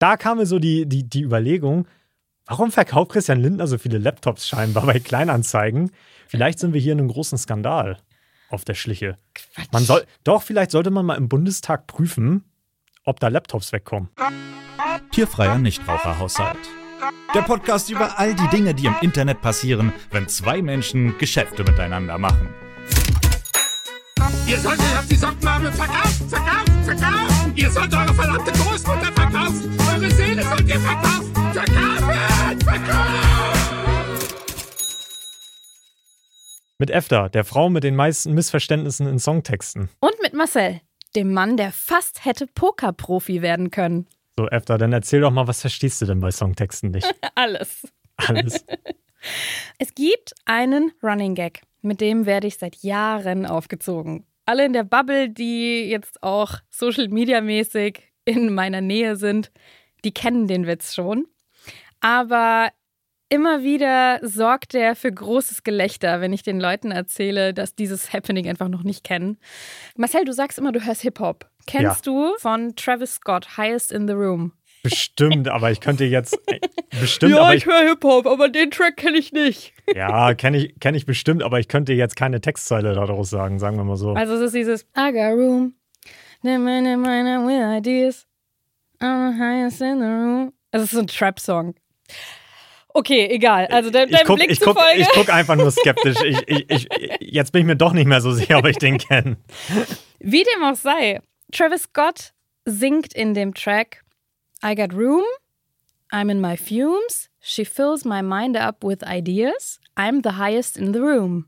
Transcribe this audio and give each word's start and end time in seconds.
Da 0.00 0.16
kam 0.16 0.38
mir 0.38 0.46
so 0.46 0.58
die, 0.58 0.86
die, 0.88 1.04
die 1.04 1.22
Überlegung, 1.22 1.86
warum 2.46 2.72
verkauft 2.72 3.12
Christian 3.12 3.38
Lindner 3.38 3.66
so 3.66 3.76
viele 3.76 3.98
Laptops 3.98 4.48
scheinbar 4.48 4.86
bei 4.86 4.98
Kleinanzeigen? 4.98 5.92
Vielleicht 6.26 6.58
sind 6.58 6.72
wir 6.72 6.80
hier 6.80 6.94
in 6.94 7.00
einem 7.00 7.08
großen 7.08 7.36
Skandal 7.36 7.98
auf 8.48 8.64
der 8.64 8.74
Schliche. 8.74 9.18
Man 9.72 9.84
soll, 9.84 10.06
doch, 10.24 10.42
vielleicht 10.42 10.70
sollte 10.70 10.90
man 10.90 11.04
mal 11.04 11.16
im 11.16 11.28
Bundestag 11.28 11.86
prüfen, 11.86 12.44
ob 13.04 13.20
da 13.20 13.28
Laptops 13.28 13.72
wegkommen. 13.72 14.08
Tierfreier 15.12 15.58
Nichtraucherhaushalt. 15.58 16.58
Der 17.34 17.42
Podcast 17.42 17.90
über 17.90 18.18
all 18.18 18.34
die 18.34 18.48
Dinge, 18.48 18.74
die 18.74 18.86
im 18.86 18.96
Internet 19.02 19.42
passieren, 19.42 19.92
wenn 20.10 20.28
zwei 20.28 20.62
Menschen 20.62 21.18
Geschäfte 21.18 21.62
miteinander 21.62 22.16
machen. 22.16 22.48
Ihr 24.46 24.58
solltet 24.58 24.98
auf 24.98 25.06
die 25.08 25.16
Sockenmarmel 25.16 25.72
verkaufen, 25.72 26.28
verkaufen, 26.28 26.84
verkaufen. 26.84 27.52
Ihr 27.56 27.70
sollt 27.70 27.92
eure 27.94 28.14
verdammte 28.14 28.52
Großmutter 28.52 29.12
verkaufen. 29.12 29.78
Eure 29.92 30.10
Seele 30.10 30.42
sollt 30.42 30.68
ihr 30.68 30.80
verkaufen. 30.80 31.32
Verkaufen, 31.52 32.60
verkaufen. 32.60 33.40
Mit 36.78 36.90
Efta, 36.90 37.28
der 37.28 37.44
Frau 37.44 37.68
mit 37.68 37.84
den 37.84 37.94
meisten 37.94 38.32
Missverständnissen 38.32 39.06
in 39.06 39.18
Songtexten. 39.18 39.90
Und 40.00 40.14
mit 40.22 40.32
Marcel, 40.32 40.80
dem 41.14 41.32
Mann, 41.34 41.56
der 41.58 41.72
fast 41.72 42.24
hätte 42.24 42.46
Pokerprofi 42.46 43.42
werden 43.42 43.70
können. 43.70 44.06
So, 44.36 44.48
Efta, 44.48 44.78
dann 44.78 44.92
erzähl 44.92 45.20
doch 45.20 45.30
mal, 45.30 45.46
was 45.46 45.60
verstehst 45.60 46.00
du 46.00 46.06
denn 46.06 46.20
bei 46.20 46.30
Songtexten 46.30 46.90
nicht? 46.90 47.06
Alles. 47.34 47.86
Alles. 48.16 48.64
Es 49.78 49.94
gibt 49.94 50.32
einen 50.46 50.92
Running 51.02 51.34
Gag, 51.34 51.60
mit 51.82 52.00
dem 52.00 52.26
werde 52.26 52.46
ich 52.46 52.58
seit 52.58 52.76
Jahren 52.76 53.46
aufgezogen. 53.46 54.26
Alle 54.46 54.64
in 54.64 54.72
der 54.72 54.84
Bubble, 54.84 55.30
die 55.30 55.88
jetzt 55.88 56.22
auch 56.22 56.54
Social 56.70 57.08
Media 57.08 57.40
mäßig 57.40 58.02
in 58.24 58.52
meiner 58.54 58.80
Nähe 58.80 59.16
sind, 59.16 59.50
die 60.04 60.12
kennen 60.12 60.48
den 60.48 60.66
Witz 60.66 60.94
schon. 60.94 61.26
Aber 62.00 62.70
immer 63.28 63.62
wieder 63.62 64.18
sorgt 64.22 64.74
er 64.74 64.96
für 64.96 65.12
großes 65.12 65.62
Gelächter, 65.62 66.20
wenn 66.20 66.32
ich 66.32 66.42
den 66.42 66.60
Leuten 66.60 66.90
erzähle, 66.90 67.54
dass 67.54 67.74
dieses 67.74 68.12
Happening 68.12 68.48
einfach 68.48 68.68
noch 68.68 68.82
nicht 68.82 69.04
kennen. 69.04 69.38
Marcel, 69.96 70.24
du 70.24 70.32
sagst 70.32 70.58
immer, 70.58 70.72
du 70.72 70.84
hörst 70.84 71.02
Hip-Hop. 71.02 71.48
Kennst 71.66 72.06
du 72.06 72.34
von 72.38 72.74
Travis 72.74 73.14
Scott, 73.16 73.56
Highest 73.56 73.92
in 73.92 74.08
the 74.08 74.14
Room? 74.14 74.52
Bestimmt, 74.82 75.48
aber 75.48 75.70
ich 75.70 75.80
könnte 75.80 76.04
jetzt. 76.04 76.38
äh, 76.46 76.58
Bestimmt, 77.00 77.32
ja, 77.32 77.42
aber 77.42 77.54
ich 77.54 77.66
ich. 77.66 77.66
höre 77.66 77.88
Hip-Hop, 77.88 78.26
aber 78.26 78.48
den 78.48 78.70
Track 78.70 78.96
kenne 78.96 79.18
ich 79.18 79.32
nicht. 79.32 79.72
Ja, 79.94 80.34
kenne 80.34 80.56
ich, 80.58 80.80
kenn 80.80 80.94
ich 80.94 81.06
bestimmt, 81.06 81.42
aber 81.42 81.60
ich 81.60 81.68
könnte 81.68 81.92
jetzt 81.92 82.16
keine 82.16 82.40
Textzeile 82.40 82.94
daraus 82.94 83.30
sagen, 83.30 83.58
sagen 83.58 83.76
wir 83.76 83.84
mal 83.84 83.96
so. 83.96 84.12
Also 84.12 84.34
es 84.34 84.40
ist 84.40 84.54
dieses 84.54 84.82
I 84.96 85.12
got 85.12 85.32
room, 85.38 85.74
meine 86.42 86.96
meine 86.96 87.46
with 87.46 87.78
ideas, 87.78 88.26
I'm 89.00 89.32
the 89.32 89.38
highest 89.38 89.80
in 89.80 89.98
the 89.98 90.04
room. 90.06 90.52
Es 90.72 90.82
ist 90.82 90.90
so 90.92 91.00
ein 91.00 91.06
Trap-Song. 91.06 91.74
Okay, 92.92 93.26
egal. 93.30 93.66
Also 93.66 93.90
dein, 93.90 94.08
ich 94.08 94.16
dein 94.16 94.26
guck, 94.26 94.36
Blick 94.36 94.50
ich, 94.50 94.60
guck, 94.60 94.76
zufolge. 94.76 95.00
ich 95.00 95.08
guck 95.12 95.28
einfach 95.32 95.56
nur 95.56 95.70
skeptisch. 95.70 96.16
Ich, 96.24 96.48
ich, 96.48 96.70
ich, 96.70 96.88
jetzt 97.20 97.52
bin 97.52 97.60
ich 97.60 97.66
mir 97.66 97.76
doch 97.76 97.92
nicht 97.92 98.06
mehr 98.06 98.20
so 98.20 98.32
sicher, 98.32 98.58
ob 98.58 98.66
ich 98.66 98.78
den 98.78 98.98
kenne. 98.98 99.36
Wie 100.18 100.42
dem 100.42 100.64
auch 100.64 100.74
sei, 100.74 101.20
Travis 101.52 101.84
Scott 101.84 102.32
singt 102.64 103.14
in 103.14 103.34
dem 103.34 103.54
Track 103.54 104.02
I 104.62 104.74
got 104.74 104.92
room, 104.92 105.24
I'm 106.12 106.30
in 106.30 106.40
my 106.40 106.56
fumes, 106.56 107.28
she 107.40 107.64
fills 107.64 108.04
my 108.04 108.22
mind 108.22 108.56
up 108.56 108.84
with 108.84 109.02
ideas, 109.04 109.80
I'm 109.96 110.22
the 110.22 110.32
highest 110.32 110.76
in 110.76 110.92
the 110.92 111.00
room. 111.00 111.46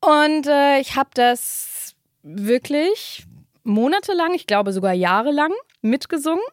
Und 0.00 0.46
äh, 0.46 0.78
ich 0.80 0.94
habe 0.94 1.10
das 1.14 1.96
wirklich 2.22 3.24
monatelang, 3.64 4.34
ich 4.34 4.46
glaube 4.46 4.72
sogar 4.72 4.92
jahrelang 4.92 5.52
mitgesungen, 5.82 6.44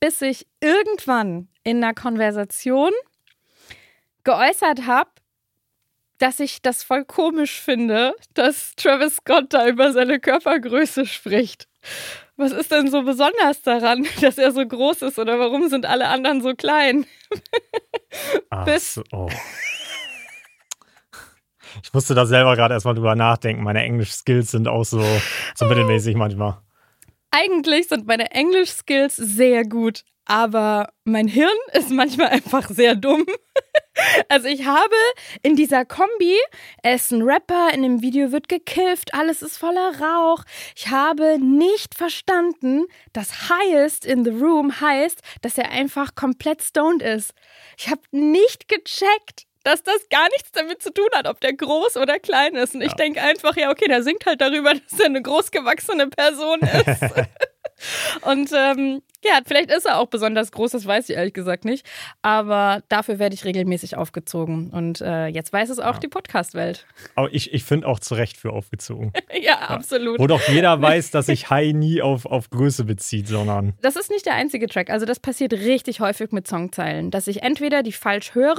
bis 0.00 0.22
ich 0.22 0.46
irgendwann 0.60 1.48
in 1.62 1.82
einer 1.82 1.94
Konversation 1.94 2.92
geäußert 4.24 4.86
habe, 4.86 5.10
dass 6.18 6.40
ich 6.40 6.62
das 6.62 6.82
voll 6.82 7.04
komisch 7.04 7.60
finde, 7.60 8.14
dass 8.34 8.74
Travis 8.76 9.16
Scott 9.16 9.52
da 9.52 9.68
über 9.68 9.92
seine 9.92 10.18
Körpergröße 10.18 11.06
spricht. 11.06 11.68
Was 12.36 12.52
ist 12.52 12.70
denn 12.70 12.90
so 12.90 13.02
besonders 13.02 13.62
daran, 13.62 14.06
dass 14.20 14.38
er 14.38 14.52
so 14.52 14.66
groß 14.66 15.02
ist 15.02 15.18
oder 15.18 15.38
warum 15.38 15.68
sind 15.68 15.86
alle 15.86 16.08
anderen 16.08 16.42
so 16.42 16.54
klein? 16.54 17.06
Bis- 18.64 18.94
so, 18.94 19.02
oh. 19.12 19.28
Ich 21.82 21.92
musste 21.92 22.14
da 22.14 22.24
selber 22.26 22.56
gerade 22.56 22.74
erstmal 22.74 22.94
drüber 22.94 23.14
nachdenken. 23.14 23.62
Meine 23.62 23.82
Englisch-Skills 23.82 24.50
sind 24.50 24.68
auch 24.68 24.84
so, 24.84 25.04
so 25.54 25.66
mittelmäßig 25.66 26.14
manchmal. 26.16 26.58
Eigentlich 27.30 27.88
sind 27.88 28.06
meine 28.06 28.30
Englisch-Skills 28.30 29.16
sehr 29.16 29.64
gut, 29.64 30.04
aber 30.26 30.92
mein 31.04 31.28
Hirn 31.28 31.48
ist 31.72 31.90
manchmal 31.90 32.28
einfach 32.28 32.68
sehr 32.68 32.94
dumm. 32.94 33.26
Also 34.28 34.46
ich 34.48 34.66
habe 34.66 34.94
in 35.42 35.56
dieser 35.56 35.86
Kombi, 35.86 36.36
er 36.82 36.96
ist 36.96 37.12
ein 37.12 37.22
Rapper, 37.22 37.70
in 37.72 37.82
dem 37.82 38.02
Video 38.02 38.30
wird 38.30 38.46
gekifft, 38.46 39.14
alles 39.14 39.40
ist 39.40 39.56
voller 39.56 39.98
Rauch. 39.98 40.44
Ich 40.76 40.88
habe 40.88 41.38
nicht 41.38 41.94
verstanden, 41.94 42.84
dass 43.14 43.48
Highest 43.48 44.04
in 44.04 44.22
the 44.22 44.32
Room 44.32 44.82
heißt, 44.82 45.22
dass 45.40 45.56
er 45.56 45.70
einfach 45.70 46.14
komplett 46.14 46.62
stoned 46.62 47.02
ist. 47.02 47.32
Ich 47.78 47.88
habe 47.88 48.02
nicht 48.10 48.68
gecheckt, 48.68 49.46
dass 49.66 49.82
das 49.82 50.08
gar 50.10 50.28
nichts 50.28 50.52
damit 50.52 50.80
zu 50.80 50.92
tun 50.92 51.08
hat, 51.12 51.26
ob 51.26 51.40
der 51.40 51.52
groß 51.52 51.96
oder 51.96 52.20
klein 52.20 52.54
ist. 52.54 52.76
Und 52.76 52.82
ich 52.82 52.92
denke 52.92 53.20
einfach, 53.20 53.56
ja, 53.56 53.70
okay, 53.70 53.88
der 53.88 54.02
singt 54.04 54.24
halt 54.24 54.40
darüber, 54.40 54.74
dass 54.90 55.00
er 55.00 55.06
eine 55.06 55.22
großgewachsene 55.22 56.08
Person 56.08 56.60
ist. 56.60 57.02
Und 58.22 58.50
ähm, 58.54 59.02
ja, 59.26 59.40
vielleicht 59.44 59.70
ist 59.70 59.86
er 59.86 59.98
auch 59.98 60.06
besonders 60.06 60.52
groß, 60.52 60.72
das 60.72 60.86
weiß 60.86 61.08
ich 61.08 61.16
ehrlich 61.16 61.34
gesagt 61.34 61.64
nicht. 61.64 61.86
Aber 62.22 62.82
dafür 62.88 63.18
werde 63.18 63.34
ich 63.34 63.44
regelmäßig 63.44 63.96
aufgezogen. 63.96 64.70
Und 64.70 65.00
äh, 65.00 65.26
jetzt 65.26 65.52
weiß 65.52 65.70
es 65.70 65.78
auch 65.78 65.98
die 65.98 66.08
Podcast-Welt. 66.08 66.86
Aber 67.14 67.32
ich, 67.32 67.52
ich 67.52 67.64
finde 67.64 67.86
auch 67.88 67.98
zu 67.98 68.14
Recht 68.14 68.36
für 68.36 68.52
aufgezogen. 68.52 69.12
ja, 69.42 69.56
absolut. 69.56 70.18
Wo 70.18 70.26
doch 70.26 70.46
jeder 70.48 70.80
weiß, 70.80 71.10
dass 71.10 71.26
sich 71.26 71.50
High 71.50 71.74
nie 71.74 72.02
auf, 72.02 72.26
auf 72.26 72.50
Größe 72.50 72.84
bezieht, 72.84 73.28
sondern. 73.28 73.74
Das 73.82 73.96
ist 73.96 74.10
nicht 74.10 74.26
der 74.26 74.34
einzige 74.34 74.66
Track. 74.66 74.90
Also 74.90 75.06
das 75.06 75.20
passiert 75.20 75.52
richtig 75.52 76.00
häufig 76.00 76.32
mit 76.32 76.46
Songzeilen, 76.46 77.10
dass 77.10 77.26
ich 77.26 77.42
entweder 77.42 77.82
die 77.82 77.92
falsch 77.92 78.34
höre 78.34 78.56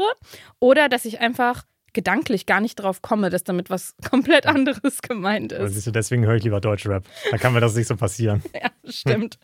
oder 0.60 0.90
dass 0.90 1.06
ich 1.06 1.20
einfach 1.20 1.64
gedanklich 1.94 2.46
gar 2.46 2.62
nicht 2.62 2.76
drauf 2.76 3.02
komme, 3.02 3.32
dass 3.32 3.44
damit 3.44 3.72
was 3.72 3.96
komplett 4.10 4.46
anderes 4.46 5.02
gemeint 5.02 5.52
ist. 5.52 5.74
siehst 5.74 5.88
du, 5.88 5.92
deswegen 5.92 6.26
höre 6.26 6.36
ich 6.36 6.44
lieber 6.44 6.62
Deutschrap. 6.62 7.04
Da 7.32 7.38
kann 7.38 7.54
mir 7.54 7.60
das 7.60 7.76
nicht 7.76 7.88
so 7.88 7.96
passieren. 7.96 8.44
Ja, 8.54 8.70
stimmt. 8.90 9.38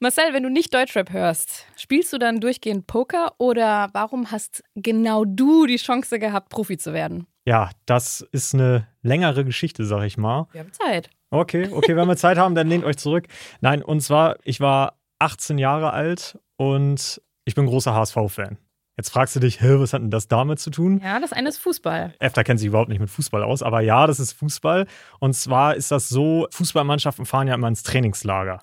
Marcel, 0.00 0.32
wenn 0.32 0.44
du 0.44 0.50
nicht 0.50 0.72
Deutschrap 0.72 1.12
hörst, 1.12 1.66
spielst 1.76 2.12
du 2.12 2.18
dann 2.18 2.40
durchgehend 2.40 2.86
Poker 2.86 3.32
oder 3.38 3.88
warum 3.92 4.30
hast 4.30 4.62
genau 4.76 5.24
du 5.24 5.66
die 5.66 5.76
Chance 5.76 6.20
gehabt, 6.20 6.50
Profi 6.50 6.78
zu 6.78 6.92
werden? 6.92 7.26
Ja, 7.44 7.70
das 7.86 8.20
ist 8.30 8.54
eine 8.54 8.86
längere 9.02 9.44
Geschichte, 9.44 9.84
sag 9.84 10.04
ich 10.04 10.16
mal. 10.16 10.46
Wir 10.52 10.60
haben 10.60 10.72
Zeit. 10.72 11.10
Okay, 11.30 11.68
okay, 11.72 11.96
wenn 11.96 12.06
wir 12.06 12.16
Zeit 12.16 12.38
haben, 12.38 12.54
dann 12.54 12.68
lehnt 12.68 12.84
euch 12.84 12.96
zurück. 12.96 13.26
Nein, 13.60 13.82
und 13.82 14.00
zwar, 14.00 14.36
ich 14.44 14.60
war 14.60 14.98
18 15.18 15.58
Jahre 15.58 15.92
alt 15.92 16.38
und 16.56 17.20
ich 17.44 17.54
bin 17.54 17.66
großer 17.66 17.92
HSV-Fan. 17.94 18.58
Jetzt 18.96 19.10
fragst 19.10 19.36
du 19.36 19.40
dich, 19.40 19.62
was 19.62 19.92
hat 19.92 20.02
denn 20.02 20.10
das 20.10 20.28
damit 20.28 20.58
zu 20.58 20.70
tun? 20.70 21.00
Ja, 21.02 21.20
das 21.20 21.32
eine 21.32 21.48
ist 21.48 21.58
Fußball. 21.58 22.14
Efta 22.18 22.44
kennt 22.44 22.60
sich 22.60 22.68
überhaupt 22.68 22.88
nicht 22.88 22.98
mit 22.98 23.10
Fußball 23.10 23.42
aus, 23.42 23.62
aber 23.62 23.80
ja, 23.80 24.06
das 24.06 24.20
ist 24.20 24.32
Fußball. 24.32 24.86
Und 25.18 25.34
zwar 25.34 25.74
ist 25.74 25.90
das 25.90 26.08
so, 26.08 26.48
Fußballmannschaften 26.50 27.24
fahren 27.24 27.48
ja 27.48 27.54
immer 27.54 27.68
ins 27.68 27.82
Trainingslager. 27.82 28.60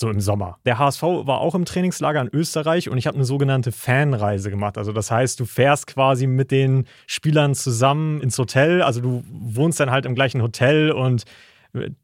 So 0.00 0.08
im 0.08 0.20
Sommer. 0.20 0.58
Der 0.64 0.78
HSV 0.78 1.02
war 1.02 1.40
auch 1.42 1.54
im 1.54 1.66
Trainingslager 1.66 2.22
in 2.22 2.30
Österreich 2.32 2.88
und 2.88 2.96
ich 2.96 3.06
habe 3.06 3.16
eine 3.16 3.26
sogenannte 3.26 3.70
Fanreise 3.70 4.48
gemacht. 4.48 4.78
Also 4.78 4.92
das 4.92 5.10
heißt, 5.10 5.38
du 5.38 5.44
fährst 5.44 5.86
quasi 5.86 6.26
mit 6.26 6.50
den 6.50 6.86
Spielern 7.06 7.54
zusammen 7.54 8.22
ins 8.22 8.38
Hotel. 8.38 8.80
Also 8.80 9.02
du 9.02 9.22
wohnst 9.30 9.78
dann 9.78 9.90
halt 9.90 10.06
im 10.06 10.14
gleichen 10.14 10.40
Hotel 10.40 10.90
und 10.90 11.24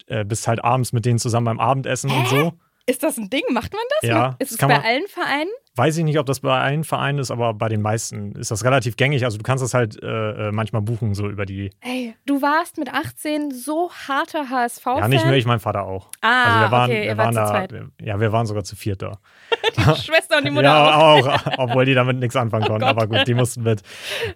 äh, 0.09 0.25
bist 0.27 0.47
halt 0.47 0.63
abends 0.63 0.93
mit 0.93 1.07
denen 1.07 1.19
zusammen 1.19 1.47
beim 1.47 1.59
Abendessen 1.59 2.11
und 2.11 2.29
so. 2.29 2.53
Ist 2.85 3.03
das 3.03 3.17
ein 3.17 3.31
Ding? 3.31 3.43
Macht 3.51 3.73
man 3.73 3.83
das? 4.01 4.09
Ja, 4.11 4.37
Ist 4.41 4.53
es 4.53 4.59
bei 4.59 4.67
man- 4.69 4.83
allen 4.83 5.07
Vereinen? 5.09 5.51
Weiß 5.77 5.99
ich 5.99 6.05
nicht, 6.05 6.19
ob 6.19 6.27
das 6.27 6.41
bei 6.41 6.59
allen 6.59 6.85
Vereinen 6.85 7.19
ist, 7.19 7.31
aber 7.31 7.55
bei 7.55 7.69
den 7.69 7.83
meisten 7.83 8.33
ist 8.33 8.51
das 8.51 8.65
relativ 8.65 8.97
gängig. 8.97 9.25
Also 9.25 9.37
du 9.39 9.43
kannst 9.43 9.63
das 9.63 9.75
halt 9.75 10.03
äh, 10.03 10.49
äh 10.49 10.53
manchmal 10.53 10.83
buchen, 10.83 11.15
so 11.15 11.29
über 11.29 11.47
die. 11.47 11.71
Ey, 11.81 12.15
du 12.25 12.41
warst 12.43 12.79
mit 12.79 12.93
18 12.93 13.51
so 13.51 13.91
harter 14.09 14.49
HSV-Fan. 14.49 14.99
Ja, 14.99 15.09
nicht 15.09 15.25
nur 15.25 15.35
ich, 15.35 15.47
mein 15.47 15.61
Vater 15.61 15.85
auch. 15.85 16.11
Ah, 16.23 16.45
also 16.45 16.61
wir 16.61 16.71
waren, 16.71 16.91
okay, 16.91 17.07
wir 17.07 17.17
waren 17.19 17.35
da, 17.35 17.67
ja, 18.01 18.21
wir 18.21 18.33
waren 18.33 18.47
sogar 18.47 18.65
zu 18.65 18.77
viert 18.77 19.03
da. 19.03 19.19
Die 19.77 19.83
Schwester 20.01 20.39
und 20.39 20.47
die 20.47 20.51
Mutter 20.51 20.69
ja, 20.69 20.97
auch. 20.97 21.27
auch. 21.27 21.59
obwohl 21.59 21.85
die 21.85 21.95
damit 21.95 22.19
nichts 22.19 22.35
anfangen 22.35 22.65
konnten. 22.65 22.87
Gott. 22.87 22.91
aber 22.91 23.07
gut, 23.07 23.27
die 23.27 23.35
mussten 23.35 23.63
mit. 23.63 23.83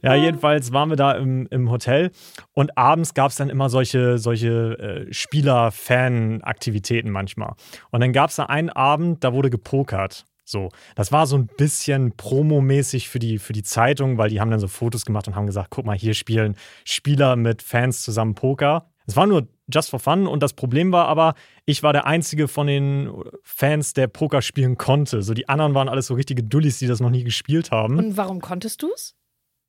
Ja, 0.02 0.14
jedenfalls 0.14 0.72
waren 0.72 0.90
wir 0.90 0.96
da 0.96 1.12
im, 1.12 1.46
im 1.50 1.70
Hotel 1.70 2.10
und 2.52 2.76
abends 2.76 3.14
gab 3.14 3.30
es 3.30 3.36
dann 3.36 3.48
immer 3.48 3.70
solche, 3.70 4.18
solche 4.18 5.06
äh, 5.08 5.12
Spieler-Fan-Aktivitäten 5.12 7.10
manchmal. 7.10 7.54
Und 7.90 8.00
dann 8.00 8.12
gab 8.12 8.30
es 8.30 8.36
da 8.36 8.44
einen 8.46 8.70
Abend, 8.70 9.24
da 9.24 9.32
wurde 9.32 9.50
gepokert. 9.50 10.26
So, 10.50 10.68
das 10.96 11.12
war 11.12 11.28
so 11.28 11.36
ein 11.36 11.46
bisschen 11.46 12.16
promomäßig 12.16 13.08
für 13.08 13.20
die, 13.20 13.38
für 13.38 13.52
die 13.52 13.62
Zeitung, 13.62 14.18
weil 14.18 14.30
die 14.30 14.40
haben 14.40 14.50
dann 14.50 14.58
so 14.58 14.66
Fotos 14.66 15.04
gemacht 15.04 15.28
und 15.28 15.36
haben 15.36 15.46
gesagt, 15.46 15.68
guck 15.70 15.84
mal, 15.86 15.96
hier 15.96 16.12
spielen 16.14 16.56
Spieler 16.84 17.36
mit 17.36 17.62
Fans 17.62 18.02
zusammen 18.02 18.34
Poker. 18.34 18.90
Es 19.06 19.14
war 19.14 19.26
nur 19.28 19.46
just 19.72 19.90
for 19.90 20.00
fun 20.00 20.26
und 20.26 20.42
das 20.42 20.52
Problem 20.54 20.90
war 20.90 21.06
aber, 21.06 21.34
ich 21.66 21.84
war 21.84 21.92
der 21.92 22.06
einzige 22.06 22.48
von 22.48 22.66
den 22.66 23.12
Fans, 23.44 23.92
der 23.92 24.08
Poker 24.08 24.42
spielen 24.42 24.76
konnte. 24.76 25.22
So 25.22 25.34
die 25.34 25.48
anderen 25.48 25.74
waren 25.74 25.88
alles 25.88 26.08
so 26.08 26.14
richtige 26.14 26.42
Dullis, 26.42 26.78
die 26.80 26.88
das 26.88 26.98
noch 26.98 27.10
nie 27.10 27.22
gespielt 27.22 27.70
haben. 27.70 27.98
Und 27.98 28.16
warum 28.16 28.40
konntest 28.40 28.82
du 28.82 28.90
es? 28.92 29.14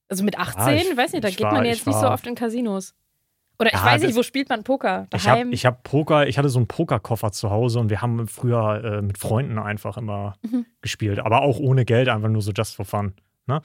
Also 0.10 0.24
mit 0.24 0.40
18, 0.40 0.66
Ja, 0.78 0.82
ich- 0.82 0.98
weiß 0.98 1.12
nicht, 1.14 1.24
da 1.24 1.30
geht 1.30 1.42
war- 1.42 1.54
man 1.54 1.66
jetzt 1.66 1.86
nicht 1.86 1.96
so 1.96 2.02
war- 2.06 2.14
oft 2.14 2.26
in 2.26 2.34
Casinos. 2.36 2.96
Oder 3.62 3.70
ich 3.74 3.80
Ja, 3.80 3.86
weiß 3.86 4.02
nicht, 4.04 4.16
wo 4.16 4.24
spielt 4.24 4.50
man 4.50 4.64
Poker? 4.64 5.08
Ich 5.14 5.28
habe 5.28 5.38
Daheim? 5.40 5.54
ich 5.54 5.66
hab 5.66 5.84
Poker, 5.84 6.28
ich 6.28 6.38
hatte 6.38 6.50
so 6.50 6.60
einen 6.60 6.68
Pokerkoffer 6.68 7.32
zu 7.32 7.50
Hause 7.52 7.80
und 7.80 7.90
wir 7.90 8.02
haben 8.02 8.28
früher 8.28 8.84
äh, 8.84 9.02
mit 9.02 9.18
Freunden 9.18 9.58
einfach 9.60 9.98
immer 9.98 10.34
Mhm. 10.42 10.66
gespielt, 10.82 11.20
aber 11.20 11.44
auch 11.44 11.60
ohne 11.60 11.86
Geld, 11.86 12.10
einfach 12.10 12.30
nur 12.30 12.42
so 12.42 12.52
just 12.52 12.76
for 12.76 12.86
fun. 12.86 13.14
Ne? 13.48 13.62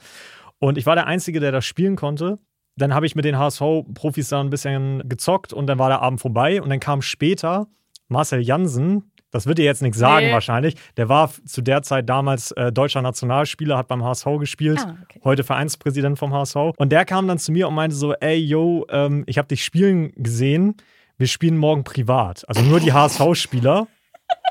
Und 0.59 0.77
ich 0.77 0.85
war 0.85 0.95
der 0.95 1.07
Einzige, 1.07 1.39
der 1.39 1.51
das 1.51 1.65
spielen 1.65 1.95
konnte. 1.95 2.39
Dann 2.75 2.93
habe 2.93 3.05
ich 3.07 3.15
mit 3.15 3.25
den 3.25 3.37
HSV-Profis 3.39 4.29
da 4.29 4.39
ein 4.39 4.49
bisschen 4.51 5.01
gezockt 5.09 5.51
und 5.51 5.67
dann 5.67 5.79
war 5.79 5.89
der 5.89 6.01
Abend 6.01 6.21
vorbei 6.21 6.61
und 6.61 6.69
dann 6.69 6.79
kam 6.79 7.01
später 7.01 7.67
Marcel 8.07 8.39
Jansen. 8.41 9.11
Das 9.31 9.45
wird 9.45 9.57
dir 9.57 9.65
jetzt 9.65 9.81
nichts 9.81 9.97
sagen 9.97 10.27
Nee. 10.27 10.31
wahrscheinlich. 10.33 10.75
Der 10.95 11.09
war 11.09 11.29
zu 11.45 11.61
der 11.61 11.81
Zeit 11.83 12.07
damals 12.09 12.51
äh, 12.51 12.71
deutscher 12.71 13.01
Nationalspieler, 13.01 13.77
hat 13.77 13.87
beim 13.89 14.03
HSV 14.03 14.25
gespielt 14.39 14.79
Ah, 14.81 14.95
okay. 15.03 15.19
heute 15.23 15.43
Vereinspräsident 15.43 16.17
vom 16.17 16.33
HSV. 16.33 16.55
Und 16.77 16.91
der 16.91 17.03
kam 17.05 17.27
dann 17.27 17.37
zu 17.37 17.51
mir 17.51 17.67
und 17.67 17.75
meinte 17.75 17.95
so, 17.95 18.13
ey, 18.13 18.35
yo, 18.37 18.85
ähm, 18.89 19.23
ich 19.27 19.37
habe 19.37 19.47
dich 19.49 19.63
spielen 19.65 20.11
gesehen. 20.15 20.75
Wir 21.17 21.27
spielen 21.27 21.57
morgen 21.57 21.83
privat. 21.83 22.47
Also 22.47 22.61
nur 22.61 22.79
die 22.79 22.93
HSV-Spieler 22.93 23.87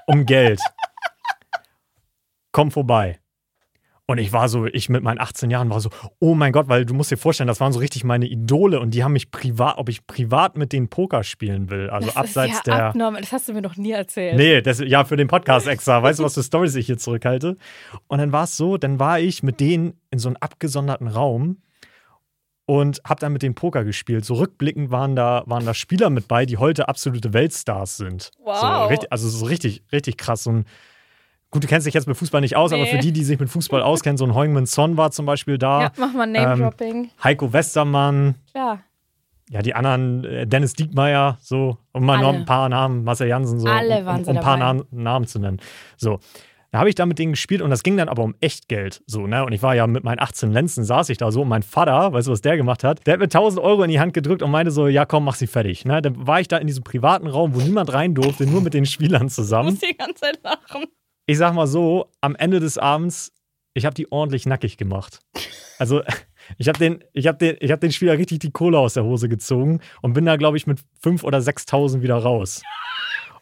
um 0.06 0.26
Geld. 0.26 0.60
Komm 2.52 2.70
vorbei. 2.70 3.18
Und 4.08 4.18
ich 4.18 4.32
war 4.32 4.48
so, 4.48 4.66
ich 4.66 4.88
mit 4.88 5.02
meinen 5.02 5.18
18 5.18 5.50
Jahren 5.50 5.68
war 5.68 5.80
so, 5.80 5.90
oh 6.20 6.34
mein 6.34 6.52
Gott, 6.52 6.68
weil 6.68 6.86
du 6.86 6.94
musst 6.94 7.10
dir 7.10 7.16
vorstellen, 7.16 7.48
das 7.48 7.58
waren 7.58 7.72
so 7.72 7.80
richtig 7.80 8.04
meine 8.04 8.26
Idole 8.26 8.78
und 8.78 8.94
die 8.94 9.02
haben 9.02 9.12
mich 9.12 9.32
privat, 9.32 9.78
ob 9.78 9.88
ich 9.88 10.06
privat 10.06 10.56
mit 10.56 10.72
denen 10.72 10.88
Poker 10.88 11.24
spielen 11.24 11.70
will. 11.70 11.90
Also 11.90 12.06
das 12.06 12.16
abseits 12.16 12.58
ist 12.58 12.66
ja 12.68 12.76
der. 12.76 12.84
abnormal. 12.86 13.20
Das 13.20 13.32
hast 13.32 13.48
du 13.48 13.52
mir 13.52 13.62
noch 13.62 13.76
nie 13.76 13.90
erzählt. 13.90 14.36
Nee, 14.36 14.62
das, 14.62 14.78
ja, 14.78 15.04
für 15.04 15.16
den 15.16 15.26
Podcast 15.26 15.66
extra. 15.66 16.02
Weißt 16.02 16.20
du, 16.20 16.24
was 16.24 16.34
für 16.34 16.44
Stories 16.44 16.76
ich 16.76 16.86
hier 16.86 16.98
zurückhalte? 16.98 17.56
Und 18.06 18.18
dann 18.18 18.30
war 18.30 18.44
es 18.44 18.56
so, 18.56 18.76
dann 18.76 19.00
war 19.00 19.18
ich 19.18 19.42
mit 19.42 19.58
denen 19.58 19.94
in 20.12 20.20
so 20.20 20.28
einem 20.28 20.36
abgesonderten 20.36 21.08
Raum 21.08 21.58
und 22.66 23.00
habe 23.04 23.20
dann 23.20 23.32
mit 23.32 23.42
denen 23.42 23.56
Poker 23.56 23.84
gespielt. 23.84 24.24
So 24.24 24.34
rückblickend 24.34 24.92
waren 24.92 25.16
da, 25.16 25.42
waren 25.46 25.66
da 25.66 25.74
Spieler 25.74 26.10
mit 26.10 26.28
bei, 26.28 26.46
die 26.46 26.58
heute 26.58 26.88
absolute 26.88 27.32
Weltstars 27.32 27.96
sind. 27.96 28.30
Wow. 28.44 28.60
So, 28.60 28.84
richtig, 28.86 29.12
also 29.12 29.28
so 29.28 29.46
richtig, 29.46 29.82
richtig 29.92 30.16
krass. 30.16 30.44
So 30.44 30.50
ein, 30.50 30.64
gut, 31.56 31.64
du 31.64 31.68
kennst 31.68 31.86
dich 31.86 31.94
jetzt 31.94 32.06
mit 32.06 32.16
Fußball 32.16 32.40
nicht 32.40 32.56
aus, 32.56 32.72
aber 32.72 32.82
Nee. 32.82 32.90
für 32.90 32.98
die, 32.98 33.12
die 33.12 33.24
sich 33.24 33.38
mit 33.40 33.50
Fußball 33.50 33.82
auskennen, 33.82 34.16
so 34.16 34.24
ein 34.24 34.34
Heung-Min 34.34 34.66
Son 34.66 34.96
war 34.96 35.10
zum 35.10 35.26
Beispiel 35.26 35.58
da. 35.58 35.82
Ja, 35.82 35.92
mach 35.96 36.12
mal 36.12 36.26
Name-Dropping. 36.26 37.10
Heiko 37.24 37.52
Westermann, 37.52 38.34
Klar. 38.52 38.80
ja, 39.50 39.62
die 39.62 39.74
anderen, 39.74 40.24
äh, 40.24 40.46
Dennis 40.46 40.74
Diekmeyer, 40.74 41.38
so, 41.40 41.78
um 41.92 42.04
mal 42.04 42.20
noch 42.20 42.32
ein 42.34 42.44
paar 42.44 42.68
Namen, 42.68 43.04
Marcel 43.04 43.28
Jansen, 43.28 43.58
so, 43.60 43.68
Alle 43.68 44.00
um, 44.00 44.06
waren 44.06 44.22
um, 44.22 44.28
um 44.30 44.36
ein 44.36 44.42
paar. 44.42 44.56
Namen, 44.56 44.84
Namen 44.90 45.26
zu 45.26 45.38
nennen. 45.38 45.60
So. 45.96 46.20
Da 46.72 46.80
habe 46.80 46.88
ich 46.90 46.94
da 46.96 47.06
mit 47.06 47.18
denen 47.18 47.32
gespielt 47.32 47.62
und 47.62 47.70
das 47.70 47.82
ging 47.84 47.96
dann 47.96 48.08
aber 48.10 48.22
um 48.22 48.34
Echtgeld. 48.40 49.00
So, 49.06 49.26
ne? 49.26 49.44
Und 49.46 49.52
ich 49.52 49.62
war 49.62 49.74
ja 49.74 49.86
mit 49.86 50.04
meinen 50.04 50.18
18 50.18 50.50
Lenzen, 50.50 50.84
saß 50.84 51.08
ich 51.08 51.16
da 51.16 51.30
so 51.30 51.42
und 51.42 51.48
mein 51.48 51.62
Vater, 51.62 52.12
weißt 52.12 52.26
du, 52.28 52.32
was 52.32 52.42
der 52.42 52.56
gemacht 52.58 52.84
hat? 52.84 53.06
Der 53.06 53.14
hat 53.14 53.20
mir 53.20 53.26
1000 53.26 53.62
Euro 53.64 53.82
in 53.84 53.88
die 53.90 53.98
Hand 54.00 54.12
gedrückt 54.12 54.42
und 54.42 54.50
meinte 54.50 54.70
so, 54.72 54.86
ja 54.88 55.06
komm, 55.06 55.24
mach 55.24 55.36
sie 55.36 55.46
fertig. 55.46 55.86
Ne? 55.86 56.02
Dann 56.02 56.26
war 56.26 56.40
ich 56.40 56.48
da 56.48 56.58
in 56.58 56.66
diesem 56.66 56.84
privaten 56.84 57.28
Raum, 57.28 57.54
wo 57.54 57.60
niemand 57.60 57.94
rein 57.94 58.14
durfte, 58.14 58.46
nur 58.46 58.60
mit 58.60 58.74
den 58.74 58.84
Spielern 58.84 59.28
Ich 59.28 59.32
zusammen. 59.34 59.70
muss 59.70 59.78
die 59.78 59.96
ganze 59.96 60.16
Zeit 60.16 60.40
lachen. 60.42 60.84
Ich 61.26 61.38
sag 61.38 61.54
mal 61.54 61.66
so, 61.66 62.12
am 62.20 62.36
Ende 62.36 62.60
des 62.60 62.78
Abends, 62.78 63.32
ich 63.74 63.84
habe 63.84 63.94
die 63.94 64.10
ordentlich 64.12 64.46
nackig 64.46 64.76
gemacht. 64.76 65.20
Also 65.78 66.02
ich 66.58 66.68
habe 66.68 66.78
den, 66.78 67.04
ich 67.12 67.26
hab 67.26 67.38
den, 67.40 67.56
ich 67.60 67.72
hab 67.72 67.80
den 67.80 67.90
Spieler 67.90 68.16
richtig 68.16 68.38
die 68.38 68.52
Kohle 68.52 68.78
aus 68.78 68.94
der 68.94 69.04
Hose 69.04 69.28
gezogen 69.28 69.80
und 70.02 70.12
bin 70.12 70.24
da, 70.24 70.36
glaube 70.36 70.56
ich, 70.56 70.66
mit 70.68 70.78
5.000 71.04 71.24
oder 71.24 71.38
6.000 71.38 72.02
wieder 72.02 72.16
raus. 72.16 72.62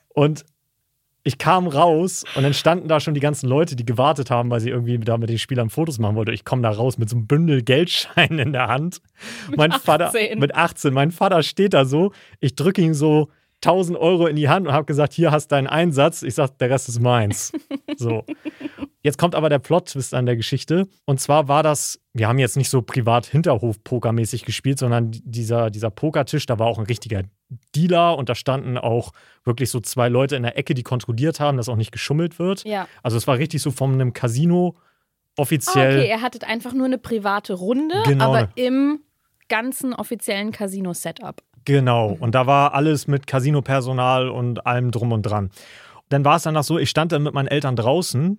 Und 0.09 0.47
ich 1.25 1.39
kam 1.39 1.67
raus 1.67 2.25
und 2.35 2.43
dann 2.43 2.53
standen 2.53 2.89
da 2.89 3.01
schon 3.01 3.15
die 3.15 3.21
ganzen 3.21 3.49
Leute, 3.49 3.77
die 3.77 3.87
gewartet 3.87 4.31
haben, 4.31 4.51
weil 4.51 4.61
sie 4.61 4.69
irgendwie 4.69 4.99
da 4.99 5.17
mit 5.17 5.31
den 5.31 5.39
Spielern 5.39 5.71
Fotos 5.71 5.99
machen 5.99 6.17
wollten. 6.17 6.33
Ich 6.33 6.45
komme 6.45 6.63
da 6.63 6.71
raus 6.71 6.99
mit 6.99 7.09
so 7.09 7.17
einem 7.17 7.27
Bündel 7.27 7.63
Geldscheinen 7.63 8.39
in 8.47 8.53
der 8.53 8.69
Hand. 8.69 9.01
mein 9.57 9.73
Vater 9.73 10.09
18. 10.09 10.39
mit 10.39 10.55
18, 10.55 10.93
mein 10.93 11.11
Vater 11.11 11.43
steht 11.43 11.75
da 11.75 11.85
so, 11.85 12.13
ich 12.41 12.55
drücke 12.55 12.83
ihm 12.83 12.95
so 12.95 13.31
1000 13.67 13.99
Euro 13.99 14.27
in 14.27 14.37
die 14.37 14.49
Hand 14.49 14.67
und 14.67 14.73
habe 14.73 14.85
gesagt, 14.85 15.13
hier 15.13 15.31
hast 15.31 15.49
deinen 15.49 15.67
Einsatz. 15.67 16.23
Ich 16.23 16.35
sag, 16.35 16.59
der 16.59 16.71
Rest 16.71 16.89
ist 16.89 17.01
meins. 17.01 17.53
So. 17.97 18.25
Jetzt 19.03 19.19
kommt 19.19 19.37
aber 19.37 19.49
der 19.49 19.61
Plot-Twist 19.61 20.15
an 20.15 20.27
der 20.27 20.35
Geschichte. 20.35 20.89
Und 21.05 21.21
zwar 21.21 21.47
war 21.47 21.63
das, 21.63 22.01
wir 22.13 22.27
haben 22.27 22.41
jetzt 22.41 22.57
nicht 22.57 22.71
so 22.71 22.83
privat 22.83 23.27
Hinterhof-Pokermäßig 23.27 24.45
gespielt, 24.45 24.79
sondern 24.81 25.11
dieser, 25.13 25.71
dieser 25.71 25.91
Pokertisch, 25.91 26.47
da 26.47 26.59
war 26.59 26.67
auch 26.67 26.79
ein 26.79 26.87
richtiger 26.87 27.23
Dealer 27.77 28.17
und 28.19 28.29
da 28.29 28.35
standen 28.35 28.79
auch 28.79 29.13
wirklich 29.45 29.71
so 29.71 29.79
zwei 29.79 30.09
Leute 30.09 30.35
in 30.35 30.43
der 30.43 30.59
Ecke, 30.59 30.75
die 30.75 30.83
kontrolliert 30.83 31.39
haben, 31.39 31.57
dass 31.57 31.69
auch 31.69 31.77
nicht 31.77 31.93
geschummelt 31.93 32.39
wird. 32.41 32.65
Ja. 32.65 32.89
Also 33.05 33.17
es 33.17 33.27
war 33.29 33.39
richtig 33.39 33.63
so 33.63 33.71
von 33.71 33.93
einem 33.93 34.13
Casino 34.13 34.75
Ah, 35.37 35.43
offiziell. 35.43 35.99
okay, 35.99 36.09
ihr 36.09 36.23
hattet 36.23 36.45
einfach 36.45 36.73
nur 36.73 36.87
eine 36.87 36.99
private 36.99 37.55
Runde, 37.55 37.95
Genau. 38.07 38.25
aber 38.35 38.49
im 38.55 39.01
ganzen 39.49 39.93
offiziellen 39.93 40.51
Casino-Setup. 40.53 41.43
Genau. 41.65 42.17
Und 42.19 42.35
da 42.35 42.47
war 42.47 42.75
alles 42.75 43.07
mit 43.07 43.27
Casinopersonal 43.27 44.29
und 44.29 44.67
allem 44.67 44.91
drum 44.91 45.13
und 45.13 45.23
dran. 45.23 45.51
Dann 46.09 46.25
war 46.25 46.37
es 46.37 46.43
danach 46.43 46.65
so, 46.65 46.79
ich 46.79 46.91
stand 46.91 47.13
dann 47.13 47.23
mit 47.23 47.35
meinen 47.35 47.49
Eltern 47.49 47.77
draußen 47.77 48.39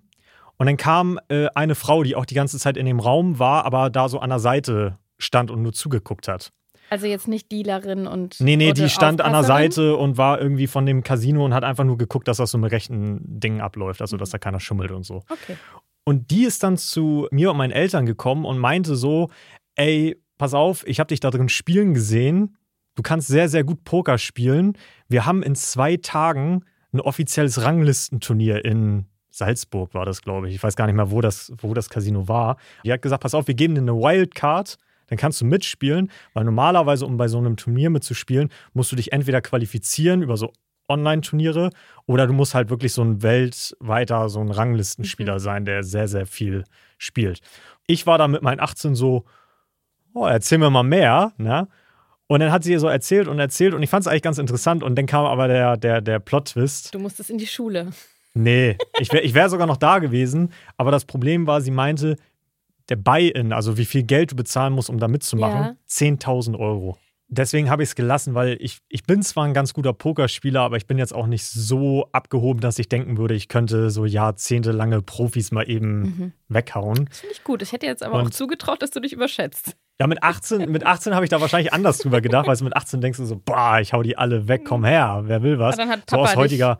und 0.56 0.66
dann 0.66 0.76
kam 0.76 1.18
äh, 1.28 1.48
eine 1.54 1.74
Frau, 1.74 2.02
die 2.02 2.16
auch 2.16 2.24
die 2.24 2.34
ganze 2.34 2.58
Zeit 2.58 2.76
in 2.76 2.86
dem 2.86 3.00
Raum 3.00 3.38
war, 3.38 3.64
aber 3.64 3.90
da 3.90 4.08
so 4.08 4.20
an 4.20 4.30
der 4.30 4.38
Seite 4.38 4.98
stand 5.18 5.50
und 5.50 5.62
nur 5.62 5.72
zugeguckt 5.72 6.28
hat. 6.28 6.52
Also 6.88 7.06
jetzt 7.06 7.26
nicht 7.26 7.50
Dealerin 7.50 8.06
und. 8.06 8.40
Nee, 8.40 8.56
nee, 8.56 8.72
die 8.72 8.88
stand 8.88 9.20
an 9.20 9.32
der? 9.32 9.42
Seite 9.42 9.96
und 9.96 10.18
war 10.18 10.40
irgendwie 10.40 10.68
von 10.68 10.86
dem 10.86 11.02
Casino 11.02 11.44
und 11.44 11.52
hat 11.52 11.64
einfach 11.64 11.84
nur 11.84 11.98
geguckt, 11.98 12.28
dass 12.28 12.36
das 12.36 12.52
so 12.52 12.58
mit 12.58 12.70
rechten 12.70 13.20
Dingen 13.24 13.60
abläuft, 13.60 14.00
also 14.00 14.16
dass 14.16 14.30
da 14.30 14.38
keiner 14.38 14.60
schummelt 14.60 14.92
und 14.92 15.04
so. 15.04 15.22
Okay. 15.28 15.56
Und 16.04 16.30
die 16.30 16.44
ist 16.44 16.62
dann 16.62 16.76
zu 16.76 17.26
mir 17.32 17.50
und 17.50 17.56
meinen 17.56 17.72
Eltern 17.72 18.06
gekommen 18.06 18.44
und 18.44 18.58
meinte 18.58 18.94
so: 18.94 19.30
Ey, 19.74 20.16
pass 20.38 20.54
auf, 20.54 20.86
ich 20.86 21.00
habe 21.00 21.08
dich 21.08 21.18
da 21.18 21.30
drin 21.30 21.48
spielen 21.48 21.92
gesehen. 21.92 22.56
Du 22.96 23.02
kannst 23.02 23.28
sehr, 23.28 23.48
sehr 23.48 23.62
gut 23.62 23.84
Poker 23.84 24.18
spielen. 24.18 24.76
Wir 25.08 25.26
haben 25.26 25.42
in 25.42 25.54
zwei 25.54 25.96
Tagen 25.96 26.64
ein 26.92 27.00
offizielles 27.00 27.62
Ranglistenturnier 27.62 28.64
in 28.64 29.06
Salzburg, 29.30 29.92
war 29.94 30.06
das, 30.06 30.22
glaube 30.22 30.48
ich. 30.48 30.54
Ich 30.54 30.62
weiß 30.62 30.76
gar 30.76 30.86
nicht 30.86 30.96
mehr, 30.96 31.10
wo 31.10 31.20
das, 31.20 31.52
wo 31.58 31.74
das 31.74 31.90
Casino 31.90 32.26
war. 32.26 32.56
Die 32.84 32.92
hat 32.92 33.02
gesagt: 33.02 33.22
Pass 33.22 33.34
auf, 33.34 33.46
wir 33.46 33.54
geben 33.54 33.74
dir 33.74 33.82
eine 33.82 33.94
Wildcard. 33.94 34.76
Dann 35.08 35.18
kannst 35.18 35.40
du 35.40 35.44
mitspielen, 35.44 36.10
weil 36.32 36.44
normalerweise, 36.44 37.06
um 37.06 37.16
bei 37.16 37.28
so 37.28 37.38
einem 37.38 37.56
Turnier 37.56 37.90
mitzuspielen, 37.90 38.48
musst 38.72 38.90
du 38.90 38.96
dich 38.96 39.12
entweder 39.12 39.40
qualifizieren 39.40 40.22
über 40.22 40.36
so 40.36 40.52
Online-Turniere 40.88 41.70
oder 42.06 42.26
du 42.26 42.32
musst 42.32 42.54
halt 42.54 42.70
wirklich 42.70 42.92
so 42.92 43.02
ein 43.02 43.22
weltweiter, 43.22 44.28
so 44.28 44.40
ein 44.40 44.50
Ranglistenspieler 44.50 45.38
sein, 45.38 45.64
der 45.64 45.84
sehr, 45.84 46.08
sehr 46.08 46.26
viel 46.26 46.64
spielt. 46.98 47.40
Ich 47.86 48.06
war 48.06 48.18
da 48.18 48.26
mit 48.26 48.42
meinen 48.42 48.60
18 48.60 48.94
so, 48.94 49.24
oh, 50.12 50.26
erzähl 50.26 50.58
mir 50.58 50.70
mal 50.70 50.82
mehr, 50.82 51.32
ne? 51.36 51.68
Und 52.28 52.40
dann 52.40 52.50
hat 52.50 52.64
sie 52.64 52.72
ihr 52.72 52.80
so 52.80 52.88
erzählt 52.88 53.28
und 53.28 53.38
erzählt 53.38 53.72
und 53.72 53.82
ich 53.82 53.90
fand 53.90 54.02
es 54.02 54.08
eigentlich 54.08 54.22
ganz 54.22 54.38
interessant 54.38 54.82
und 54.82 54.96
dann 54.96 55.06
kam 55.06 55.26
aber 55.26 55.46
der, 55.46 55.76
der, 55.76 56.00
der 56.00 56.18
Plot-Twist. 56.18 56.92
Du 56.94 56.98
musstest 56.98 57.30
in 57.30 57.38
die 57.38 57.46
Schule. 57.46 57.88
Nee, 58.34 58.76
ich 58.98 59.12
wäre 59.12 59.22
ich 59.22 59.32
wär 59.34 59.48
sogar 59.48 59.66
noch 59.66 59.76
da 59.76 59.98
gewesen, 59.98 60.52
aber 60.76 60.90
das 60.90 61.04
Problem 61.04 61.46
war, 61.46 61.60
sie 61.60 61.70
meinte, 61.70 62.16
der 62.88 62.96
Buy-in, 62.96 63.52
also 63.52 63.78
wie 63.78 63.84
viel 63.84 64.02
Geld 64.02 64.32
du 64.32 64.36
bezahlen 64.36 64.72
musst, 64.72 64.90
um 64.90 64.98
da 64.98 65.08
mitzumachen, 65.08 65.56
Ja. 65.56 65.76
10.000 65.88 66.58
Euro. 66.58 66.98
Deswegen 67.28 67.70
habe 67.70 67.82
ich 67.82 67.88
es 67.88 67.94
gelassen, 67.96 68.34
weil 68.34 68.56
ich, 68.60 68.78
ich 68.88 69.02
bin 69.02 69.20
zwar 69.22 69.44
ein 69.46 69.52
ganz 69.54 69.74
guter 69.74 69.92
Pokerspieler, 69.92 70.60
aber 70.60 70.76
ich 70.76 70.86
bin 70.86 70.96
jetzt 70.96 71.12
auch 71.12 71.26
nicht 71.26 71.44
so 71.44 72.08
abgehoben, 72.12 72.60
dass 72.60 72.78
ich 72.78 72.88
denken 72.88 73.18
würde, 73.18 73.34
ich 73.34 73.48
könnte 73.48 73.90
so 73.90 74.04
jahrzehntelange 74.04 75.02
Profis 75.02 75.50
mal 75.50 75.68
eben 75.68 76.32
weghauen. 76.48 77.06
Das 77.08 77.18
finde 77.20 77.34
ich 77.34 77.42
gut. 77.44 77.62
Ich 77.62 77.72
hätte 77.72 77.86
jetzt 77.86 78.02
aber 78.04 78.20
auch 78.20 78.24
Und- 78.26 78.32
zugetraut, 78.34 78.80
dass 78.80 78.90
du 78.90 79.00
dich 79.00 79.12
überschätzt. 79.12 79.76
Ja, 80.00 80.06
mit 80.06 80.22
18, 80.22 80.70
mit 80.70 80.84
18 80.86 81.14
habe 81.14 81.24
ich 81.24 81.30
da 81.30 81.40
wahrscheinlich 81.40 81.72
anders 81.72 81.98
drüber 81.98 82.20
gedacht, 82.20 82.46
weil 82.46 82.54
so 82.54 82.64
mit 82.66 82.76
18 82.76 83.00
denkst 83.00 83.18
du 83.18 83.24
so, 83.24 83.36
boah, 83.42 83.80
ich 83.80 83.92
hau 83.92 84.02
die 84.02 84.16
alle 84.16 84.46
weg, 84.46 84.62
komm 84.64 84.84
her, 84.84 85.22
wer 85.24 85.42
will 85.42 85.58
was. 85.58 85.74
Aber 85.74 85.82
dann 85.84 85.90
hat 85.90 86.00
so 86.08 86.16
Papa 86.16 86.22
aus 86.22 86.28
dich- 86.30 86.38
heutiger. 86.38 86.78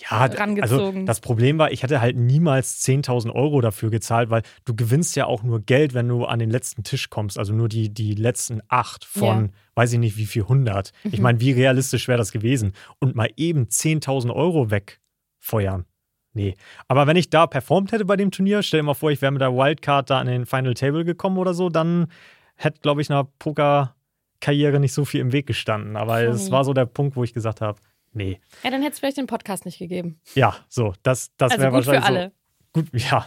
Ja, 0.00 0.18
also 0.18 0.38
rangezogen. 0.38 1.06
das 1.06 1.20
Problem 1.20 1.58
war, 1.58 1.72
ich 1.72 1.82
hätte 1.82 2.00
halt 2.00 2.16
niemals 2.16 2.84
10.000 2.84 3.34
Euro 3.34 3.60
dafür 3.60 3.90
gezahlt, 3.90 4.30
weil 4.30 4.42
du 4.64 4.76
gewinnst 4.76 5.16
ja 5.16 5.26
auch 5.26 5.42
nur 5.42 5.60
Geld, 5.60 5.92
wenn 5.92 6.06
du 6.06 6.24
an 6.24 6.38
den 6.38 6.50
letzten 6.50 6.84
Tisch 6.84 7.10
kommst. 7.10 7.36
Also 7.36 7.52
nur 7.52 7.68
die, 7.68 7.92
die 7.92 8.14
letzten 8.14 8.60
acht 8.68 9.04
von, 9.04 9.50
weiß 9.74 9.92
ich 9.94 9.98
nicht 9.98 10.16
wie 10.16 10.26
viel, 10.26 10.42
100. 10.42 10.92
Mhm. 11.02 11.10
Ich 11.12 11.20
meine, 11.20 11.40
wie 11.40 11.50
realistisch 11.50 12.06
wäre 12.06 12.18
das 12.18 12.30
gewesen? 12.30 12.74
Und 13.00 13.16
mal 13.16 13.28
eben 13.36 13.64
10.000 13.64 14.32
Euro 14.32 14.70
wegfeuern. 14.70 15.84
Nee. 16.32 16.54
Aber 16.86 17.08
wenn 17.08 17.16
ich 17.16 17.30
da 17.30 17.48
performt 17.48 17.90
hätte 17.90 18.04
bei 18.04 18.16
dem 18.16 18.30
Turnier, 18.30 18.62
stell 18.62 18.80
dir 18.80 18.84
mal 18.86 18.94
vor, 18.94 19.10
ich 19.10 19.20
wäre 19.20 19.32
mit 19.32 19.40
der 19.40 19.52
Wildcard 19.52 20.10
da 20.10 20.20
an 20.20 20.28
den 20.28 20.46
Final 20.46 20.74
Table 20.74 21.04
gekommen 21.04 21.38
oder 21.38 21.54
so, 21.54 21.70
dann 21.70 22.06
hätte, 22.54 22.80
glaube 22.80 23.02
ich, 23.02 23.10
einer 23.10 23.24
Poker-Karriere 23.24 24.78
nicht 24.78 24.92
so 24.92 25.04
viel 25.04 25.20
im 25.20 25.32
Weg 25.32 25.48
gestanden. 25.48 25.96
Aber 25.96 26.22
es 26.22 26.52
war 26.52 26.62
so 26.62 26.72
der 26.72 26.86
Punkt, 26.86 27.16
wo 27.16 27.24
ich 27.24 27.34
gesagt 27.34 27.60
habe, 27.60 27.80
nee. 28.18 28.40
ja, 28.62 28.70
dann 28.70 28.82
hätte 28.82 28.92
es 28.94 28.98
vielleicht 28.98 29.16
den 29.16 29.26
Podcast 29.26 29.64
nicht 29.64 29.78
gegeben. 29.78 30.20
Ja, 30.34 30.56
so, 30.68 30.92
das, 31.02 31.30
das 31.38 31.52
Also 31.52 31.62
wäre 31.62 31.72
gut 31.72 31.84
für 31.84 31.92
wahrscheinlich 31.92 32.20
alle. 32.20 32.32
so. 32.74 32.82
Gut, 32.82 32.88
ja, 32.92 33.26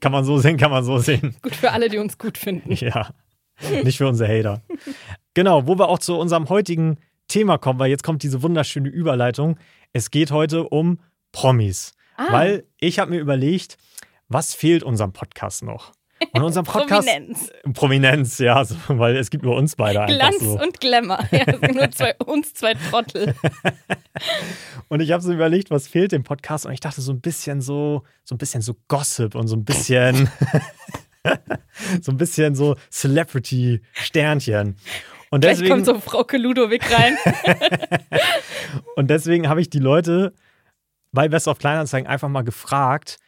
kann 0.00 0.12
man 0.12 0.24
so 0.24 0.38
sehen, 0.38 0.56
kann 0.56 0.70
man 0.70 0.82
so 0.82 0.98
sehen. 0.98 1.36
Gut 1.42 1.54
für 1.54 1.70
alle, 1.72 1.90
die 1.90 1.98
uns 1.98 2.16
gut 2.16 2.38
finden. 2.38 2.72
Ja, 2.72 3.10
nicht 3.84 3.98
für 3.98 4.08
unsere 4.08 4.28
Hater. 4.32 4.62
Genau, 5.34 5.66
wo 5.66 5.78
wir 5.78 5.88
auch 5.90 5.98
zu 5.98 6.16
unserem 6.18 6.48
heutigen 6.48 6.96
Thema 7.28 7.58
kommen, 7.58 7.78
weil 7.78 7.90
jetzt 7.90 8.02
kommt 8.02 8.22
diese 8.22 8.42
wunderschöne 8.42 8.88
Überleitung. 8.88 9.58
Es 9.92 10.10
geht 10.10 10.30
heute 10.30 10.64
um 10.68 11.00
Promis. 11.32 11.92
Ah. 12.16 12.32
Weil 12.32 12.64
ich 12.80 12.98
habe 12.98 13.10
mir 13.10 13.20
überlegt, 13.20 13.76
was 14.28 14.54
fehlt 14.54 14.82
unserem 14.82 15.12
Podcast 15.12 15.62
noch? 15.62 15.92
Und 16.32 16.42
unserem 16.42 16.66
Podcast. 16.66 17.06
Prominenz. 17.06 17.52
Prominenz, 17.74 18.38
ja, 18.38 18.64
so, 18.64 18.76
weil 18.88 19.16
es 19.16 19.30
gibt 19.30 19.44
nur 19.44 19.56
uns 19.56 19.76
beide 19.76 20.02
einfach 20.02 20.16
Glanz 20.16 20.40
so. 20.40 20.60
und 20.60 20.80
Glamour. 20.80 21.20
Ja, 21.30 21.44
es 21.46 21.60
sind 21.60 21.74
nur 21.74 21.90
zwei, 21.90 22.14
uns 22.26 22.54
zwei 22.54 22.74
Trottel. 22.74 23.34
Und 24.88 25.00
ich 25.00 25.12
habe 25.12 25.22
so 25.22 25.32
überlegt, 25.32 25.70
was 25.70 25.88
fehlt 25.88 26.12
dem 26.12 26.24
Podcast? 26.24 26.66
Und 26.66 26.72
ich 26.72 26.80
dachte 26.80 27.00
so 27.00 27.12
ein 27.12 27.20
bisschen 27.20 27.60
so, 27.60 28.02
so 28.24 28.34
ein 28.34 28.38
bisschen 28.38 28.62
so 28.62 28.74
Gossip 28.88 29.34
und 29.34 29.48
so 29.48 29.56
ein 29.56 29.64
bisschen, 29.64 30.28
so 32.00 32.12
ein 32.12 32.16
bisschen 32.16 32.54
so 32.54 32.76
Celebrity-Sternchen. 32.90 34.76
Und 35.30 35.40
Gleich 35.42 35.58
deswegen, 35.58 35.74
kommt 35.74 35.86
so 35.86 36.00
Frauke 36.00 36.38
Ludovic 36.38 36.90
rein. 36.90 37.16
und 38.96 39.08
deswegen 39.08 39.48
habe 39.48 39.60
ich 39.60 39.68
die 39.70 39.78
Leute 39.78 40.32
bei 41.12 41.28
Best 41.28 41.48
of 41.48 41.58
Kleinanzeigen 41.58 42.08
einfach 42.08 42.28
mal 42.28 42.42
gefragt, 42.42 43.18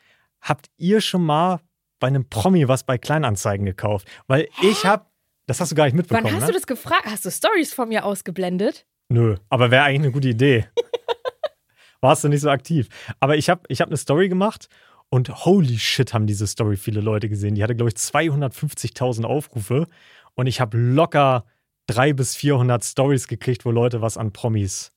habt 0.40 0.70
ihr 0.78 1.00
schon 1.00 1.24
mal 1.24 1.60
bei 2.00 2.08
einem 2.08 2.28
Promi 2.28 2.66
was 2.66 2.82
bei 2.82 2.98
Kleinanzeigen 2.98 3.64
gekauft? 3.66 4.08
Weil 4.26 4.48
ich 4.62 4.84
habe, 4.84 5.06
das 5.46 5.60
hast 5.60 5.70
du 5.70 5.76
gar 5.76 5.84
nicht 5.84 5.94
mitbekommen, 5.94 6.26
Wann 6.26 6.34
hast 6.34 6.42
ne? 6.42 6.46
du 6.48 6.54
das 6.54 6.66
gefragt? 6.66 7.04
Hast 7.06 7.24
du 7.24 7.30
Stories 7.30 7.72
von 7.72 7.88
mir 7.88 8.04
ausgeblendet? 8.04 8.86
Nö, 9.08 9.36
aber 9.48 9.70
wäre 9.70 9.84
eigentlich 9.84 10.02
eine 10.02 10.12
gute 10.12 10.28
Idee. 10.28 10.66
Warst 12.00 12.24
du 12.24 12.28
nicht 12.28 12.40
so 12.40 12.50
aktiv. 12.50 12.88
Aber 13.20 13.36
ich 13.36 13.50
habe 13.50 13.62
ich 13.68 13.80
hab 13.80 13.88
eine 13.88 13.96
Story 13.96 14.28
gemacht 14.28 14.68
und 15.10 15.44
holy 15.44 15.78
shit 15.78 16.14
haben 16.14 16.26
diese 16.26 16.46
Story 16.46 16.76
viele 16.76 17.00
Leute 17.00 17.28
gesehen. 17.28 17.54
Die 17.54 17.62
hatte, 17.62 17.74
glaube 17.76 17.90
ich, 17.90 17.96
250.000 17.96 19.24
Aufrufe 19.24 19.86
und 20.34 20.46
ich 20.46 20.60
habe 20.60 20.78
locker 20.78 21.44
300 21.88 22.16
bis 22.16 22.36
400 22.36 22.84
Stories 22.84 23.26
gekriegt, 23.28 23.64
wo 23.64 23.70
Leute 23.70 24.00
was 24.00 24.16
an 24.16 24.32
Promis 24.32 24.92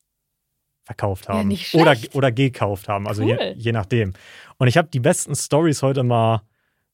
verkauft 0.85 1.25
Ja, 1.27 1.35
haben. 1.35 1.47
nicht 1.47 1.73
oder, 1.73 1.95
oder 2.13 2.31
gekauft 2.31 2.87
haben, 2.87 3.07
also 3.07 3.23
Cool. 3.23 3.37
je, 3.41 3.53
je 3.57 3.71
nachdem. 3.71 4.13
Und 4.57 4.67
ich 4.67 4.77
habe 4.77 4.89
die 4.89 4.99
besten 4.99 5.35
Stories 5.35 5.81
heute 5.81 6.03
mal 6.03 6.41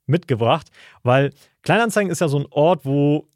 mitgebracht, 0.10 0.68
weil 1.04 1.32
Kleinanzeigen 1.62 2.12
ist 2.12 2.22
ja 2.22 2.28
so 2.28 2.40
ein 2.40 2.48
Ort, 2.50 2.86
wo 2.86 3.28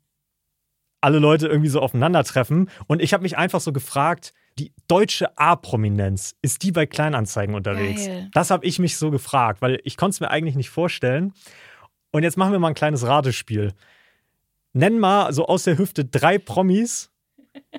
alle 1.01 1.19
Leute 1.19 1.47
irgendwie 1.47 1.69
so 1.69 1.81
aufeinandertreffen. 1.81 2.69
Und 2.87 3.01
ich 3.01 3.13
habe 3.13 3.23
mich 3.23 3.37
einfach 3.37 3.59
so 3.59 3.73
gefragt, 3.73 4.33
die 4.57 4.71
deutsche 4.87 5.37
A-Prominenz, 5.37 6.35
ist 6.41 6.63
die 6.63 6.71
bei 6.71 6.85
Kleinanzeigen 6.85 7.55
unterwegs? 7.55 8.05
Geil. 8.05 8.29
Das 8.33 8.51
habe 8.51 8.65
ich 8.65 8.79
mich 8.79 8.97
so 8.97 9.11
gefragt, 9.11 9.61
weil 9.61 9.79
ich 9.83 9.97
konnte 9.97 10.15
es 10.15 10.19
mir 10.19 10.29
eigentlich 10.29 10.55
nicht 10.55 10.69
vorstellen. 10.69 11.33
Und 12.11 12.23
jetzt 12.23 12.37
machen 12.37 12.51
wir 12.51 12.59
mal 12.59 12.69
ein 12.69 12.75
kleines 12.75 13.05
Ratespiel. 13.05 13.73
Nenn 14.73 14.99
mal 14.99 15.33
so 15.33 15.47
aus 15.47 15.63
der 15.63 15.77
Hüfte 15.77 16.05
drei 16.05 16.37
Promis, 16.37 17.11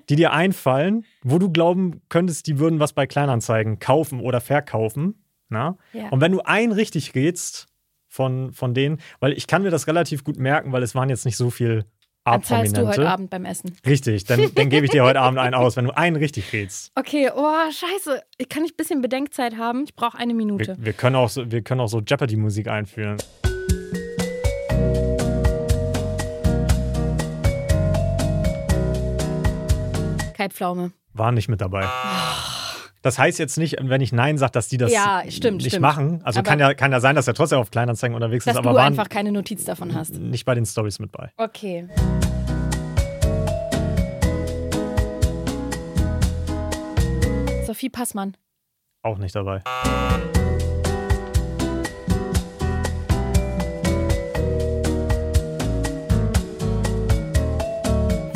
die 0.08 0.16
dir 0.16 0.32
einfallen, 0.32 1.04
wo 1.22 1.38
du 1.38 1.50
glauben 1.50 2.02
könntest, 2.08 2.46
die 2.46 2.58
würden 2.58 2.78
was 2.78 2.92
bei 2.92 3.06
Kleinanzeigen 3.06 3.78
kaufen 3.78 4.20
oder 4.20 4.40
verkaufen. 4.40 5.24
Na? 5.48 5.76
Ja. 5.92 6.08
Und 6.08 6.20
wenn 6.20 6.32
du 6.32 6.40
einen 6.40 6.72
richtig 6.72 7.14
rätst 7.14 7.68
von, 8.14 8.52
von 8.52 8.74
denen, 8.74 8.98
weil 9.18 9.32
ich 9.32 9.48
kann 9.48 9.62
mir 9.62 9.70
das 9.70 9.88
relativ 9.88 10.22
gut 10.22 10.38
merken, 10.38 10.70
weil 10.70 10.84
es 10.84 10.94
waren 10.94 11.08
jetzt 11.08 11.24
nicht 11.24 11.36
so 11.36 11.50
viel 11.50 11.84
Dann 12.24 12.44
zahlst 12.44 12.76
du 12.76 12.86
heute. 12.86 13.08
Abend 13.08 13.28
beim 13.28 13.44
Essen. 13.44 13.76
Richtig, 13.84 14.24
dann, 14.24 14.54
dann 14.54 14.70
gebe 14.70 14.86
ich 14.86 14.92
dir 14.92 15.02
heute 15.02 15.20
Abend 15.20 15.40
einen 15.40 15.54
aus, 15.54 15.76
wenn 15.76 15.86
du 15.86 15.96
einen 15.96 16.14
richtig 16.14 16.52
rätst. 16.52 16.92
Okay, 16.94 17.30
oh, 17.34 17.70
scheiße. 17.70 18.22
Kann 18.48 18.64
ich 18.64 18.72
ein 18.72 18.76
bisschen 18.76 19.02
Bedenkzeit 19.02 19.56
haben? 19.56 19.82
Ich 19.82 19.96
brauche 19.96 20.16
eine 20.16 20.32
Minute. 20.32 20.76
Wir, 20.78 20.86
wir, 20.86 20.92
können 20.92 21.16
auch 21.16 21.28
so, 21.28 21.50
wir 21.50 21.62
können 21.62 21.80
auch 21.80 21.88
so 21.88 22.00
Jeopardy-Musik 22.00 22.68
einführen. 22.68 23.16
Kai 30.36 30.48
Pflaume. 30.50 30.92
War 31.14 31.32
nicht 31.32 31.48
mit 31.48 31.60
dabei. 31.60 31.88
Das 33.04 33.18
heißt 33.18 33.38
jetzt 33.38 33.58
nicht, 33.58 33.76
wenn 33.82 34.00
ich 34.00 34.12
Nein 34.12 34.38
sage, 34.38 34.52
dass 34.52 34.66
die 34.68 34.78
das 34.78 34.90
Ja, 34.90 35.22
stimmt, 35.28 35.58
nicht 35.58 35.68
stimmt. 35.68 35.82
machen. 35.82 36.20
Also 36.24 36.38
Aber- 36.40 36.48
kann 36.48 36.58
ja, 36.58 36.72
kann 36.72 36.90
ja 36.90 37.00
sein, 37.00 37.14
dass 37.14 37.28
er 37.28 37.34
trotzdem 37.34 37.58
auf 37.58 37.70
Kleinanzeigen 37.70 38.14
unterwegs 38.14 38.46
ist, 38.46 38.54
du 38.54 38.58
aber 38.58 38.72
waren 38.74 38.86
einfach 38.86 39.10
keine 39.10 39.30
Notiz 39.30 39.62
davon 39.66 39.94
hast. 39.94 40.14
nicht 40.18 40.46
bei 40.46 40.54
den 40.54 40.64
Stories 40.64 40.98
mit 41.00 41.12
bei. 41.12 41.30
Okay. 41.36 41.86
Sophie 47.66 47.88
Passmann. 47.90 48.36
Auch 49.02 49.18
nicht 49.18 49.34
dabei. 49.34 49.62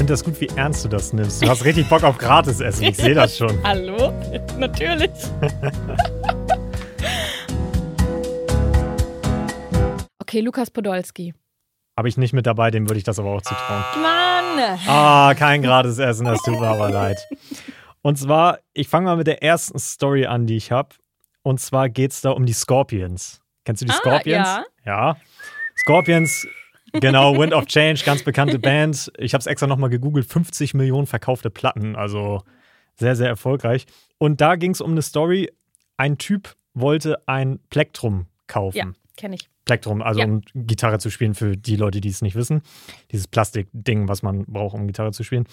Finde 0.08 0.22
das 0.22 0.24
gut, 0.24 0.40
wie 0.40 0.48
ernst 0.56 0.86
du 0.86 0.88
das 0.88 1.12
nimmst. 1.12 1.42
Du 1.42 1.48
hast 1.50 1.66
richtig 1.66 1.86
Bock 1.90 2.02
auf 2.02 2.16
Gratisessen. 2.16 2.84
Ich 2.84 2.96
sehe 2.96 3.12
das 3.12 3.36
schon. 3.36 3.62
Hallo? 3.66 4.10
Natürlich. 4.56 5.10
okay, 10.18 10.40
Lukas 10.40 10.70
Podolski. 10.70 11.34
Habe 11.94 12.08
ich 12.08 12.16
nicht 12.16 12.32
mit 12.32 12.46
dabei, 12.46 12.70
dem 12.70 12.88
würde 12.88 12.96
ich 12.96 13.04
das 13.04 13.18
aber 13.18 13.28
auch 13.28 13.42
zutrauen. 13.42 13.84
Mann! 14.00 14.78
Ah, 14.86 15.34
kein 15.36 15.60
Gratisessen, 15.60 16.24
das 16.24 16.40
tut 16.40 16.58
mir 16.58 16.68
aber 16.68 16.88
leid. 16.88 17.18
Und 18.00 18.18
zwar, 18.18 18.60
ich 18.72 18.88
fange 18.88 19.04
mal 19.06 19.16
mit 19.18 19.26
der 19.26 19.42
ersten 19.42 19.78
Story 19.78 20.24
an, 20.24 20.46
die 20.46 20.56
ich 20.56 20.72
habe. 20.72 20.94
Und 21.42 21.60
zwar 21.60 21.90
geht 21.90 22.12
es 22.12 22.22
da 22.22 22.30
um 22.30 22.46
die 22.46 22.54
Scorpions. 22.54 23.42
Kennst 23.66 23.82
du 23.82 23.86
die 23.86 23.92
Ah, 23.92 23.96
Scorpions? 23.96 24.48
ja. 24.48 24.64
Ja. 24.86 25.16
Scorpions, 25.76 26.46
genau, 26.92 27.36
Wind 27.38 27.52
of 27.52 27.66
Change, 27.66 28.02
ganz 28.04 28.22
bekannte 28.22 28.58
Band. 28.58 29.12
Ich 29.18 29.34
habe 29.34 29.40
es 29.40 29.46
extra 29.46 29.66
nochmal 29.66 29.90
gegoogelt, 29.90 30.26
50 30.26 30.74
Millionen 30.74 31.06
verkaufte 31.06 31.50
Platten, 31.50 31.96
also 31.96 32.42
sehr, 32.96 33.16
sehr 33.16 33.28
erfolgreich. 33.28 33.86
Und 34.18 34.40
da 34.40 34.56
ging 34.56 34.72
es 34.72 34.80
um 34.80 34.92
eine 34.92 35.02
Story, 35.02 35.50
ein 35.96 36.18
Typ 36.18 36.54
wollte 36.74 37.22
ein 37.26 37.60
Plektrum 37.70 38.26
kaufen. 38.46 38.76
Ja, 38.76 38.86
kenne 39.16 39.36
ich. 39.36 39.48
Plektrum, 39.64 40.00
also 40.02 40.20
Ja. 40.20 40.26
um 40.26 40.40
Gitarre 40.54 40.98
zu 40.98 41.10
spielen 41.10 41.34
für 41.34 41.56
die 41.56 41.76
Leute, 41.76 42.00
die 42.00 42.08
es 42.08 42.22
nicht 42.22 42.34
wissen. 42.36 42.62
Dieses 43.12 43.28
Plastikding, 43.28 44.08
was 44.08 44.22
man 44.22 44.44
braucht, 44.46 44.74
um 44.74 44.86
Gitarre 44.86 45.12
zu 45.12 45.24
spielen. 45.24 45.44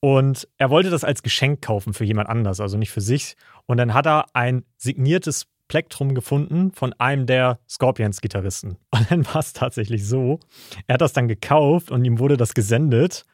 Und 0.00 0.46
er 0.58 0.70
wollte 0.70 0.90
das 0.90 1.04
als 1.04 1.22
Geschenk 1.22 1.62
kaufen 1.62 1.94
für 1.94 2.04
jemand 2.04 2.28
anders, 2.28 2.60
also 2.60 2.76
nicht 2.76 2.90
für 2.90 3.00
sich. 3.00 3.36
Und 3.66 3.76
dann 3.78 3.94
hat 3.94 4.06
er 4.06 4.26
ein 4.34 4.64
signiertes 4.76 5.46
Plektrum 5.68 6.14
gefunden 6.14 6.72
von 6.72 6.92
einem 6.94 7.26
der 7.26 7.58
Scorpions-Gitarristen. 7.68 8.76
Und 8.90 9.10
dann 9.10 9.26
war 9.26 9.40
es 9.40 9.52
tatsächlich 9.52 10.06
so, 10.06 10.40
er 10.86 10.94
hat 10.94 11.00
das 11.00 11.12
dann 11.12 11.28
gekauft 11.28 11.90
und 11.90 12.04
ihm 12.04 12.18
wurde 12.18 12.36
das 12.36 12.54
gesendet. 12.54 13.24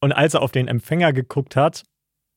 Und 0.00 0.12
als 0.12 0.34
er 0.34 0.42
auf 0.42 0.52
den 0.52 0.68
Empfänger 0.68 1.12
geguckt 1.12 1.56
hat, 1.56 1.82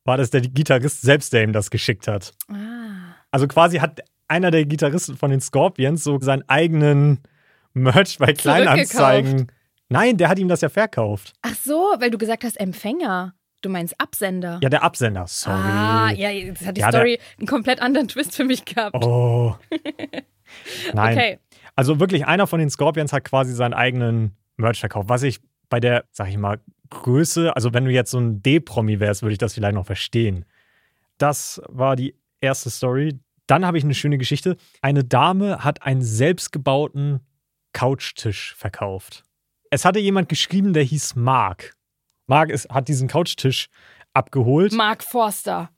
war 0.04 0.18
das 0.18 0.32
der 0.32 0.42
Gitarrist 0.42 1.02
selbst, 1.02 1.32
der 1.34 1.44
ihm 1.44 1.54
das 1.54 1.70
geschickt 1.70 2.08
hat. 2.08 2.34
Ah. 2.50 3.16
Also 3.30 3.48
quasi 3.48 3.78
hat 3.78 4.02
einer 4.28 4.50
der 4.50 4.66
Gitarristen 4.66 5.18
von 5.18 5.30
den 5.30 5.42
Scorpions 5.42 6.04
so 6.04 6.20
seinen 6.20 6.48
eigenen 6.50 7.20
Merch 7.74 8.18
bei 8.18 8.34
Kleinanzeigen. 8.34 9.52
Nein, 9.90 10.18
der 10.18 10.30
hat 10.30 10.40
ihm 10.40 10.48
das 10.48 10.62
ja 10.62 10.70
verkauft. 10.70 11.34
Ach 11.42 11.56
so, 11.56 11.94
weil 12.00 12.10
du 12.10 12.18
gesagt 12.18 12.44
hast 12.44 12.60
Empfänger. 12.60 13.34
Du 13.62 13.70
meinst 13.70 14.00
Absender. 14.00 14.60
Ja, 14.62 14.70
der 14.70 14.84
Absender. 14.84 15.26
Sorry. 15.28 15.56
Ah, 15.56 16.12
ja, 16.12 16.30
jetzt 16.30 16.66
hat 16.66 16.78
die 16.78 16.82
Ja, 16.82 16.90
Story 16.90 17.20
einen 17.38 17.48
komplett 17.48 17.82
anderen 17.82 18.08
Twist 18.08 18.36
für 18.36 18.44
mich 18.44 18.66
gehabt. 18.66 18.96
Oh. 19.06 19.56
Nein. 20.94 21.18
Okay. 21.18 21.40
Also 21.76 22.00
wirklich, 22.00 22.26
einer 22.26 22.48
von 22.48 22.60
den 22.60 22.70
Scorpions 22.70 23.14
hat 23.14 23.24
quasi 23.24 23.54
seinen 23.54 23.74
eigenen 23.74 24.36
Merch 24.58 24.80
verkauft. 24.80 25.10
Was 25.10 25.24
ich 25.24 25.40
bei 25.70 25.80
der, 25.80 26.06
sag 26.12 26.28
ich 26.30 26.38
mal, 26.38 26.60
Größe, 26.90 27.56
also 27.56 27.74
wenn 27.74 27.86
du 27.86 27.92
jetzt 27.92 28.12
so 28.12 28.20
ein 28.20 28.42
D-Promi 28.44 29.00
wärst, 29.00 29.22
würde 29.22 29.32
ich 29.34 29.40
das 29.40 29.54
vielleicht 29.54 29.76
noch 29.76 29.86
verstehen. 29.86 30.46
Das 31.18 31.62
war 31.70 31.96
die 31.96 32.16
erste 32.42 32.70
Story. 32.70 33.20
Dann 33.48 33.66
habe 33.66 33.78
ich 33.78 33.84
eine 33.84 33.94
schöne 33.94 34.18
Geschichte. 34.18 34.58
Eine 34.82 35.04
Dame 35.04 35.64
hat 35.64 35.84
einen 35.84 36.02
selbstgebauten 36.02 37.22
Couchtisch 37.74 38.54
verkauft. 38.56 39.24
Es 39.70 39.86
hatte 39.86 40.00
jemand 40.00 40.28
geschrieben, 40.28 40.74
der 40.74 40.84
hieß 40.84 41.16
Mark. 41.16 41.74
Mark 42.32 42.50
ist, 42.50 42.70
hat 42.70 42.88
diesen 42.88 43.08
Couchtisch 43.10 43.68
abgeholt. 44.14 44.72
Mark 44.72 45.04
Forster. 45.04 45.70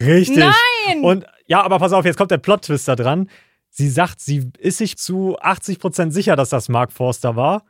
Richtig. 0.00 0.36
Nein! 0.36 1.02
Und 1.02 1.24
ja, 1.46 1.62
aber 1.62 1.78
pass 1.78 1.92
auf, 1.94 2.04
jetzt 2.04 2.18
kommt 2.18 2.30
der 2.30 2.38
Plot-Twister 2.38 2.96
dran. 2.96 3.30
Sie 3.70 3.88
sagt, 3.88 4.20
sie 4.20 4.50
ist 4.58 4.76
sich 4.78 4.98
zu 4.98 5.38
80% 5.38 6.10
sicher, 6.10 6.36
dass 6.36 6.50
das 6.50 6.68
Mark 6.68 6.92
Forster 6.92 7.34
war. 7.34 7.64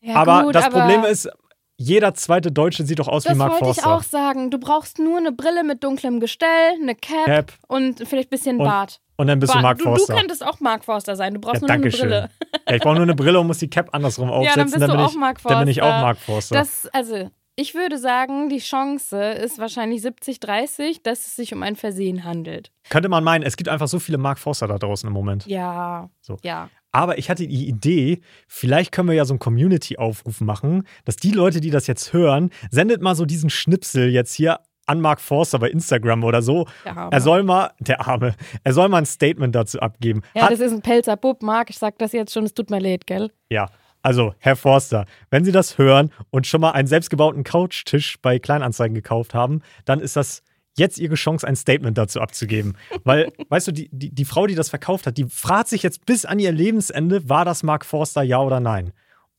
Ja, 0.00 0.16
aber 0.16 0.42
gut, 0.44 0.54
das 0.56 0.64
aber 0.66 0.80
Problem 0.80 1.04
ist, 1.04 1.28
jeder 1.76 2.14
zweite 2.14 2.50
Deutsche 2.52 2.84
sieht 2.84 2.98
doch 2.98 3.08
aus 3.08 3.24
wie 3.24 3.28
Das 3.30 3.38
Mark 3.38 3.52
wollte 3.52 3.64
ich 3.70 3.82
Forster. 3.82 3.94
auch 3.94 4.02
sagen. 4.02 4.50
Du 4.50 4.58
brauchst 4.58 4.98
nur 4.98 5.18
eine 5.18 5.32
Brille 5.32 5.62
mit 5.64 5.82
dunklem 5.82 6.18
Gestell, 6.20 6.72
eine 6.80 6.94
Cap, 6.94 7.24
Cap. 7.26 7.52
und 7.68 8.00
vielleicht 8.06 8.28
ein 8.28 8.30
bisschen 8.30 8.58
Und 8.60 8.66
Bart. 8.66 9.00
Und 9.16 9.28
dann 9.28 9.38
bist 9.38 9.50
du 9.52 9.54
Bart. 9.54 9.62
Mark 9.62 9.78
du, 9.78 9.84
Forster. 9.84 10.12
du 10.12 10.18
könntest 10.18 10.44
auch 10.44 10.58
Mark 10.60 10.84
Forster 10.84 11.14
sein. 11.14 11.34
Du 11.34 11.40
brauchst 11.40 11.56
ja, 11.56 11.60
nur 11.60 11.68
danke 11.68 11.88
eine 11.88 11.96
Brille. 11.96 12.30
Ja, 12.68 12.74
ich 12.74 12.82
brauche 12.82 12.94
nur 12.94 13.02
eine 13.04 13.14
Brille 13.14 13.38
und 13.38 13.46
muss 13.46 13.58
die 13.58 13.70
Cap 13.70 13.90
andersrum 13.92 14.28
Ja, 14.28 14.34
aufsetzen. 14.34 14.56
dann 14.58 14.70
bist 14.70 14.82
du 14.82 14.86
bin 14.88 15.00
auch 15.00 15.10
ich, 15.10 15.16
Mark 15.18 15.38
Dann 15.42 15.58
bin 15.60 15.68
ich 15.68 15.82
auch 15.82 15.86
Forster. 15.86 16.02
Mark 16.02 16.18
Forster. 16.18 16.54
Das, 16.56 16.86
also, 16.92 17.30
ich 17.56 17.74
würde 17.74 17.98
sagen, 17.98 18.48
die 18.48 18.58
Chance 18.58 19.16
ist 19.20 19.58
wahrscheinlich 19.58 20.02
70-30, 20.02 21.00
dass 21.02 21.26
es 21.26 21.36
sich 21.36 21.54
um 21.54 21.62
ein 21.62 21.76
Versehen 21.76 22.24
handelt. 22.24 22.72
Könnte 22.90 23.08
man 23.08 23.22
meinen, 23.22 23.42
es 23.42 23.56
gibt 23.56 23.68
einfach 23.68 23.88
so 23.88 23.98
viele 23.98 24.18
Mark 24.18 24.38
Forster 24.38 24.66
da 24.66 24.78
draußen 24.78 25.06
im 25.06 25.12
Moment. 25.12 25.46
Ja. 25.46 26.10
So. 26.20 26.36
Ja. 26.42 26.68
Aber 26.90 27.18
ich 27.18 27.30
hatte 27.30 27.46
die 27.46 27.68
Idee, 27.68 28.20
vielleicht 28.46 28.92
können 28.92 29.08
wir 29.08 29.14
ja 29.14 29.24
so 29.24 29.34
einen 29.34 29.40
Community-Aufruf 29.40 30.40
machen, 30.40 30.86
dass 31.04 31.16
die 31.16 31.32
Leute, 31.32 31.60
die 31.60 31.70
das 31.70 31.86
jetzt 31.86 32.12
hören, 32.12 32.50
sendet 32.70 33.02
mal 33.02 33.14
so 33.14 33.24
diesen 33.24 33.50
Schnipsel 33.50 34.10
jetzt 34.10 34.34
hier 34.34 34.60
an 34.86 35.00
Mark 35.00 35.20
Forster 35.20 35.58
bei 35.58 35.70
Instagram 35.70 36.24
oder 36.24 36.42
so. 36.42 36.66
Der 36.84 36.96
Arme. 36.96 37.12
Er 37.12 37.20
soll 37.20 37.42
mal, 37.42 37.70
der 37.78 38.06
Arme, 38.06 38.34
er 38.64 38.72
soll 38.72 38.88
mal 38.88 38.98
ein 38.98 39.06
Statement 39.06 39.54
dazu 39.54 39.80
abgeben. 39.80 40.22
Ja, 40.34 40.42
Hat, 40.42 40.52
das 40.52 40.60
ist 40.60 40.72
ein 40.72 40.82
Pelzer 40.82 41.16
Bub, 41.16 41.42
Marc. 41.42 41.70
Ich 41.70 41.78
sag 41.78 41.98
das 41.98 42.12
jetzt 42.12 42.32
schon, 42.32 42.44
es 42.44 42.54
tut 42.54 42.70
mir 42.70 42.80
leid, 42.80 43.06
gell? 43.06 43.30
ja, 43.48 43.68
also 44.04 44.34
Herr 44.38 44.54
Forster, 44.54 45.06
wenn 45.30 45.44
Sie 45.44 45.50
das 45.52 45.78
hören 45.78 46.10
und 46.30 46.46
schon 46.46 46.60
mal 46.60 46.72
einen 46.72 46.86
selbstgebauten 46.86 47.42
Couchtisch 47.42 48.18
bei 48.20 48.38
Kleinanzeigen 48.38 48.94
gekauft 48.94 49.32
haben, 49.34 49.62
dann 49.86 49.98
ist 50.00 50.14
das 50.14 50.42
jetzt 50.76 50.98
Ihre 50.98 51.14
Chance, 51.14 51.46
ein 51.46 51.56
Statement 51.56 51.96
dazu 51.96 52.20
abzugeben. 52.20 52.76
Weil, 53.04 53.32
weißt 53.48 53.68
du, 53.68 53.72
die, 53.72 53.88
die, 53.90 54.14
die 54.14 54.24
Frau, 54.24 54.46
die 54.46 54.54
das 54.54 54.68
verkauft 54.68 55.06
hat, 55.06 55.16
die 55.16 55.24
fragt 55.24 55.68
sich 55.68 55.82
jetzt 55.82 56.04
bis 56.04 56.24
an 56.26 56.38
ihr 56.38 56.52
Lebensende, 56.52 57.28
war 57.28 57.44
das 57.44 57.62
Mark 57.62 57.86
Forster 57.86 58.22
ja 58.22 58.40
oder 58.40 58.60
nein? 58.60 58.92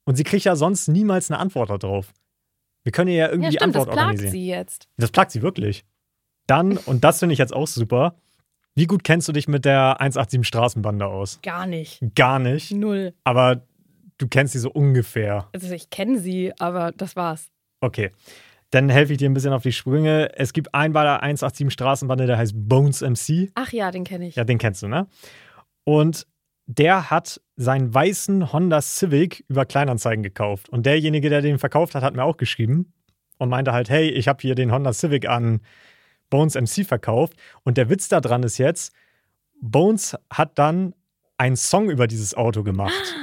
Und 0.03 0.15
sie 0.15 0.23
kriegt 0.23 0.45
ja 0.45 0.55
sonst 0.55 0.87
niemals 0.87 1.29
eine 1.29 1.39
Antwort 1.39 1.69
darauf. 1.83 2.11
Wir 2.83 2.91
können 2.91 3.09
ihr 3.09 3.17
ja 3.17 3.27
irgendwie 3.27 3.45
Ja, 3.45 3.49
die 3.51 3.57
stimmt, 3.57 3.75
das 3.75 3.81
Antwort 3.81 3.95
plagt 3.95 4.05
organisieren. 4.07 4.31
sie 4.31 4.47
jetzt. 4.47 4.87
Das 4.97 5.11
plagt 5.11 5.31
sie 5.31 5.41
wirklich. 5.41 5.85
Dann, 6.47 6.77
und 6.77 7.03
das 7.03 7.19
finde 7.19 7.33
ich 7.33 7.39
jetzt 7.39 7.53
auch 7.53 7.67
super, 7.67 8.15
wie 8.75 8.87
gut 8.87 9.03
kennst 9.03 9.27
du 9.27 9.31
dich 9.31 9.47
mit 9.47 9.63
der 9.65 10.01
187 10.01 10.45
Straßenbande 10.47 11.05
aus? 11.05 11.39
Gar 11.43 11.65
nicht. 11.65 11.99
Gar 12.15 12.39
nicht, 12.39 12.71
Null. 12.71 13.13
aber 13.23 13.63
du 14.17 14.27
kennst 14.27 14.53
sie 14.53 14.59
so 14.59 14.71
ungefähr. 14.71 15.49
Also 15.53 15.73
ich 15.73 15.89
kenne 15.89 16.19
sie, 16.19 16.53
aber 16.59 16.91
das 16.91 17.15
war's. 17.15 17.49
Okay. 17.81 18.11
Dann 18.71 18.89
helfe 18.89 19.13
ich 19.13 19.19
dir 19.19 19.29
ein 19.29 19.33
bisschen 19.33 19.53
auf 19.53 19.63
die 19.63 19.71
Sprünge. 19.71 20.31
Es 20.35 20.51
gibt 20.51 20.73
einen 20.73 20.93
bei 20.93 21.03
der 21.03 21.21
187 21.21 21.71
Straßenbande, 21.71 22.25
der 22.25 22.37
heißt 22.37 22.53
Bones 22.55 23.01
MC. 23.01 23.51
Ach 23.55 23.71
ja, 23.71 23.91
den 23.91 24.03
kenne 24.03 24.27
ich. 24.27 24.35
Ja, 24.35 24.43
den 24.43 24.57
kennst 24.57 24.81
du, 24.83 24.87
ne? 24.87 25.07
Und 25.83 26.27
der 26.65 27.11
hat 27.11 27.39
seinen 27.55 27.93
weißen 27.93 28.51
Honda 28.51 28.81
Civic 28.81 29.45
über 29.47 29.65
Kleinanzeigen 29.65 30.23
gekauft. 30.23 30.67
Und 30.69 30.85
derjenige, 30.85 31.29
der 31.29 31.41
den 31.41 31.59
verkauft 31.59 31.95
hat, 31.95 32.03
hat 32.03 32.15
mir 32.15 32.23
auch 32.23 32.37
geschrieben 32.37 32.91
und 33.37 33.49
meinte 33.49 33.71
halt, 33.71 33.89
hey, 33.89 34.09
ich 34.09 34.27
habe 34.27 34.41
hier 34.41 34.55
den 34.55 34.71
Honda 34.71 34.93
Civic 34.93 35.29
an 35.29 35.61
Bones 36.29 36.55
MC 36.55 36.85
verkauft. 36.85 37.35
Und 37.63 37.77
der 37.77 37.89
Witz 37.89 38.07
daran 38.07 38.43
ist 38.43 38.57
jetzt, 38.57 38.93
Bones 39.61 40.17
hat 40.31 40.57
dann 40.57 40.95
einen 41.37 41.55
Song 41.55 41.89
über 41.89 42.07
dieses 42.07 42.33
Auto 42.33 42.63
gemacht. 42.63 43.15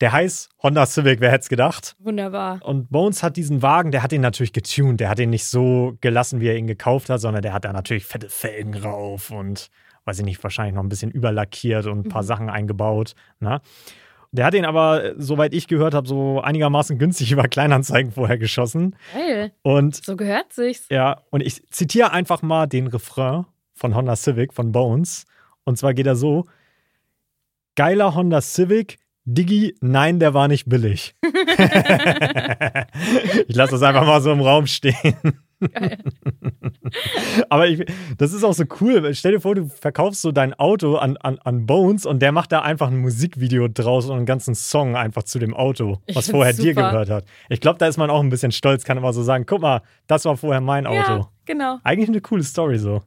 Der 0.00 0.12
heißt 0.12 0.50
Honda 0.62 0.84
Civic, 0.84 1.20
wer 1.20 1.30
hätte 1.30 1.42
es 1.42 1.48
gedacht? 1.48 1.96
Wunderbar. 1.98 2.60
Und 2.62 2.90
Bones 2.90 3.22
hat 3.22 3.36
diesen 3.36 3.62
Wagen, 3.62 3.90
der 3.92 4.02
hat 4.02 4.12
ihn 4.12 4.20
natürlich 4.20 4.52
getuned. 4.52 5.00
Der 5.00 5.08
hat 5.08 5.18
ihn 5.18 5.30
nicht 5.30 5.46
so 5.46 5.96
gelassen, 6.02 6.40
wie 6.40 6.48
er 6.48 6.56
ihn 6.56 6.66
gekauft 6.66 7.08
hat, 7.08 7.20
sondern 7.20 7.40
der 7.42 7.54
hat 7.54 7.64
da 7.64 7.72
natürlich 7.72 8.04
fette 8.04 8.28
Felgen 8.28 8.74
rauf 8.74 9.30
und, 9.30 9.68
weiß 10.04 10.18
ich 10.18 10.24
nicht, 10.26 10.42
wahrscheinlich 10.42 10.74
noch 10.74 10.82
ein 10.82 10.90
bisschen 10.90 11.10
überlackiert 11.10 11.86
und 11.86 12.06
ein 12.06 12.08
paar 12.10 12.24
Sachen 12.24 12.50
eingebaut. 12.50 13.14
Ne? 13.40 13.62
Der 14.32 14.44
hat 14.44 14.52
ihn 14.52 14.66
aber, 14.66 15.14
soweit 15.16 15.54
ich 15.54 15.66
gehört 15.66 15.94
habe, 15.94 16.06
so 16.06 16.42
einigermaßen 16.42 16.98
günstig 16.98 17.32
über 17.32 17.44
Kleinanzeigen 17.48 18.12
vorher 18.12 18.36
geschossen. 18.36 18.96
Geil. 19.14 19.52
Und 19.62 20.04
So 20.04 20.14
gehört 20.14 20.52
sich's. 20.52 20.86
ja, 20.90 21.22
und 21.30 21.40
ich 21.40 21.66
zitiere 21.70 22.12
einfach 22.12 22.42
mal 22.42 22.66
den 22.66 22.86
Refrain 22.88 23.46
von 23.72 23.94
Honda 23.94 24.14
Civic 24.14 24.52
von 24.52 24.72
Bones. 24.72 25.24
Und 25.64 25.78
zwar 25.78 25.94
geht 25.94 26.06
er 26.06 26.16
so: 26.16 26.44
Geiler 27.76 28.14
Honda 28.14 28.40
Civic, 28.42 28.98
Diggi, 29.28 29.74
nein, 29.80 30.20
der 30.20 30.34
war 30.34 30.46
nicht 30.46 30.68
billig. 30.68 31.16
ich 33.48 33.56
lasse 33.56 33.72
das 33.72 33.82
einfach 33.82 34.06
mal 34.06 34.20
so 34.20 34.30
im 34.30 34.40
Raum 34.40 34.68
stehen. 34.68 35.16
Aber 37.48 37.66
ich, 37.66 37.84
das 38.18 38.32
ist 38.32 38.44
auch 38.44 38.52
so 38.52 38.62
cool. 38.80 39.12
Stell 39.14 39.32
dir 39.32 39.40
vor, 39.40 39.56
du 39.56 39.66
verkaufst 39.66 40.22
so 40.22 40.30
dein 40.30 40.54
Auto 40.54 40.94
an, 40.94 41.16
an, 41.16 41.40
an 41.42 41.66
Bones 41.66 42.06
und 42.06 42.20
der 42.20 42.30
macht 42.30 42.52
da 42.52 42.60
einfach 42.62 42.86
ein 42.86 42.98
Musikvideo 42.98 43.66
draus 43.66 44.06
und 44.06 44.16
einen 44.16 44.26
ganzen 44.26 44.54
Song 44.54 44.94
einfach 44.94 45.24
zu 45.24 45.40
dem 45.40 45.54
Auto, 45.54 45.98
was 46.14 46.30
vorher 46.30 46.52
dir 46.52 46.74
gehört 46.74 47.10
hat. 47.10 47.24
Ich 47.48 47.60
glaube, 47.60 47.78
da 47.80 47.88
ist 47.88 47.96
man 47.96 48.10
auch 48.10 48.20
ein 48.20 48.30
bisschen 48.30 48.52
stolz, 48.52 48.84
kann 48.84 48.96
immer 48.96 49.12
so 49.12 49.24
sagen: 49.24 49.44
guck 49.44 49.60
mal, 49.60 49.82
das 50.06 50.24
war 50.24 50.36
vorher 50.36 50.60
mein 50.60 50.86
Auto. 50.86 51.12
Ja, 51.12 51.28
genau. 51.46 51.78
Eigentlich 51.82 52.10
eine 52.10 52.20
coole 52.20 52.44
Story 52.44 52.78
so. 52.78 53.02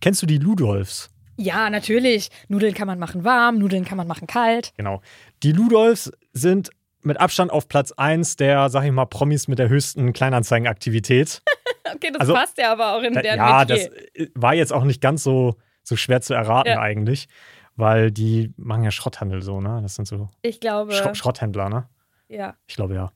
Kennst 0.00 0.20
du 0.20 0.26
die 0.26 0.38
Ludolfs? 0.38 1.11
Ja, 1.42 1.70
natürlich. 1.70 2.28
Nudeln 2.48 2.74
kann 2.74 2.86
man 2.86 2.98
machen 2.98 3.24
warm, 3.24 3.58
Nudeln 3.58 3.84
kann 3.84 3.96
man 3.96 4.06
machen 4.06 4.26
kalt. 4.26 4.72
Genau. 4.76 5.02
Die 5.42 5.52
Ludolfs 5.52 6.10
sind 6.32 6.70
mit 7.02 7.18
Abstand 7.18 7.50
auf 7.50 7.66
Platz 7.68 7.90
1 7.92 8.36
der, 8.36 8.68
sag 8.70 8.84
ich 8.84 8.92
mal, 8.92 9.06
Promis 9.06 9.48
mit 9.48 9.58
der 9.58 9.68
höchsten 9.68 10.12
Kleinanzeigenaktivität. 10.12 11.42
Okay, 11.94 12.10
das 12.12 12.20
Also, 12.20 12.32
passt 12.34 12.56
ja 12.58 12.72
aber 12.72 12.96
auch 12.96 13.02
in 13.02 13.12
Da- 13.12 13.20
deren 13.22 13.36
ja, 13.38 13.58
Metier. 13.68 13.90
das 14.16 14.28
war 14.34 14.54
jetzt 14.54 14.72
auch 14.72 14.84
nicht 14.84 15.00
ganz 15.02 15.22
so, 15.24 15.56
so 15.82 15.94
schwer 15.96 16.22
zu 16.22 16.32
erraten 16.32 16.70
Ja. 16.70 16.80
eigentlich, 16.80 17.28
weil 17.76 18.10
die 18.12 18.54
machen 18.56 18.84
ja 18.84 18.90
Schrotthandel 18.92 19.42
so, 19.42 19.60
ne? 19.60 19.80
Das 19.82 19.96
sind 19.96 20.06
so 20.06 20.30
Ich 20.42 20.60
glaube, 20.60 20.92
Schro 20.92 21.12
Schrotthändler, 21.12 21.68
ne? 21.68 21.88
Ja. 22.32 22.56
Ich 22.66 22.76
glaube 22.76 22.94
ja. 22.94 23.12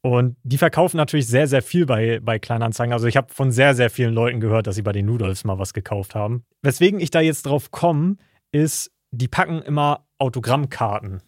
Und 0.00 0.36
die 0.44 0.58
verkaufen 0.58 0.96
natürlich 0.96 1.26
sehr, 1.26 1.48
sehr 1.48 1.62
viel 1.62 1.84
bei, 1.84 2.20
bei 2.20 2.38
Kleinanzeigen. 2.38 2.92
Also 2.92 3.06
ich 3.06 3.16
habe 3.16 3.32
von 3.32 3.50
sehr, 3.50 3.74
sehr 3.74 3.90
vielen 3.90 4.14
Leuten 4.14 4.40
gehört, 4.40 4.66
dass 4.66 4.76
sie 4.76 4.82
bei 4.82 4.92
den 4.92 5.06
Noodles 5.06 5.44
mal 5.44 5.58
was 5.58 5.72
gekauft 5.72 6.14
haben. 6.14 6.44
Weswegen 6.62 7.00
ich 7.00 7.10
da 7.10 7.20
jetzt 7.20 7.46
drauf 7.46 7.70
komme, 7.70 8.16
ist, 8.52 8.92
die 9.10 9.28
packen 9.28 9.60
immer 9.62 10.06
Autogrammkarten. 10.18 11.20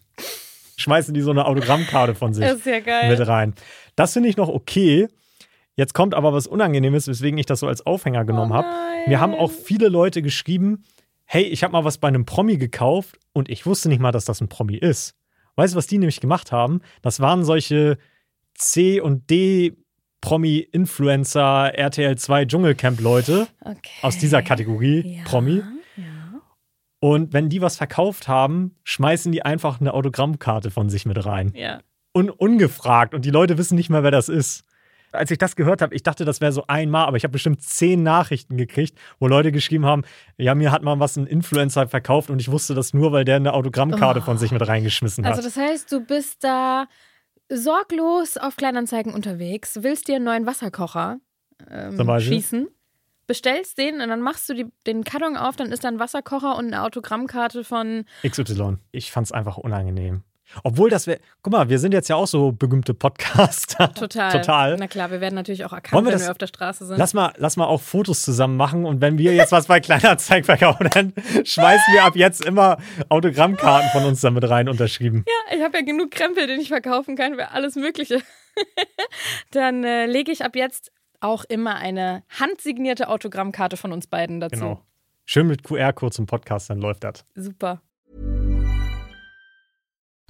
Schmeißen 0.77 1.13
die 1.13 1.21
so 1.21 1.31
eine 1.31 1.45
Autogrammkarte 1.45 2.15
von 2.15 2.33
sich 2.33 2.45
ist 2.45 2.65
ja 2.65 2.79
geil. 2.79 3.15
mit 3.15 3.27
rein. 3.27 3.53
Das 3.95 4.13
finde 4.13 4.29
ich 4.29 4.37
noch 4.37 4.47
okay. 4.47 5.07
Jetzt 5.75 5.93
kommt 5.93 6.15
aber 6.15 6.33
was 6.33 6.47
Unangenehmes, 6.47 7.07
weswegen 7.07 7.37
ich 7.37 7.45
das 7.45 7.59
so 7.59 7.67
als 7.67 7.85
Aufhänger 7.85 8.25
genommen 8.25 8.51
Oh 8.51 8.55
habe. 8.55 8.67
Mir 9.07 9.19
haben 9.19 9.33
auch 9.33 9.51
viele 9.51 9.89
Leute 9.89 10.21
geschrieben, 10.21 10.83
hey, 11.25 11.43
ich 11.43 11.63
habe 11.63 11.73
mal 11.73 11.83
was 11.83 11.97
bei 11.97 12.07
einem 12.07 12.25
Promi 12.25 12.57
gekauft 12.57 13.17
und 13.33 13.49
ich 13.49 13.65
wusste 13.65 13.89
nicht 13.89 14.01
mal, 14.01 14.11
dass 14.11 14.25
das 14.25 14.41
ein 14.41 14.49
Promi 14.49 14.75
ist. 14.75 15.15
Weißt 15.55 15.73
du, 15.73 15.77
was 15.77 15.87
die 15.87 15.97
nämlich 15.97 16.19
gemacht 16.21 16.51
haben? 16.51 16.81
Das 17.01 17.19
waren 17.19 17.43
solche 17.43 17.97
C 18.55 18.99
und 19.01 19.29
D 19.29 19.75
Promi-Influencer 20.21 21.73
RTL 21.75 22.17
2 22.17 22.45
Dschungelcamp-Leute 22.45 23.47
Okay. 23.61 23.91
aus 24.01 24.17
dieser 24.17 24.41
Kategorie 24.43 25.17
Ja, 25.17 25.23
Promi. 25.23 25.63
Ja. 25.97 26.41
Und 26.99 27.33
wenn 27.33 27.49
die 27.49 27.61
was 27.61 27.77
verkauft 27.77 28.27
haben, 28.27 28.75
schmeißen 28.83 29.31
die 29.31 29.43
einfach 29.43 29.81
eine 29.81 29.93
Autogrammkarte 29.93 30.69
von 30.69 30.89
sich 30.89 31.05
mit 31.05 31.25
rein. 31.25 31.51
Ja. 31.55 31.79
Un 32.15 32.29
ungefragt. 32.29 33.13
Und 33.15 33.25
die 33.25 33.31
Leute 33.31 33.57
wissen 33.57 33.75
nicht 33.75 33.89
mehr, 33.89 34.03
wer 34.03 34.11
das 34.11 34.29
ist. 34.29 34.63
Als 35.11 35.31
ich 35.31 35.37
das 35.37 35.55
gehört 35.55 35.81
habe, 35.81 35.93
ich 35.93 36.03
dachte, 36.03 36.25
das 36.25 36.41
wäre 36.41 36.51
so 36.51 36.65
einmal, 36.67 37.05
aber 37.05 37.17
ich 37.17 37.23
habe 37.23 37.31
bestimmt 37.31 37.61
zehn 37.61 38.03
Nachrichten 38.03 38.57
gekriegt, 38.57 38.97
wo 39.19 39.27
Leute 39.27 39.51
geschrieben 39.51 39.85
haben, 39.85 40.03
ja, 40.37 40.55
mir 40.55 40.71
hat 40.71 40.83
mal 40.83 40.99
was 40.99 41.17
ein 41.17 41.27
Influencer 41.27 41.87
verkauft 41.87 42.29
und 42.29 42.39
ich 42.39 42.51
wusste 42.51 42.73
das 42.73 42.93
nur, 42.93 43.11
weil 43.11 43.25
der 43.25 43.37
eine 43.37 43.53
Autogrammkarte 43.53 44.21
von 44.21 44.37
sich 44.37 44.51
mit 44.51 44.65
reingeschmissen 44.65 45.25
hat. 45.25 45.35
Also 45.35 45.43
das 45.43 45.57
heißt, 45.57 45.91
du 45.91 46.01
bist 46.01 46.43
da 46.43 46.87
sorglos 47.49 48.37
auf 48.37 48.55
Kleinanzeigen 48.55 49.13
unterwegs, 49.13 49.79
willst 49.81 50.07
dir 50.07 50.15
einen 50.15 50.25
neuen 50.25 50.45
Wasserkocher 50.45 51.19
ähm, 51.69 52.19
schießen, 52.19 52.67
bestellst 53.27 53.77
den 53.77 54.01
und 54.01 54.09
dann 54.09 54.21
machst 54.21 54.49
du 54.49 54.53
die, 54.53 54.65
den 54.87 55.03
Karton 55.03 55.37
auf, 55.37 55.55
dann 55.55 55.71
ist 55.71 55.83
da 55.83 55.89
ein 55.89 55.99
Wasserkocher 55.99 56.57
und 56.57 56.67
eine 56.67 56.83
Autogrammkarte 56.83 57.63
von 57.63 58.05
XY. 58.25 58.77
Ich 58.91 59.11
fand 59.11 59.27
es 59.27 59.31
einfach 59.31 59.57
unangenehm. 59.57 60.23
Obwohl 60.63 60.89
das 60.89 61.07
wäre, 61.07 61.19
guck 61.41 61.53
mal, 61.53 61.69
wir 61.69 61.79
sind 61.79 61.93
jetzt 61.93 62.09
ja 62.09 62.15
auch 62.15 62.27
so 62.27 62.51
berühmte 62.51 62.93
Podcaster. 62.93 63.93
Total. 63.93 64.31
Total. 64.31 64.77
Na 64.77 64.87
klar, 64.87 65.11
wir 65.11 65.21
werden 65.21 65.35
natürlich 65.35 65.65
auch 65.65 65.73
erkannt, 65.73 66.05
wir 66.05 66.13
wenn 66.13 66.19
wir 66.19 66.31
auf 66.31 66.37
der 66.37 66.47
Straße 66.47 66.85
sind. 66.85 66.97
Lass 66.97 67.13
mal, 67.13 67.33
lass 67.37 67.57
mal 67.57 67.65
auch 67.65 67.81
Fotos 67.81 68.21
zusammen 68.21 68.57
machen 68.57 68.85
und 68.85 69.01
wenn 69.01 69.17
wir 69.17 69.33
jetzt 69.33 69.51
was 69.51 69.67
bei 69.67 69.79
Kleinanzeigen 69.79 70.43
verkaufen, 70.45 70.89
dann 70.93 71.13
schmeißen 71.43 71.93
wir 71.93 72.03
ab 72.03 72.15
jetzt 72.15 72.43
immer 72.45 72.77
Autogrammkarten 73.09 73.89
von 73.91 74.05
uns 74.05 74.21
damit 74.21 74.49
rein 74.49 74.69
unterschrieben. 74.69 75.25
ja, 75.27 75.57
ich 75.57 75.63
habe 75.63 75.77
ja 75.77 75.83
genug 75.83 76.11
Krempel, 76.11 76.47
den 76.47 76.59
ich 76.59 76.69
verkaufen 76.69 77.15
kann 77.15 77.35
für 77.35 77.49
alles 77.51 77.75
Mögliche. 77.75 78.21
dann 79.51 79.83
äh, 79.83 80.05
lege 80.05 80.31
ich 80.31 80.43
ab 80.43 80.55
jetzt 80.55 80.91
auch 81.19 81.45
immer 81.45 81.75
eine 81.75 82.23
handsignierte 82.29 83.07
Autogrammkarte 83.07 83.77
von 83.77 83.91
uns 83.91 84.07
beiden 84.07 84.39
dazu. 84.39 84.59
Genau. 84.59 84.85
Schön 85.25 85.47
mit 85.47 85.63
QR-Code 85.63 86.13
zum 86.13 86.25
Podcast, 86.25 86.69
dann 86.69 86.79
läuft 86.79 87.03
das. 87.03 87.23
Super. 87.35 87.81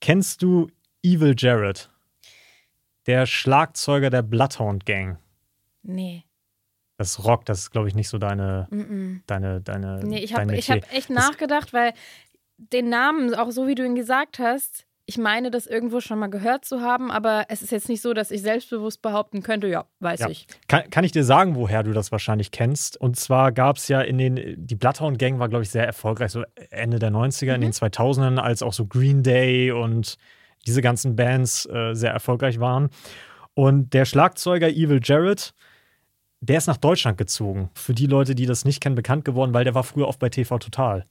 Kennst 0.00 0.42
du 0.42 0.68
Evil 1.02 1.34
Jared? 1.36 1.90
Der 3.06 3.26
Schlagzeuger 3.26 4.10
der 4.10 4.22
Bloodhound 4.22 4.86
Gang. 4.86 5.18
Nee. 5.82 6.24
Das 6.96 7.24
Rock, 7.24 7.46
das 7.46 7.60
ist, 7.60 7.70
glaube 7.70 7.88
ich, 7.88 7.94
nicht 7.94 8.08
so 8.08 8.18
deine, 8.18 8.68
deine, 9.26 9.60
deine. 9.62 10.00
Nee, 10.04 10.18
ich 10.18 10.34
habe 10.34 10.54
hab 10.54 10.92
echt 10.92 11.08
nachgedacht, 11.08 11.72
weil 11.72 11.94
den 12.58 12.90
Namen, 12.90 13.34
auch 13.34 13.50
so 13.50 13.66
wie 13.66 13.74
du 13.74 13.84
ihn 13.84 13.94
gesagt 13.94 14.38
hast, 14.38 14.86
ich 15.10 15.18
meine, 15.18 15.50
das 15.50 15.66
irgendwo 15.66 16.00
schon 16.00 16.20
mal 16.20 16.28
gehört 16.28 16.64
zu 16.64 16.82
haben, 16.82 17.10
aber 17.10 17.46
es 17.48 17.62
ist 17.62 17.72
jetzt 17.72 17.88
nicht 17.88 18.00
so, 18.00 18.14
dass 18.14 18.30
ich 18.30 18.42
selbstbewusst 18.42 19.02
behaupten 19.02 19.42
könnte, 19.42 19.66
ja, 19.66 19.86
weiß 19.98 20.20
Ja. 20.20 20.28
ich. 20.28 20.46
Kann, 20.68 20.88
kann 20.88 21.02
ich 21.02 21.10
dir 21.10 21.24
sagen, 21.24 21.56
woher 21.56 21.82
du 21.82 21.92
das 21.92 22.12
wahrscheinlich 22.12 22.52
kennst? 22.52 22.96
Und 22.96 23.16
zwar 23.16 23.50
gab 23.50 23.76
es 23.76 23.88
ja 23.88 24.02
in 24.02 24.18
den, 24.18 24.54
die 24.56 24.76
Bloodhound 24.76 25.18
Gang 25.18 25.40
war, 25.40 25.48
glaube 25.48 25.64
ich, 25.64 25.70
sehr 25.70 25.84
erfolgreich, 25.84 26.30
so 26.30 26.44
Ende 26.70 27.00
der 27.00 27.10
90er, 27.10 27.56
in 27.56 27.60
den 27.60 27.72
2000ern, 27.72 28.38
als 28.38 28.62
auch 28.62 28.72
so 28.72 28.86
Green 28.86 29.24
Day 29.24 29.72
und 29.72 30.16
diese 30.64 30.80
ganzen 30.80 31.16
Bands 31.16 31.66
äh, 31.66 31.92
sehr 31.94 32.12
erfolgreich 32.12 32.60
waren. 32.60 32.90
Und 33.54 33.92
der 33.92 34.04
Schlagzeuger 34.04 34.68
Evil 34.68 35.00
Jared, 35.02 35.54
der 36.40 36.58
ist 36.58 36.68
nach 36.68 36.76
Deutschland 36.76 37.18
gezogen. 37.18 37.68
Für 37.74 37.94
die 37.94 38.06
Leute, 38.06 38.36
die 38.36 38.46
das 38.46 38.64
nicht 38.64 38.80
kennen, 38.80 38.94
bekannt 38.94 39.24
geworden, 39.24 39.52
weil 39.54 39.64
der 39.64 39.74
war 39.74 39.82
früher 39.82 40.06
oft 40.06 40.20
bei 40.20 40.28
TV 40.28 40.58
Total. 40.60 41.04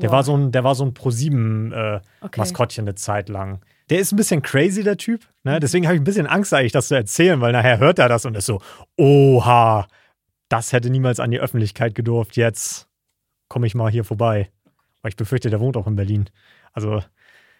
Der 0.00 0.10
war 0.10 0.22
so 0.24 0.36
ein, 0.36 0.52
der 0.52 0.62
war 0.64 0.74
so 0.74 0.84
ein 0.84 0.92
Pro-7-Maskottchen 0.94 2.82
Okay. 2.84 2.88
eine 2.88 2.94
Zeit 2.94 3.28
lang. 3.28 3.60
Der 3.88 3.98
ist 4.00 4.12
ein 4.12 4.16
bisschen 4.16 4.42
crazy, 4.42 4.82
der 4.82 4.96
Typ. 4.96 5.22
Ne? 5.44 5.60
Deswegen 5.60 5.86
habe 5.86 5.94
ich 5.94 6.00
ein 6.00 6.04
bisschen 6.04 6.26
Angst, 6.26 6.52
eigentlich 6.52 6.72
das 6.72 6.88
zu 6.88 6.94
erzählen, 6.96 7.40
weil 7.40 7.52
nachher 7.52 7.78
hört 7.78 7.98
er 7.98 8.08
das 8.08 8.26
und 8.26 8.36
ist 8.36 8.46
so, 8.46 8.60
oha, 8.96 9.86
das 10.48 10.72
hätte 10.72 10.90
niemals 10.90 11.20
an 11.20 11.30
die 11.30 11.40
Öffentlichkeit 11.40 11.94
gedurft. 11.94 12.36
Jetzt 12.36 12.88
komme 13.48 13.66
ich 13.66 13.74
mal 13.74 13.90
hier 13.90 14.04
vorbei. 14.04 14.50
Aber 15.00 15.08
ich 15.08 15.16
befürchte, 15.16 15.50
der 15.50 15.60
wohnt 15.60 15.76
auch 15.76 15.86
in 15.86 15.96
Berlin. 15.96 16.28
Also 16.72 17.02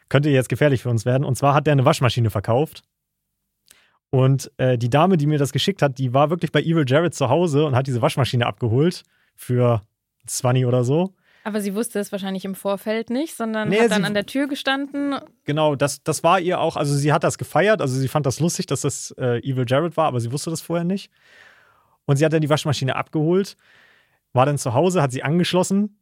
könnte 0.09 0.31
jetzt 0.31 0.49
gefährlich 0.49 0.83
für 0.83 0.91
uns 0.91 1.05
werden. 1.05 1.25
Und 1.25 1.37
zwar 1.37 1.55
hat 1.55 1.67
der 1.67 1.73
eine 1.73 1.85
Waschmaschine 1.85 2.31
verkauft. 2.31 2.83
Und 4.11 4.51
äh, 4.57 4.79
die 4.79 4.91
Dame, 4.91 5.17
die 5.17 5.27
mir 5.27 5.39
das 5.39 5.53
geschickt 5.53 5.83
hat, 5.83 5.99
die 5.99 6.15
war 6.15 6.31
wirklich 6.31 6.53
bei 6.53 6.61
Evil 6.63 6.85
Jared 6.87 7.15
zu 7.15 7.29
Hause 7.29 7.65
und 7.67 7.75
hat 7.75 7.87
diese 7.87 8.03
Waschmaschine 8.03 8.47
abgeholt 8.47 9.03
für 9.35 9.83
20 10.27 10.67
oder 10.67 10.85
so. 10.85 11.15
Aber 11.47 11.61
sie 11.61 11.77
wusste 11.77 12.01
es 12.01 12.11
wahrscheinlich 12.11 12.45
im 12.45 12.57
Vorfeld 12.57 13.09
nicht, 13.09 13.37
sondern 13.37 13.69
Nee, 13.69 13.79
hat 13.81 13.93
dann 13.93 14.03
sie- 14.03 14.07
an 14.09 14.15
der 14.15 14.27
Tür 14.27 14.49
gestanden. 14.49 15.15
Genau, 15.45 15.77
das, 15.77 16.03
das 16.03 16.25
war 16.25 16.41
ihr 16.41 16.59
auch, 16.61 16.77
also 16.77 16.93
sie 16.93 17.13
hat 17.13 17.23
das 17.23 17.39
gefeiert, 17.39 17.81
also 17.81 17.95
sie 17.97 18.09
fand 18.09 18.27
das 18.27 18.41
lustig, 18.41 18.67
dass 18.67 18.81
das 18.81 19.13
äh, 19.17 19.39
Evil 19.49 19.65
Jared 19.65 19.97
war, 19.97 20.07
aber 20.09 20.19
sie 20.19 20.33
wusste 20.33 20.51
das 20.51 20.61
vorher 20.61 20.83
nicht. 20.85 21.09
Und 22.05 22.17
sie 22.17 22.25
hat 22.25 22.33
dann 22.33 22.41
die 22.41 22.51
Waschmaschine 22.51 22.97
abgeholt, 22.97 23.57
war 24.33 24.45
dann 24.45 24.59
zu 24.59 24.75
Hause, 24.75 25.01
hat 25.01 25.13
sie 25.13 25.23
angeschlossen 25.23 25.97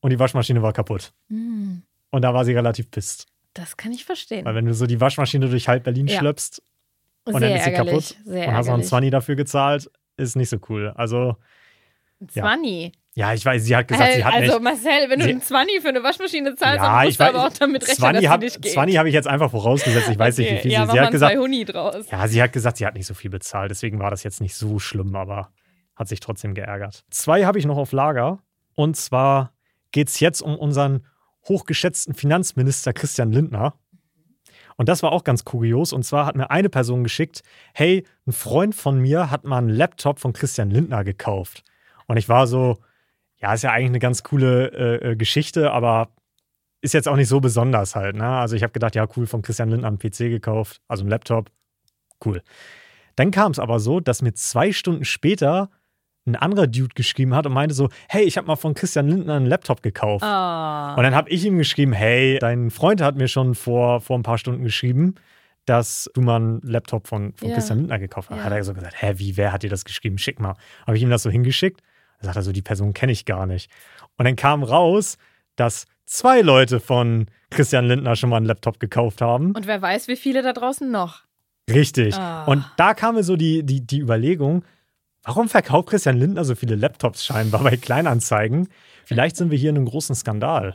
und 0.00 0.10
die 0.10 0.18
Waschmaschine 0.18 0.60
war 0.60 0.74
kaputt. 0.74 1.12
Hm, 1.30 1.80
Und 2.10 2.22
da 2.22 2.34
war 2.34 2.44
sie 2.44 2.52
relativ 2.52 2.90
pisst. 2.90 3.26
das 3.54 3.78
kann 3.78 3.92
ich 3.92 4.04
verstehen. 4.04 4.44
Weil 4.44 4.54
wenn 4.54 4.66
du 4.66 4.74
so 4.74 4.86
die 4.86 5.00
Waschmaschine 5.00 5.48
durch 5.48 5.66
halb 5.66 5.84
Berlin 5.84 6.08
Ja. 6.08 6.18
schleppst 6.18 6.62
und 7.24 7.38
sehr 7.38 7.40
dann 7.48 7.56
ist 7.58 7.64
sie 7.64 7.72
kaputt 7.72 8.16
und 8.26 8.54
hast 8.54 8.66
noch 8.66 8.74
einen. 8.74 8.82
20 8.84 9.10
dafür 9.10 9.34
gezahlt, 9.36 9.90
ist 10.18 10.36
nicht 10.36 10.50
so 10.50 10.58
cool. 10.68 10.92
Also, 10.94 11.36
ja. 12.34 12.42
20. 13.14 13.16
ja, 13.16 13.34
ich 13.34 13.44
weiß, 13.44 13.64
sie 13.64 13.76
hat 13.76 13.88
gesagt, 13.88 14.12
sie 14.14 14.24
hat 14.24 14.34
also 14.34 14.52
nicht. 14.58 14.62
Marcel, 14.62 15.10
wenn 15.10 15.20
du 15.20 15.26
einen 15.26 15.42
20 15.42 15.80
für 15.80 15.88
eine 15.88 16.02
Waschmaschine 16.02 16.54
zahlst, 16.54 16.82
Ja, 16.82 16.96
dann 16.98 17.02
ich 17.02 17.08
musst 17.08 17.20
du 17.20 17.24
weiß- 17.24 17.28
aber 17.28 17.46
auch 17.46 17.52
damit 17.58 17.82
rechnen, 17.82 17.96
20 17.96 18.22
dass 18.22 18.30
hab, 18.32 18.40
nicht 18.40 18.62
geht. 18.62 18.72
20 18.72 18.98
habe 18.98 19.08
ich 19.08 19.14
jetzt 19.14 19.28
einfach 19.28 19.50
vorausgesetzt. 19.50 20.08
Ich 20.10 20.18
weiß 20.18 20.38
nicht, 20.38 20.48
wie 20.50 20.52
Okay, 20.54 20.62
viel 20.62 20.72
ja, 20.72 20.86
sie, 20.86 20.92
sie 20.92 21.00
hat 21.00 21.10
gesagt. 21.10 21.36
Huni 21.36 21.64
draus. 21.64 22.06
Ja, 22.10 22.28
sie 22.28 22.42
hat 22.42 22.52
gesagt, 22.52 22.76
sie 22.78 22.86
hat 22.86 22.94
nicht 22.94 23.06
so 23.06 23.14
viel 23.14 23.30
bezahlt, 23.30 23.70
deswegen 23.70 23.98
war 23.98 24.10
das 24.10 24.22
jetzt 24.22 24.40
nicht 24.40 24.54
so 24.54 24.78
schlimm, 24.78 25.14
aber 25.16 25.50
hat 25.96 26.08
sich 26.08 26.20
trotzdem 26.20 26.54
geärgert. 26.54 27.04
Zwei 27.10 27.44
habe 27.44 27.58
ich 27.58 27.66
noch 27.66 27.76
auf 27.76 27.92
Lager. 27.92 28.38
Und 28.74 28.96
zwar 28.96 29.52
geht 29.92 30.08
es 30.08 30.20
jetzt 30.20 30.40
um 30.40 30.56
unseren 30.56 31.04
hochgeschätzten 31.48 32.14
Finanzminister 32.14 32.92
Christian 32.92 33.32
Lindner. 33.32 33.74
Und 34.76 34.88
das 34.88 35.02
war 35.02 35.12
auch 35.12 35.24
ganz 35.24 35.44
kurios. 35.44 35.92
Und 35.92 36.04
zwar 36.04 36.24
hat 36.24 36.36
mir 36.36 36.50
eine 36.50 36.70
Person 36.70 37.02
geschickt: 37.02 37.42
Hey, 37.74 38.06
ein 38.26 38.32
Freund 38.32 38.74
von 38.74 38.98
mir 38.98 39.30
hat 39.30 39.44
mal 39.44 39.58
einen 39.58 39.68
Laptop 39.68 40.20
von 40.20 40.32
Christian 40.32 40.70
Lindner 40.70 41.04
gekauft. 41.04 41.64
Und 42.06 42.16
ich 42.16 42.28
war 42.30 42.46
so: 42.46 42.78
Ja, 43.42 43.54
ist 43.54 43.62
ja 43.62 43.72
eigentlich 43.72 43.90
eine 43.90 43.98
ganz 43.98 44.22
coole 44.22 44.72
äh, 44.72 45.10
äh, 45.12 45.16
Geschichte, 45.16 45.70
aber 45.72 46.08
ist 46.82 46.94
jetzt 46.94 47.08
auch 47.08 47.16
nicht 47.16 47.28
so 47.28 47.40
besonders 47.40 47.94
halt. 47.96 48.16
Ne? 48.16 48.26
Also 48.26 48.56
ich 48.56 48.62
habe 48.62 48.72
gedacht, 48.72 48.94
ja, 48.94 49.06
cool, 49.16 49.26
von 49.26 49.42
Christian 49.42 49.70
Lindner 49.70 49.88
einen 49.88 49.98
PC 49.98 50.30
gekauft, 50.30 50.80
also 50.88 51.02
einen 51.02 51.10
Laptop. 51.10 51.50
Cool. 52.24 52.42
Dann 53.16 53.30
kam 53.30 53.52
es 53.52 53.58
aber 53.58 53.80
so, 53.80 54.00
dass 54.00 54.22
mir 54.22 54.34
zwei 54.34 54.72
Stunden 54.72 55.04
später 55.04 55.70
ein 56.26 56.36
anderer 56.36 56.66
Dude 56.66 56.94
geschrieben 56.94 57.34
hat 57.34 57.46
und 57.46 57.52
meinte 57.52 57.74
so, 57.74 57.88
hey, 58.08 58.24
ich 58.24 58.36
habe 58.36 58.46
mal 58.46 58.56
von 58.56 58.74
Christian 58.74 59.08
Lindner 59.08 59.36
einen 59.36 59.46
Laptop 59.46 59.82
gekauft. 59.82 60.22
Ah. 60.22 60.94
Und 60.94 61.02
dann 61.02 61.14
habe 61.14 61.30
ich 61.30 61.44
ihm 61.44 61.56
geschrieben, 61.58 61.92
hey, 61.92 62.38
dein 62.38 62.70
Freund 62.70 63.00
hat 63.00 63.16
mir 63.16 63.28
schon 63.28 63.54
vor, 63.54 64.00
vor 64.00 64.18
ein 64.18 64.22
paar 64.22 64.38
Stunden 64.38 64.62
geschrieben, 64.62 65.14
dass 65.64 66.10
du 66.14 66.20
mal 66.20 66.36
einen 66.36 66.60
Laptop 66.62 67.08
von, 67.08 67.32
von 67.34 67.48
Ja. 67.48 67.54
Christian 67.54 67.78
Lindner 67.78 67.98
gekauft 67.98 68.30
hast. 68.30 68.38
Ja. 68.38 68.44
Hat 68.44 68.52
er 68.52 68.64
so 68.64 68.74
gesagt, 68.74 69.00
hä, 69.00 69.14
wie, 69.16 69.36
wer 69.36 69.52
hat 69.52 69.62
dir 69.62 69.70
das 69.70 69.84
geschrieben? 69.84 70.18
Schick 70.18 70.40
mal. 70.40 70.54
Habe 70.86 70.96
ich 70.96 71.02
ihm 71.02 71.10
das 71.10 71.22
so 71.22 71.30
hingeschickt. 71.30 71.80
Da 72.20 72.26
sagt 72.26 72.36
er 72.36 72.42
so, 72.42 72.52
die 72.52 72.62
Person 72.62 72.94
kenne 72.94 73.12
ich 73.12 73.24
gar 73.24 73.46
nicht. 73.46 73.70
Und 74.16 74.26
dann 74.26 74.36
kam 74.36 74.62
raus, 74.62 75.16
dass 75.56 75.86
zwei 76.04 76.42
Leute 76.42 76.80
von 76.80 77.26
Christian 77.50 77.86
Lindner 77.86 78.16
schon 78.16 78.30
mal 78.30 78.36
einen 78.36 78.46
Laptop 78.46 78.78
gekauft 78.78 79.22
haben. 79.22 79.52
Und 79.52 79.66
wer 79.66 79.80
weiß, 79.80 80.08
wie 80.08 80.16
viele 80.16 80.42
da 80.42 80.52
draußen 80.52 80.90
noch. 80.90 81.22
Richtig. 81.68 82.14
Ah. 82.14 82.44
Und 82.44 82.64
da 82.76 82.94
kam 82.94 83.14
mir 83.14 83.22
so 83.22 83.36
die, 83.36 83.64
die, 83.64 83.86
die 83.86 84.00
Überlegung, 84.00 84.64
warum 85.22 85.48
verkauft 85.48 85.88
Christian 85.88 86.18
Lindner 86.18 86.44
so 86.44 86.54
viele 86.54 86.74
Laptops 86.76 87.24
scheinbar 87.24 87.62
bei 87.62 87.76
Kleinanzeigen? 87.76 88.68
Vielleicht 89.04 89.36
sind 89.36 89.50
wir 89.50 89.58
hier 89.58 89.70
in 89.70 89.76
einem 89.76 89.86
großen 89.86 90.14
Skandal 90.14 90.74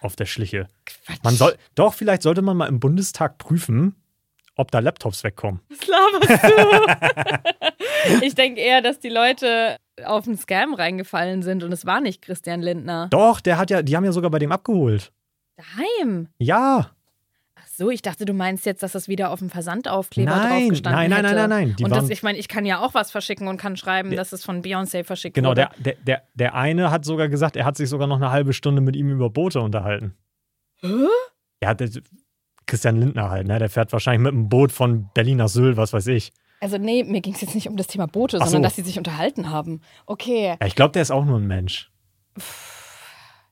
auf 0.00 0.16
der 0.16 0.26
Schliche. 0.26 0.68
Quatsch. 0.84 1.18
Man 1.22 1.34
soll, 1.34 1.56
doch, 1.74 1.94
vielleicht 1.94 2.22
sollte 2.22 2.42
man 2.42 2.56
mal 2.56 2.66
im 2.66 2.78
Bundestag 2.78 3.38
prüfen, 3.38 3.96
ob 4.54 4.70
da 4.70 4.78
Laptops 4.78 5.24
wegkommen. 5.24 5.60
Was 5.68 5.86
laberst 5.86 6.44
du? 8.20 8.20
ich 8.26 8.34
denke 8.34 8.60
eher, 8.60 8.82
dass 8.82 9.00
die 9.00 9.08
Leute 9.08 9.78
auf 10.04 10.26
einen 10.26 10.36
Scam 10.36 10.74
reingefallen 10.74 11.42
sind 11.42 11.62
und 11.62 11.72
es 11.72 11.86
war 11.86 12.00
nicht 12.00 12.22
Christian 12.22 12.60
Lindner. 12.62 13.08
Doch, 13.10 13.40
der 13.40 13.58
hat 13.58 13.70
ja, 13.70 13.82
die 13.82 13.96
haben 13.96 14.04
ja 14.04 14.12
sogar 14.12 14.30
bei 14.30 14.38
dem 14.38 14.52
abgeholt. 14.52 15.12
Daheim. 15.56 16.28
Ja. 16.38 16.90
Ach 17.54 17.66
so, 17.68 17.90
ich 17.90 18.02
dachte, 18.02 18.24
du 18.24 18.32
meinst 18.32 18.66
jetzt, 18.66 18.82
dass 18.82 18.92
das 18.92 19.06
wieder 19.06 19.30
auf 19.30 19.38
dem 19.38 19.50
Versandaufkleber 19.50 20.30
Nein, 20.34 20.60
drauf 20.60 20.68
gestanden 20.70 21.00
nein, 21.00 21.10
nein, 21.10 21.24
hätte. 21.24 21.34
nein, 21.36 21.48
nein, 21.48 21.66
nein, 21.68 21.76
die 21.76 21.84
Und 21.84 21.90
das, 21.94 22.10
ich 22.10 22.22
meine, 22.24 22.38
ich 22.38 22.48
kann 22.48 22.66
ja 22.66 22.80
auch 22.80 22.94
was 22.94 23.10
verschicken 23.12 23.46
und 23.46 23.56
kann 23.56 23.76
schreiben, 23.76 24.14
dass 24.16 24.32
es 24.32 24.44
von 24.44 24.62
Beyoncé 24.62 25.04
verschickt 25.04 25.34
Genau, 25.34 25.50
wurde. 25.50 25.68
der, 25.78 25.94
der, 25.94 25.94
der, 26.04 26.22
der 26.34 26.54
eine 26.54 26.90
hat 26.90 27.04
sogar 27.04 27.28
gesagt, 27.28 27.56
er 27.56 27.64
hat 27.64 27.76
sich 27.76 27.88
sogar 27.88 28.08
noch 28.08 28.16
eine 28.16 28.30
halbe 28.30 28.52
Stunde 28.52 28.80
mit 28.80 28.96
ihm 28.96 29.10
über 29.10 29.30
Boote 29.30 29.60
unterhalten. 29.60 30.14
Hä? 30.80 30.88
Ja, 31.62 31.74
der, 31.74 31.88
Christian 32.66 32.96
Lindner 32.96 33.30
halt, 33.30 33.46
ne? 33.46 33.58
Der 33.58 33.68
fährt 33.68 33.92
wahrscheinlich 33.92 34.22
mit 34.22 34.32
einem 34.32 34.48
Boot 34.48 34.72
von 34.72 35.10
Berlin 35.14 35.36
nach 35.38 35.48
Sylt, 35.48 35.76
was 35.76 35.92
weiß 35.92 36.06
ich. 36.08 36.32
Also 36.64 36.78
nee, 36.78 37.04
mir 37.04 37.20
ging 37.20 37.34
es 37.34 37.42
jetzt 37.42 37.54
nicht 37.54 37.68
um 37.68 37.76
das 37.76 37.88
Thema 37.88 38.06
Boote, 38.06 38.38
Ach 38.40 38.46
sondern 38.46 38.62
so. 38.62 38.66
dass 38.68 38.76
sie 38.76 38.82
sich 38.82 38.96
unterhalten 38.96 39.50
haben. 39.50 39.82
Okay, 40.06 40.56
Ja, 40.58 40.66
ich 40.66 40.74
glaube, 40.74 40.92
der 40.92 41.02
ist 41.02 41.10
auch 41.10 41.26
nur 41.26 41.38
ein 41.38 41.46
Mensch. 41.46 41.90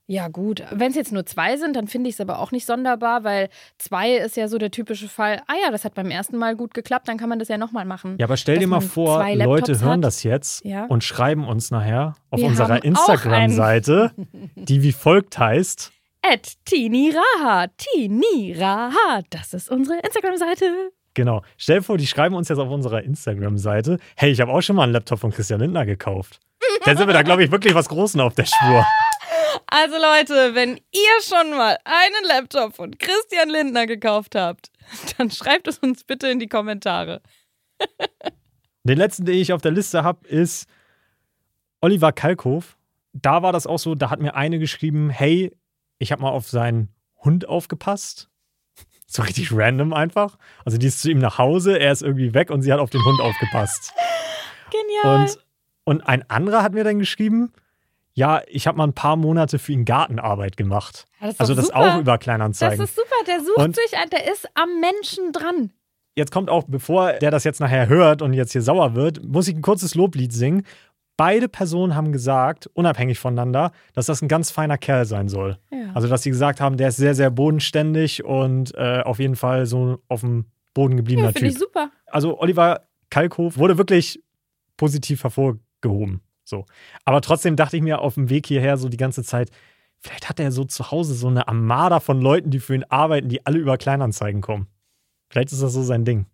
ja 0.07 0.29
gut. 0.29 0.63
Wenn 0.71 0.89
es 0.89 0.95
jetzt 0.95 1.11
nur 1.11 1.23
zwei 1.25 1.55
sind, 1.57 1.75
dann 1.75 1.87
finde 1.87 2.09
ich 2.09 2.15
es 2.15 2.21
aber 2.21 2.39
auch 2.39 2.51
nicht 2.51 2.65
sonderbar, 2.65 3.23
weil 3.23 3.49
zwei 3.77 4.15
ist 4.17 4.35
ja 4.35 4.47
so 4.47 4.57
der 4.57 4.71
typische 4.71 5.07
Fall, 5.07 5.41
ah 5.47 5.53
ja, 5.63 5.69
das 5.69 5.85
hat 5.85 5.93
beim 5.93 6.09
ersten 6.09 6.37
Mal 6.37 6.55
gut 6.55 6.73
geklappt, 6.73 7.07
dann 7.07 7.17
kann 7.19 7.29
man 7.29 7.37
das 7.37 7.49
ja 7.49 7.57
nochmal 7.59 7.85
machen. 7.85 8.17
Ja, 8.19 8.25
aber 8.25 8.35
stell 8.35 8.57
dir 8.57 8.67
mal 8.67 8.81
vor, 8.81 9.23
Leute 9.35 9.79
hören 9.79 9.99
hat. 9.99 10.03
das 10.05 10.23
jetzt 10.23 10.65
Ja. 10.65 10.85
und 10.85 11.03
schreiben 11.03 11.47
uns 11.47 11.69
nachher 11.69 12.15
auf 12.31 12.39
Wir 12.39 12.47
unserer 12.47 12.83
Instagram-Seite, 12.83 14.11
die 14.55 14.81
wie 14.81 14.91
folgt 14.91 15.37
heißt. 15.37 15.91
At 16.25 16.53
Tini 16.65 17.13
Raha. 17.13 17.67
Tini 17.77 18.55
Raha. 18.57 19.21
Das 19.29 19.53
ist 19.53 19.69
unsere 19.69 19.99
Instagram-Seite. 19.99 20.65
Genau. 21.13 21.43
Stell 21.57 21.77
dir 21.77 21.83
vor, 21.83 21.97
die 21.97 22.07
schreiben 22.07 22.35
uns 22.35 22.49
jetzt 22.49 22.59
auf 22.59 22.69
unserer 22.69 23.03
Instagram-Seite, 23.03 23.99
hey, 24.15 24.31
ich 24.31 24.41
habe 24.41 24.51
auch 24.51 24.61
schon 24.61 24.75
mal 24.75 24.83
einen 24.83 24.93
Laptop 24.93 25.19
von 25.19 25.31
Christian 25.31 25.59
Lindner 25.59 25.85
gekauft. 25.85 26.39
Dann 26.85 26.97
sind 26.97 27.07
wir 27.07 27.13
da, 27.13 27.21
glaube 27.21 27.43
ich, 27.43 27.51
wirklich 27.51 27.75
was 27.75 27.87
Großen 27.89 28.19
auf 28.19 28.35
der 28.35 28.45
Spur. 28.45 28.85
Also 29.67 29.95
Leute, 29.95 30.55
wenn 30.55 30.77
ihr 30.77 31.21
schon 31.21 31.51
mal 31.55 31.77
einen 31.83 32.27
Laptop 32.27 32.75
von 32.75 32.97
Christian 32.97 33.49
Lindner 33.49 33.85
gekauft 33.85 34.35
habt, 34.35 34.71
dann 35.17 35.31
schreibt 35.31 35.67
es 35.67 35.77
uns 35.79 36.03
bitte 36.03 36.27
in 36.27 36.39
die 36.39 36.47
Kommentare. 36.47 37.21
Den 38.83 38.97
letzten, 38.97 39.25
den 39.25 39.35
ich 39.35 39.53
auf 39.53 39.61
der 39.61 39.71
Liste 39.71 40.03
habe, 40.03 40.27
ist 40.27 40.67
Oliver 41.81 42.11
Kalkhoff. 42.11 42.77
Da 43.13 43.41
war 43.41 43.53
das 43.53 43.65
auch 43.65 43.79
so, 43.79 43.95
da 43.95 44.09
hat 44.09 44.19
mir 44.19 44.35
eine 44.35 44.59
geschrieben, 44.59 45.09
hey, 45.09 45.55
ich 45.99 46.11
habe 46.11 46.21
mal 46.21 46.31
auf 46.31 46.49
seinen 46.49 46.89
Hund 47.17 47.47
aufgepasst. 47.47 48.29
So 49.13 49.21
richtig 49.21 49.51
random 49.51 49.93
einfach. 49.93 50.37
Also 50.65 50.77
die 50.79 50.87
ist 50.87 51.01
zu 51.01 51.11
ihm 51.11 51.19
nach 51.19 51.37
Hause, 51.37 51.77
er 51.79 51.91
ist 51.91 52.01
irgendwie 52.01 52.33
weg 52.33 52.49
und 52.49 52.61
sie 52.63 52.73
hat 52.73 52.79
auf 52.79 52.89
den 52.89 53.03
Hund 53.05 53.19
aufgepasst. 53.21 53.93
Genial. 54.71 55.21
Und 55.25 55.39
Und 55.85 56.07
ein 56.07 56.29
anderer 56.29 56.63
hat 56.63 56.73
mir 56.73 56.83
dann 56.83 56.97
geschrieben, 56.99 57.51
ja, 58.13 58.41
ich 58.47 58.67
habe 58.67 58.77
mal 58.77 58.85
ein 58.87 58.93
paar 58.93 59.15
Monate 59.15 59.59
für 59.59 59.71
ihn 59.73 59.85
Gartenarbeit 59.85 60.55
gemacht. 60.57 61.05
Ja, 61.19 61.27
das 61.27 61.39
also 61.39 61.55
das 61.55 61.65
super. 61.67 61.77
auch 61.95 61.99
über 61.99 62.13
Das 62.13 62.19
Kleinanzeigen. 62.23 62.83
ist 62.83 62.95
super, 62.95 63.15
der 63.27 63.39
sucht 63.41 63.57
Und- 63.57 63.75
sich 63.75 63.97
ein, 63.97 64.09
der 64.09 64.31
ist 64.31 64.47
am 64.55 64.79
Menschen 64.79 65.31
dran. 65.31 65.71
jetzt 66.15 66.31
kommt 66.31 66.49
auch, 66.49 66.63
bevor 66.67 67.13
der 67.13 67.31
das 67.31 67.43
jetzt 67.43 67.59
nachher 67.59 67.87
hört 67.87 68.21
und 68.21 68.33
jetzt 68.33 68.51
hier 68.53 68.61
sauer 68.61 68.95
wird, 68.95 69.23
muss 69.23 69.47
ich 69.47 69.55
ein 69.55 69.61
kurzes 69.61 69.93
Loblied 69.95 70.31
singen. 70.31 70.63
Beide 71.15 71.47
Personen 71.47 71.95
haben 71.95 72.11
gesagt, 72.11 72.67
unabhängig 72.73 73.19
voneinander, 73.19 73.71
dass 73.93 74.07
das 74.07 74.21
ein 74.21 74.27
ganz 74.27 74.49
feiner 74.49 74.77
Kerl 74.79 75.05
sein 75.05 75.29
soll. 75.29 75.59
Ja. 75.71 75.91
Also, 75.93 76.07
dass 76.07 76.23
sie 76.23 76.31
gesagt 76.31 76.59
haben, 76.59 76.77
der 76.77 76.89
ist 76.89 76.97
sehr, 76.97 77.13
sehr 77.13 77.29
bodenständig 77.29 78.23
und 78.23 78.73
äh, 78.75 79.01
auf 79.01 79.19
jeden 79.19 79.35
Fall 79.35 79.65
so 79.67 79.99
auf 80.07 80.21
dem 80.21 80.45
Boden 80.73 80.97
gebliebener 80.97 81.27
Ja, 81.27 81.33
finde 81.33 81.47
ich 81.49 81.53
Typ. 81.53 81.63
super. 81.63 81.91
Also, 82.07 82.39
Oliver 82.39 82.87
Kalkhof 83.11 83.57
wurde 83.57 83.77
wirklich 83.77 84.23
positiv 84.75 85.23
hervorgehoben. 85.23 86.21
So. 86.43 86.65
Aber 87.05 87.21
trotzdem 87.21 87.55
dachte 87.55 87.77
ich 87.77 87.83
mir 87.83 87.99
auf 88.01 88.15
dem 88.15 88.29
Weg 88.29 88.47
hierher 88.47 88.77
so 88.77 88.89
die 88.89 88.97
ganze 88.97 89.23
Zeit, 89.23 89.51
vielleicht 89.99 90.27
hat 90.29 90.39
er 90.39 90.51
so 90.51 90.63
zu 90.65 90.89
Hause 90.89 91.13
so 91.13 91.27
eine 91.27 91.47
Armada 91.47 91.99
von 91.99 92.19
Leuten, 92.21 92.49
die 92.49 92.59
für 92.59 92.73
ihn 92.73 92.85
arbeiten, 92.89 93.29
die 93.29 93.45
alle 93.45 93.59
über 93.59 93.77
Kleinanzeigen 93.77 94.41
kommen. 94.41 94.67
Vielleicht 95.29 95.51
ist 95.51 95.61
das 95.61 95.73
so 95.73 95.83
sein 95.83 96.05
Ding. 96.05 96.25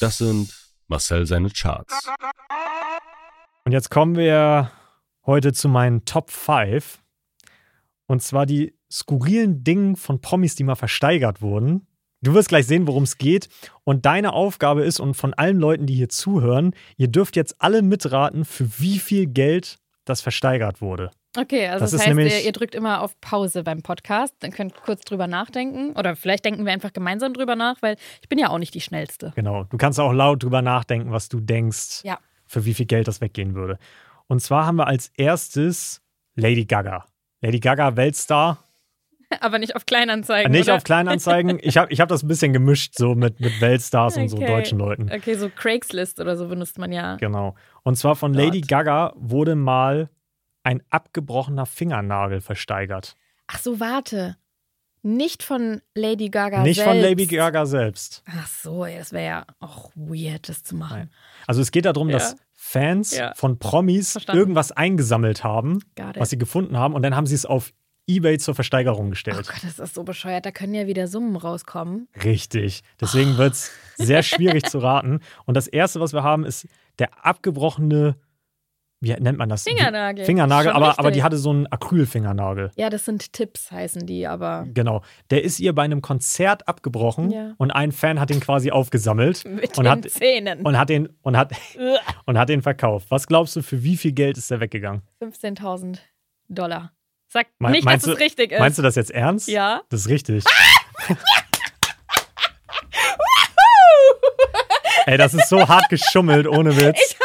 Das 0.00 0.18
sind 0.18 0.52
Marcel 0.88 1.26
seine 1.26 1.50
Charts. 1.50 2.08
Und 3.64 3.72
jetzt 3.72 3.90
kommen 3.90 4.16
wir 4.16 4.72
heute 5.26 5.52
zu 5.52 5.68
meinen 5.68 6.04
Top 6.04 6.30
5. 6.30 7.02
Und 8.06 8.22
zwar 8.22 8.46
die 8.46 8.74
skurrilen 8.90 9.62
Dinge 9.62 9.96
von 9.96 10.20
Promis, 10.20 10.54
die 10.54 10.64
mal 10.64 10.74
versteigert 10.74 11.42
wurden. 11.42 11.86
Du 12.22 12.34
wirst 12.34 12.48
gleich 12.48 12.66
sehen, 12.66 12.86
worum 12.86 13.02
es 13.02 13.18
geht. 13.18 13.48
Und 13.84 14.06
deine 14.06 14.32
Aufgabe 14.32 14.82
ist, 14.82 14.98
und 14.98 15.14
von 15.14 15.34
allen 15.34 15.58
Leuten, 15.58 15.86
die 15.86 15.94
hier 15.94 16.08
zuhören, 16.08 16.74
ihr 16.96 17.08
dürft 17.08 17.36
jetzt 17.36 17.60
alle 17.60 17.82
mitraten, 17.82 18.44
für 18.44 18.80
wie 18.80 18.98
viel 18.98 19.26
Geld 19.26 19.76
das 20.04 20.22
versteigert 20.22 20.80
wurde. 20.80 21.10
Okay, 21.36 21.66
also 21.68 21.84
Das 21.84 21.90
das, 21.92 22.00
heißt, 22.00 22.08
nämlich- 22.08 22.32
ihr, 22.32 22.44
ihr 22.46 22.52
drückt 22.52 22.74
immer 22.74 23.02
auf 23.02 23.20
Pause 23.20 23.62
beim 23.62 23.82
Podcast. 23.82 24.34
Dann 24.40 24.50
könnt 24.50 24.72
ihr 24.74 24.80
kurz 24.82 25.02
drüber 25.02 25.26
nachdenken. 25.26 25.92
Oder 25.96 26.16
vielleicht 26.16 26.44
denken 26.44 26.64
wir 26.64 26.72
einfach 26.72 26.92
gemeinsam 26.92 27.34
drüber 27.34 27.54
nach, 27.54 27.76
weil 27.80 27.96
ich 28.22 28.28
bin 28.28 28.38
ja 28.38 28.48
auch 28.48 28.58
nicht 28.58 28.74
die 28.74 28.80
Schnellste. 28.80 29.32
Genau. 29.36 29.64
Du 29.64 29.76
kannst 29.76 30.00
auch 30.00 30.12
laut 30.12 30.42
drüber 30.42 30.62
nachdenken, 30.62 31.12
was 31.12 31.28
du 31.28 31.40
denkst, 31.40 32.00
Ja. 32.04 32.18
für 32.46 32.64
wie 32.64 32.74
viel 32.74 32.86
Geld 32.86 33.08
das 33.08 33.20
weggehen 33.20 33.54
würde. 33.54 33.78
Und 34.26 34.40
zwar 34.40 34.66
haben 34.66 34.76
wir 34.76 34.86
als 34.86 35.12
erstes 35.16 36.00
Lady 36.34 36.64
Gaga. 36.64 37.04
Lady 37.40 37.60
Gaga, 37.60 37.96
Weltstar, 37.96 38.58
Aber 39.40 39.58
nicht 39.58 39.76
auf 39.76 39.84
Kleinanzeigen. 39.84 40.50
Nicht 40.50 40.68
oder? 40.68 40.76
auf 40.76 40.84
Kleinanzeigen. 40.84 41.58
Ich 41.62 41.76
habe 41.76 41.92
ich 41.92 42.00
hab 42.00 42.08
das 42.08 42.22
ein 42.22 42.28
bisschen 42.28 42.54
gemischt, 42.54 42.94
so 42.96 43.14
mit, 43.14 43.40
mit 43.40 43.60
Weltstars 43.60 44.16
und 44.16 44.30
so 44.30 44.38
Okay. 44.38 44.46
deutschen 44.46 44.78
Leuten. 44.78 45.10
Okay, 45.14 45.34
so 45.34 45.50
Craigslist 45.54 46.18
oder 46.18 46.34
so 46.38 46.48
benutzt 46.48 46.78
man 46.78 46.92
ja. 46.92 47.16
Genau. 47.16 47.54
Und 47.82 47.96
zwar 47.96 48.16
von 48.16 48.32
Lady 48.32 48.62
Gott. 48.62 48.68
Gaga 48.70 49.12
wurde 49.16 49.54
mal 49.54 50.08
ein 50.68 50.82
abgebrochener 50.90 51.64
Fingernagel 51.64 52.42
versteigert. 52.42 53.16
Ach 53.46 53.58
so, 53.58 53.80
warte. 53.80 54.36
Nicht 55.02 55.42
von 55.42 55.80
Lady 55.94 56.28
Gaga 56.28 56.62
Nicht 56.62 56.76
selbst. 56.76 56.90
von 56.92 57.00
Lady 57.00 57.26
Gaga 57.26 57.64
selbst. 57.64 58.22
Ach 58.26 58.46
so, 58.46 58.84
ey, 58.84 58.98
das 58.98 59.12
wäre 59.12 59.24
ja 59.24 59.46
auch 59.60 59.90
weird, 59.94 60.48
das 60.50 60.62
zu 60.64 60.76
machen. 60.76 60.98
Nein. 60.98 61.10
Also 61.46 61.62
es 61.62 61.70
geht 61.70 61.86
darum, 61.86 62.10
Ja. 62.10 62.18
dass 62.18 62.36
Fans 62.52 63.16
Ja. 63.16 63.32
von 63.34 63.58
Promis 63.58 64.12
Verstanden. 64.12 64.38
irgendwas 64.40 64.72
eingesammelt 64.72 65.42
haben, 65.44 65.78
was 66.16 66.30
sie 66.30 66.36
gefunden 66.38 66.76
haben, 66.76 66.92
und 66.94 67.02
dann 67.02 67.16
haben 67.16 67.26
sie 67.26 67.36
es 67.36 67.46
auf 67.46 67.72
Ebay 68.06 68.38
zur 68.38 68.54
Versteigerung 68.54 69.06
Oh 69.06 69.10
gestellt. 69.10 69.46
Gott, 69.48 69.62
das 69.62 69.78
ist 69.78 69.94
so 69.94 70.02
bescheuert. 70.02 70.44
Da 70.44 70.50
können 70.50 70.74
ja 70.74 70.86
wieder 70.86 71.06
Summen 71.06 71.36
rauskommen. 71.36 72.08
Richtig. 72.24 72.82
Deswegen 73.00 73.38
wird 73.38 73.52
es 73.54 73.70
sehr 73.96 74.22
schwierig 74.22 74.64
zu 74.66 74.78
raten. 74.80 75.20
Und 75.46 75.54
das 75.56 75.68
erste, 75.68 76.00
was 76.00 76.12
wir 76.12 76.22
haben, 76.22 76.44
ist 76.44 76.66
der 76.98 77.24
abgebrochene, 77.24 78.16
wie 79.00 79.12
nennt 79.14 79.38
man 79.38 79.48
das? 79.48 79.62
Fingernagel. 79.62 80.24
Fingernagel, 80.24 80.72
aber, 80.72 80.98
aber 80.98 81.10
die 81.12 81.22
hatte 81.22 81.36
so 81.36 81.50
einen 81.50 81.66
Acrylfingernagel. 81.70 82.72
Ja, 82.76 82.90
das 82.90 83.04
sind 83.04 83.32
Tipps, 83.32 83.70
heißen 83.70 84.06
die, 84.06 84.26
aber 84.26 84.66
Genau. 84.74 85.02
Der 85.30 85.44
ist 85.44 85.60
ihr 85.60 85.72
bei 85.74 85.82
einem 85.84 86.02
Konzert 86.02 86.66
abgebrochen 86.66 87.30
Ja. 87.30 87.54
und 87.58 87.70
ein 87.70 87.92
Fan 87.92 88.18
hat 88.18 88.30
ihn 88.30 88.40
quasi 88.40 88.70
aufgesammelt 88.72 89.44
mit 89.48 89.78
und 89.78 89.84
den 89.84 89.90
hat, 89.90 90.10
Zähnen. 90.10 90.62
und 90.66 90.76
hat 90.78 90.88
den 90.88 91.08
und 91.22 91.36
hat, 91.36 91.52
und 92.26 92.38
hat 92.38 92.48
den 92.48 92.60
verkauft. 92.62 93.06
Was 93.10 93.26
glaubst 93.28 93.54
du, 93.56 93.62
für 93.62 93.82
wie 93.84 93.96
viel 93.96 94.12
Geld 94.12 94.36
ist 94.36 94.50
der 94.50 94.60
weggegangen? 94.60 95.02
15.000 95.22 95.98
Dollar. 96.48 96.92
Sag 97.30 97.46
Me- 97.58 97.70
nicht, 97.70 97.80
dass 97.82 97.84
meinst 97.84 98.06
es 98.08 98.14
du- 98.14 98.20
richtig 98.20 98.52
ist. 98.52 98.58
Meinst 98.58 98.78
du 98.78 98.82
das 98.82 98.94
jetzt 98.96 99.10
ernst? 99.12 99.48
Ja. 99.48 99.82
Das 99.90 100.00
ist 100.00 100.08
richtig. 100.08 100.44
Ey, 105.06 105.16
das 105.16 105.32
ist 105.34 105.48
so 105.48 105.66
hart 105.68 105.88
geschummelt, 105.88 106.46
ohne 106.46 106.76
Witz. 106.76 106.98
Ich 107.02 107.16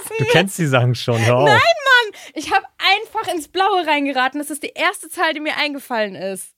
abgelesen. 0.00 0.16
Du 0.18 0.24
kennst 0.32 0.58
die 0.58 0.66
Sachen 0.66 0.94
schon, 0.94 1.24
hör 1.24 1.36
auf. 1.38 1.48
Nein, 1.48 1.58
Mann. 1.58 2.20
Ich 2.34 2.52
habe 2.52 2.64
einfach 2.78 3.32
ins 3.34 3.48
Blaue 3.48 3.86
reingeraten. 3.86 4.40
Das 4.40 4.50
ist 4.50 4.62
die 4.62 4.72
erste 4.74 5.08
Zahl, 5.08 5.32
die 5.34 5.40
mir 5.40 5.56
eingefallen 5.56 6.14
ist. 6.14 6.52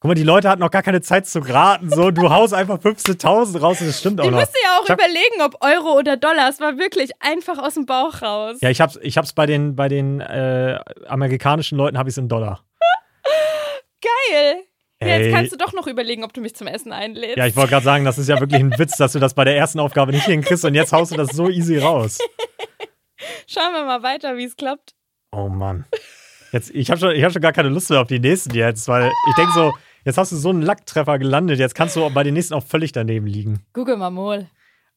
Guck 0.00 0.08
mal, 0.10 0.14
die 0.14 0.22
Leute 0.22 0.50
hatten 0.50 0.60
noch 0.60 0.70
gar 0.70 0.82
keine 0.82 1.00
Zeit 1.00 1.26
zu 1.26 1.38
raten. 1.38 1.88
So, 1.88 2.10
du 2.10 2.28
haust 2.28 2.52
einfach 2.52 2.78
15.000 2.78 3.58
raus 3.58 3.80
und 3.80 3.86
das 3.86 3.98
stimmt 4.00 4.20
auch 4.20 4.24
Ich 4.26 4.30
noch. 4.30 4.38
musste 4.40 4.58
ja 4.62 4.78
auch 4.78 4.88
hab- 4.88 4.98
überlegen, 4.98 5.40
ob 5.42 5.64
Euro 5.64 5.96
oder 5.98 6.18
Dollar. 6.18 6.50
Es 6.50 6.60
war 6.60 6.76
wirklich 6.78 7.10
einfach 7.20 7.56
aus 7.58 7.72
dem 7.74 7.86
Bauch 7.86 8.20
raus. 8.20 8.58
Ja, 8.60 8.68
ich 8.68 8.82
hab's, 8.82 8.98
ich 9.00 9.16
hab's 9.16 9.32
bei 9.32 9.46
den, 9.46 9.76
bei 9.76 9.88
den 9.88 10.20
äh, 10.20 10.78
amerikanischen 11.06 11.78
Leuten 11.78 11.96
habe 11.96 12.10
ich 12.10 12.18
in 12.18 12.28
Dollar. 12.28 12.64
Geil. 14.02 14.56
Ja, 15.02 15.16
jetzt 15.18 15.34
kannst 15.34 15.52
du 15.52 15.56
doch 15.56 15.72
noch 15.72 15.86
überlegen, 15.86 16.24
ob 16.24 16.32
du 16.32 16.40
mich 16.40 16.54
zum 16.54 16.66
Essen 16.66 16.92
einlädst. 16.92 17.36
Ja, 17.36 17.46
ich 17.46 17.56
wollte 17.56 17.70
gerade 17.70 17.84
sagen, 17.84 18.04
das 18.04 18.16
ist 18.16 18.28
ja 18.28 18.40
wirklich 18.40 18.60
ein 18.60 18.78
Witz, 18.78 18.96
dass 18.96 19.12
du 19.12 19.18
das 19.18 19.34
bei 19.34 19.44
der 19.44 19.56
ersten 19.56 19.80
Aufgabe 19.80 20.12
nicht 20.12 20.24
hinkriegst 20.24 20.64
und 20.64 20.74
jetzt 20.74 20.92
haust 20.92 21.12
du 21.12 21.16
das 21.16 21.30
so 21.30 21.48
easy 21.48 21.78
raus. 21.78 22.18
Schauen 23.46 23.72
wir 23.72 23.84
mal 23.84 24.02
weiter, 24.02 24.36
wie 24.36 24.44
es 24.44 24.56
klappt. 24.56 24.94
Oh 25.32 25.48
Mann. 25.48 25.84
Jetzt, 26.52 26.70
ich 26.70 26.90
habe 26.90 27.00
schon, 27.00 27.10
ich 27.12 27.24
hab 27.24 27.32
schon 27.32 27.42
gar 27.42 27.52
keine 27.52 27.68
Lust 27.68 27.90
mehr 27.90 28.00
auf 28.00 28.06
die 28.06 28.20
nächsten 28.20 28.54
jetzt, 28.54 28.86
weil 28.86 29.10
ich 29.28 29.34
denke 29.34 29.52
so, 29.52 29.72
jetzt 30.04 30.18
hast 30.18 30.32
du 30.32 30.36
so 30.36 30.50
einen 30.50 30.62
Lacktreffer 30.62 31.18
gelandet, 31.18 31.58
jetzt 31.58 31.74
kannst 31.74 31.96
du 31.96 32.08
bei 32.10 32.22
den 32.22 32.34
nächsten 32.34 32.54
auch 32.54 32.62
völlig 32.64 32.92
daneben 32.92 33.26
liegen. 33.26 33.64
Google 33.72 33.96
mal 33.96 34.10
mal. 34.10 34.48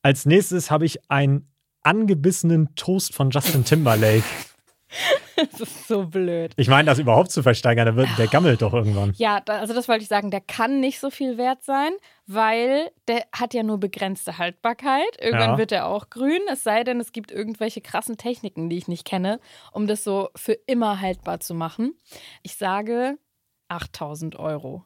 Als 0.04 0.26
nächstes 0.26 0.70
habe 0.70 0.86
ich 0.86 1.00
einen 1.10 1.52
angebissenen 1.82 2.76
Toast 2.76 3.14
von 3.16 3.32
Justin 3.32 3.66
Timberlake. 3.66 4.24
Das 5.52 5.62
ist 5.62 5.88
so 5.88 6.06
blöd. 6.08 6.54
Ich 6.58 6.68
meine, 6.68 6.88
das 6.88 6.98
überhaupt 7.00 7.32
zu 7.32 7.44
versteigern, 7.44 7.86
der, 7.86 7.96
wird, 7.96 8.10
der 8.18 8.28
gammelt 8.28 8.62
doch 8.62 8.74
irgendwann. 8.74 9.14
Ja, 9.18 9.40
da, 9.42 9.60
also 9.60 9.74
das 9.74 9.88
wollte 9.88 10.02
ich 10.02 10.08
sagen, 10.08 10.32
der 10.32 10.42
kann 10.42 10.80
nicht 10.80 11.00
so 11.00 11.10
viel 11.12 11.38
wert 11.38 11.64
sein, 11.64 11.92
weil 12.26 12.90
der 13.08 13.26
hat 13.32 13.54
ja 13.54 13.62
nur 13.64 13.80
begrenzte 13.80 14.38
Haltbarkeit. 14.40 15.06
Irgendwann 15.20 15.52
Ja. 15.52 15.58
wird 15.58 15.72
er 15.72 15.86
auch 15.88 16.10
grün, 16.10 16.42
es 16.52 16.64
sei 16.64 16.84
denn, 16.84 17.00
es 17.00 17.12
gibt 17.12 17.32
irgendwelche 17.32 17.82
krassen 17.82 18.18
Techniken, 18.18 18.70
die 18.70 18.78
ich 18.78 18.88
nicht 18.88 19.06
kenne, 19.06 19.40
um 19.72 19.86
das 19.88 20.04
so 20.04 20.30
für 20.36 20.54
immer 20.66 21.02
haltbar 21.02 21.40
zu 21.40 21.54
machen. 21.54 21.94
Ich 22.42 22.56
sage 22.58 23.18
8000 23.70 24.38
Euro 24.38 24.86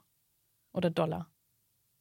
oder 0.74 0.90
Dollar. 0.90 1.28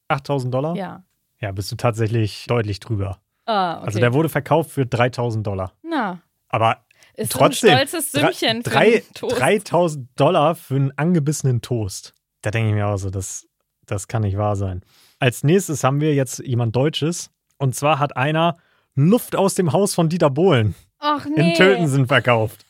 8000 0.09 0.53
Dollar? 0.53 0.75
Ja. 0.77 1.05
Ja, 1.39 1.53
bist 1.53 1.71
du 1.73 1.77
tatsächlich 1.77 2.47
deutlich 2.49 2.81
drüber. 2.81 3.21
Ah, 3.47 3.77
okay. 3.79 3.87
Also 3.87 4.01
der 4.01 4.13
wurde 4.13 4.29
verkauft 4.29 4.71
für 4.71 4.87
3000 4.87 5.47
Dollar. 5.47 5.73
Na, 5.83 6.21
Aber 6.49 6.85
ist 7.21 7.33
trotzdem, 7.33 7.71
so 7.71 7.77
ein 7.77 7.89
stolzes 7.89 8.13
Sümmchen 8.13 8.63
für 8.63 8.71
drei, 8.71 8.87
einen 8.95 9.15
Toast. 9.15 9.39
3000 9.41 10.09
Dollar 10.17 10.55
für 10.55 10.77
einen 10.77 10.93
angebissenen 10.97 11.61
Toast. 11.61 12.15
Da 12.43 12.51
denke 12.51 12.71
ich 12.71 12.75
mir 12.75 12.87
auch 12.87 12.97
so, 12.97 13.11
das, 13.11 13.47
das 13.87 14.09
kann 14.09 14.23
nicht 14.23 14.37
wahr 14.37 14.57
sein. 14.57 14.83
Als 15.19 15.45
nächstes 15.45 15.85
haben 15.85 16.01
wir 16.01 16.15
jetzt 16.15 16.39
jemand 16.41 16.75
Deutsches. 16.75 17.31
Und 17.59 17.75
zwar 17.75 17.99
hat 17.99 18.17
einer 18.17 18.57
Luft 18.95 19.37
aus 19.37 19.55
dem 19.55 19.73
Haus 19.73 19.95
von 19.95 20.09
Dieter 20.09 20.31
Bohlen 20.31 20.75
Ach 20.99 21.27
nee. 21.27 21.51
in 21.51 21.55
Tötensen 21.55 22.07
verkauft. 22.07 22.65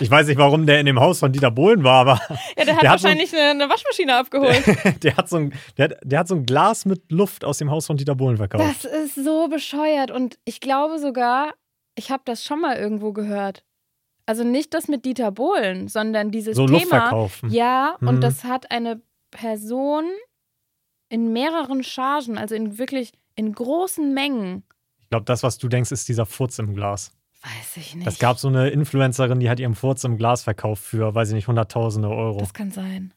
Ich 0.00 0.10
weiß 0.10 0.28
nicht, 0.28 0.38
warum 0.38 0.64
der 0.64 0.78
in 0.78 0.86
dem 0.86 1.00
Haus 1.00 1.18
von 1.18 1.32
Dieter 1.32 1.50
Bohlen 1.50 1.82
war, 1.82 2.00
aber 2.08 2.20
Ja, 2.56 2.64
der 2.64 2.76
hat 2.76 2.82
Der 2.82 2.90
hat 2.90 3.00
so- 3.00 3.04
wahrscheinlich 3.04 3.36
eine, 3.36 3.68
Waschmaschine 3.68 4.16
abgeholt. 4.16 4.62
der 5.02 5.16
hat, 5.16 5.28
so 5.28 5.36
ein, 5.38 5.52
der, 5.76 5.88
der 6.04 6.20
hat 6.20 6.28
so 6.28 6.36
ein 6.36 6.46
Glas 6.46 6.84
mit 6.84 7.10
Luft 7.10 7.44
aus 7.44 7.58
dem 7.58 7.70
Haus 7.70 7.86
von 7.86 7.96
Dieter 7.96 8.14
Bohlen 8.14 8.36
verkauft. 8.36 8.64
Das 8.64 8.84
ist 8.84 9.16
so 9.16 9.48
bescheuert 9.48 10.10
und 10.12 10.38
ich 10.44 10.60
glaube 10.60 10.98
sogar, 11.00 11.52
ich 11.98 12.10
habe 12.10 12.22
das 12.24 12.44
schon 12.44 12.60
mal 12.60 12.76
irgendwo 12.76 13.12
gehört. 13.12 13.64
Also 14.26 14.44
nicht 14.44 14.74
das 14.74 14.88
mit 14.88 15.04
Dieter 15.04 15.30
Bohlen, 15.32 15.88
sondern 15.88 16.30
dieses 16.30 16.56
so 16.56 16.66
Thema. 16.66 16.78
Luft 16.78 16.88
verkaufen. 16.88 17.50
Ja, 17.50 17.96
Mhm. 18.00 18.08
und 18.08 18.20
das 18.20 18.44
hat 18.44 18.70
eine 18.70 19.00
Person 19.30 20.04
in 21.08 21.32
mehreren 21.32 21.82
Chargen, 21.82 22.36
also 22.38 22.54
in 22.54 22.78
wirklich 22.78 23.12
in 23.34 23.52
großen 23.52 24.12
Mengen. 24.12 24.64
Ich 25.00 25.08
glaube, 25.08 25.24
das, 25.24 25.42
was 25.42 25.58
du 25.58 25.68
denkst, 25.68 25.90
ist 25.92 26.08
dieser 26.08 26.26
Furz 26.26 26.58
im 26.58 26.74
Glas. 26.74 27.12
Weiß 27.42 27.76
ich 27.76 27.94
nicht. 27.94 28.06
Es 28.06 28.18
gab 28.18 28.38
so 28.38 28.48
eine 28.48 28.68
Influencerin, 28.70 29.40
die 29.40 29.48
hat 29.48 29.60
ihren 29.60 29.74
Furz 29.74 30.04
im 30.04 30.18
Glas 30.18 30.42
verkauft 30.42 30.82
für, 30.82 31.14
weiß 31.14 31.28
ich 31.28 31.34
nicht, 31.34 31.48
hunderttausende 31.48 32.08
Euro. 32.10 32.38
Das 32.40 32.52
kann 32.52 32.70
sein. 32.72 33.14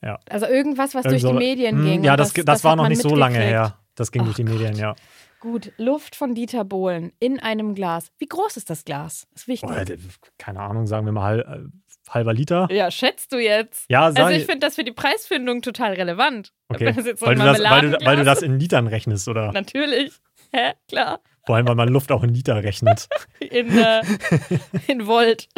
Ja. 0.00 0.18
Also 0.30 0.46
irgendwas, 0.46 0.94
was 0.94 1.04
Irgend 1.04 1.22
durch 1.22 1.32
die 1.32 1.38
Medien 1.38 1.76
Hm, 1.78 1.84
ging. 1.84 2.04
Ja, 2.04 2.12
und 2.12 2.20
das, 2.20 2.32
das, 2.32 2.64
war 2.64 2.72
hat 2.72 2.78
noch 2.78 2.88
nicht 2.88 3.02
so 3.02 3.14
lange 3.14 3.38
her. 3.38 3.78
Das 3.94 4.10
ging 4.12 4.22
Ach 4.22 4.26
durch 4.26 4.36
die 4.36 4.44
Medien, 4.44 4.72
Gott. 4.72 4.80
ja. 4.80 4.94
Gut, 5.42 5.72
Luft 5.76 6.14
von 6.14 6.36
Dieter 6.36 6.62
Bohlen 6.64 7.10
in 7.18 7.40
einem 7.40 7.74
Glas. 7.74 8.12
Wie 8.18 8.26
groß 8.28 8.56
ist 8.56 8.70
das 8.70 8.84
Glas? 8.84 9.26
Ist 9.34 9.48
wichtig. 9.48 9.68
Boah, 9.68 9.84
d- 9.84 9.98
keine 10.38 10.60
Ahnung, 10.60 10.86
sagen 10.86 11.04
wir 11.04 11.10
mal 11.12 11.22
halb, 11.24 11.48
äh, 11.48 11.68
halber 12.08 12.32
Liter. 12.32 12.68
Ja, 12.70 12.92
schätzt 12.92 13.32
du 13.32 13.38
jetzt? 13.38 13.86
Ja, 13.90 14.12
sag 14.12 14.20
Also 14.26 14.36
ich 14.38 14.46
finde 14.46 14.60
das 14.64 14.76
für 14.76 14.84
die 14.84 14.92
Preisfindung 14.92 15.60
total 15.60 15.94
relevant. 15.94 16.52
Okay. 16.68 16.86
Wenn 16.86 16.94
das 16.94 17.06
jetzt 17.06 17.18
so 17.18 17.26
weil, 17.26 17.34
du 17.34 17.42
das, 17.42 17.58
weil, 17.60 17.90
du, 17.90 18.06
weil 18.06 18.16
du 18.18 18.24
das 18.24 18.42
in 18.42 18.56
Litern 18.60 18.86
rechnest, 18.86 19.26
oder? 19.26 19.50
Natürlich. 19.50 20.12
Hä? 20.52 20.74
Klar. 20.86 21.20
Vor 21.44 21.56
allem, 21.56 21.66
weil 21.66 21.74
man 21.74 21.88
Luft 21.88 22.12
auch 22.12 22.22
in 22.22 22.30
Liter 22.30 22.62
rechnet. 22.62 23.08
In, 23.40 23.76
äh, 23.76 24.02
in 24.86 25.08
Volt. 25.08 25.48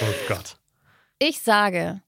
Oh 0.00 0.14
Gott. 0.26 0.56
Ich 1.18 1.42
sage 1.42 2.00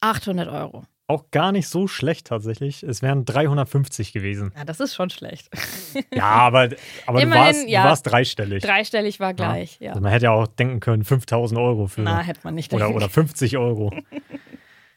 800 0.00 0.48
Euro. 0.48 0.82
Auch 1.12 1.30
gar 1.30 1.52
nicht 1.52 1.68
so 1.68 1.86
schlecht 1.88 2.26
tatsächlich. 2.28 2.82
Es 2.82 3.02
wären 3.02 3.24
350 3.26 4.12
gewesen. 4.12 4.50
Ja, 4.56 4.64
das 4.64 4.80
ist 4.80 4.94
schon 4.94 5.10
schlecht. 5.10 5.48
Ja, 6.14 6.24
aber, 6.24 6.70
aber 7.06 7.18
du, 7.18 7.22
Immerhin, 7.26 7.30
warst, 7.54 7.68
ja. 7.68 7.82
du 7.82 7.88
warst 7.90 8.06
dreistellig. 8.06 8.62
Dreistellig 8.62 9.20
war 9.20 9.34
gleich, 9.34 9.78
ja. 9.80 9.90
Also 9.90 10.00
man 10.00 10.10
hätte 10.10 10.24
ja 10.24 10.30
auch 10.32 10.46
denken 10.46 10.80
können, 10.80 11.04
5000 11.04 11.60
Euro 11.60 11.86
für. 11.86 12.00
Na, 12.02 12.20
hätte 12.22 12.40
man 12.44 12.54
nicht 12.54 12.72
oder, 12.72 12.84
denken 12.86 12.96
oder 12.96 13.10
50 13.10 13.58
Euro. 13.58 13.92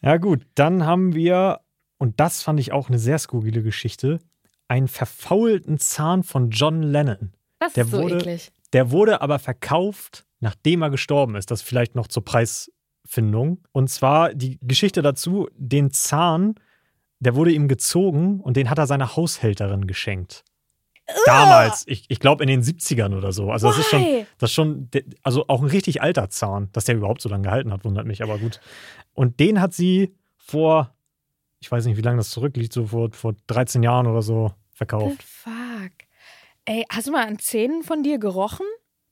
ja, 0.01 0.17
gut. 0.17 0.45
Dann 0.56 0.86
haben 0.86 1.13
wir, 1.15 1.60
und 1.97 2.19
das 2.19 2.43
fand 2.43 2.60
ich 2.62 2.71
auch 2.71 2.88
eine 2.88 2.97
sehr 2.99 3.19
skurrile 3.19 3.62
Geschichte, 3.62 4.19
einen 4.69 4.88
verfaulten 4.88 5.78
Zahn 5.80 6.23
von 6.23 6.49
John 6.49 6.82
Lennon. 6.82 7.34
Das 7.60 7.73
der 7.73 7.86
ist 7.86 7.91
so 7.91 8.01
wurde- 8.01 8.15
eklig. 8.17 8.51
Der 8.73 8.91
wurde 8.91 9.21
aber 9.21 9.39
verkauft, 9.39 10.25
nachdem 10.39 10.82
er 10.82 10.89
gestorben 10.89 11.36
ist. 11.36 11.51
Das 11.51 11.62
vielleicht 11.62 11.95
noch 11.95 12.08
zur 12.08 12.23
Preisfindung. 13.06 13.60
Und 13.72 13.89
zwar 13.89 14.34
die 14.34 14.60
Geschichte 14.62 15.02
dazu: 15.02 15.48
den 15.56 15.91
Zahn, 15.91 16.56
der 17.20 17.36
wurde 17.36 17.52
ihm 17.52 17.68
gezogen 17.68 18.41
und 18.41 18.58
den 18.58 18.70
hat 18.70 18.78
er 18.78 18.88
seiner 18.88 19.15
Haushälterin 19.15 19.88
geschenkt. 19.88 20.44
Damals, 21.26 21.84
ich, 21.88 22.06
ich 22.08 22.20
glaube 22.20 22.44
in 22.44 22.48
den 22.48 22.63
70ern 22.63 23.15
oder 23.15 23.32
so. 23.32 23.52
Also 23.52 23.68
das 23.68 23.78
ist 23.78 23.89
schon, 23.89 24.02
Why? 24.02 24.26
das 24.39 24.50
ist 24.50 24.56
schon, 24.56 24.89
also 25.22 25.48
auch 25.48 25.62
ein 25.62 25.68
richtig 25.68 26.02
alter 26.02 26.30
Zahn, 26.32 26.70
dass 26.72 26.86
der 26.86 26.96
überhaupt 26.96 27.22
so 27.22 27.30
lange 27.30 27.44
gehalten 27.44 27.72
hat, 27.72 27.86
wundert 27.86 28.08
mich, 28.08 28.24
aber 28.24 28.39
gut. 28.39 28.60
Und 29.13 29.39
den 29.39 29.62
hat 29.62 29.72
sie 29.76 30.15
vor, 30.36 30.96
ich 31.60 31.72
weiß 31.72 31.86
nicht, 31.86 31.98
wie 31.98 32.02
lange 32.02 32.18
das 32.18 32.32
zurückliegt, 32.32 32.74
so 32.74 32.88
vor, 32.88 33.12
vor 33.12 33.36
13 33.46 33.84
Jahren 33.84 34.08
oder 34.08 34.24
so 34.24 34.48
The 34.48 34.78
verkauft. 34.78 35.22
fuck. 35.22 35.91
Ey, 36.65 36.84
hast 36.89 37.06
du 37.06 37.12
mal 37.12 37.28
an 37.28 37.38
Zähnen 37.38 37.84
von 37.84 38.02
dir 38.02 38.18
gerochen? 38.18 38.65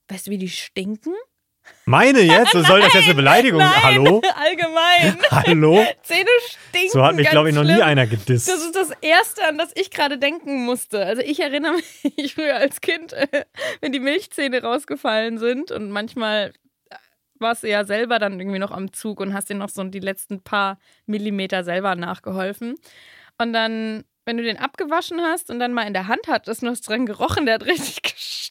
Weißt 0.07 0.25
du, 0.25 0.31
wie 0.31 0.39
die 0.39 0.49
stinken? 0.49 1.13
Meine 1.85 2.21
jetzt? 2.21 2.51
Soll 2.51 2.81
das 2.81 2.93
jetzt 2.93 3.05
eine 3.05 3.15
Beleidigung? 3.15 3.61
Hallo? 3.61 4.21
Allgemein. 4.35 5.17
Hallo? 5.29 5.85
Zähne 6.03 6.29
stinken. 6.47 6.89
So 6.91 7.03
hat 7.03 7.15
mich, 7.15 7.29
glaube 7.29 7.49
ich, 7.49 7.55
noch 7.55 7.63
nie 7.63 7.81
einer 7.81 8.07
gedisst. 8.07 8.47
Das 8.47 8.61
ist 8.61 8.75
das 8.75 8.91
Erste, 9.01 9.45
an 9.45 9.57
das 9.57 9.71
ich 9.75 9.91
gerade 9.91 10.17
denken 10.17 10.63
musste. 10.65 11.05
Also 11.05 11.21
ich 11.21 11.39
erinnere 11.41 11.73
mich 11.73 12.33
früher 12.35 12.55
als 12.55 12.79
Kind, 12.79 13.13
äh, 13.13 13.27
wenn 13.81 13.91
die 13.91 13.99
Milchzähne 13.99 14.61
rausgefallen 14.61 15.37
sind 15.37 15.71
und 15.71 15.89
manchmal 15.91 16.53
warst 17.39 17.63
du 17.63 17.69
ja 17.69 17.85
selber 17.85 18.17
dann 18.17 18.39
irgendwie 18.39 18.59
noch 18.59 18.71
am 18.71 18.93
Zug 18.93 19.19
und 19.19 19.33
hast 19.33 19.49
dir 19.49 19.55
noch 19.55 19.69
so 19.69 19.83
die 19.83 19.99
letzten 19.99 20.41
paar 20.41 20.79
Millimeter 21.05 21.63
selber 21.63 21.95
nachgeholfen. 21.95 22.75
Und 23.37 23.53
dann, 23.53 24.03
wenn 24.25 24.37
du 24.37 24.43
den 24.43 24.57
abgewaschen 24.57 25.21
hast 25.21 25.49
und 25.51 25.59
dann 25.59 25.73
mal 25.73 25.85
in 25.85 25.93
der 25.93 26.07
Hand 26.07 26.27
hattest 26.27 26.63
hast 26.63 26.87
dran 26.87 27.05
gerochen, 27.05 27.45
der 27.45 27.55
hat 27.55 27.65
richtig 27.67 28.01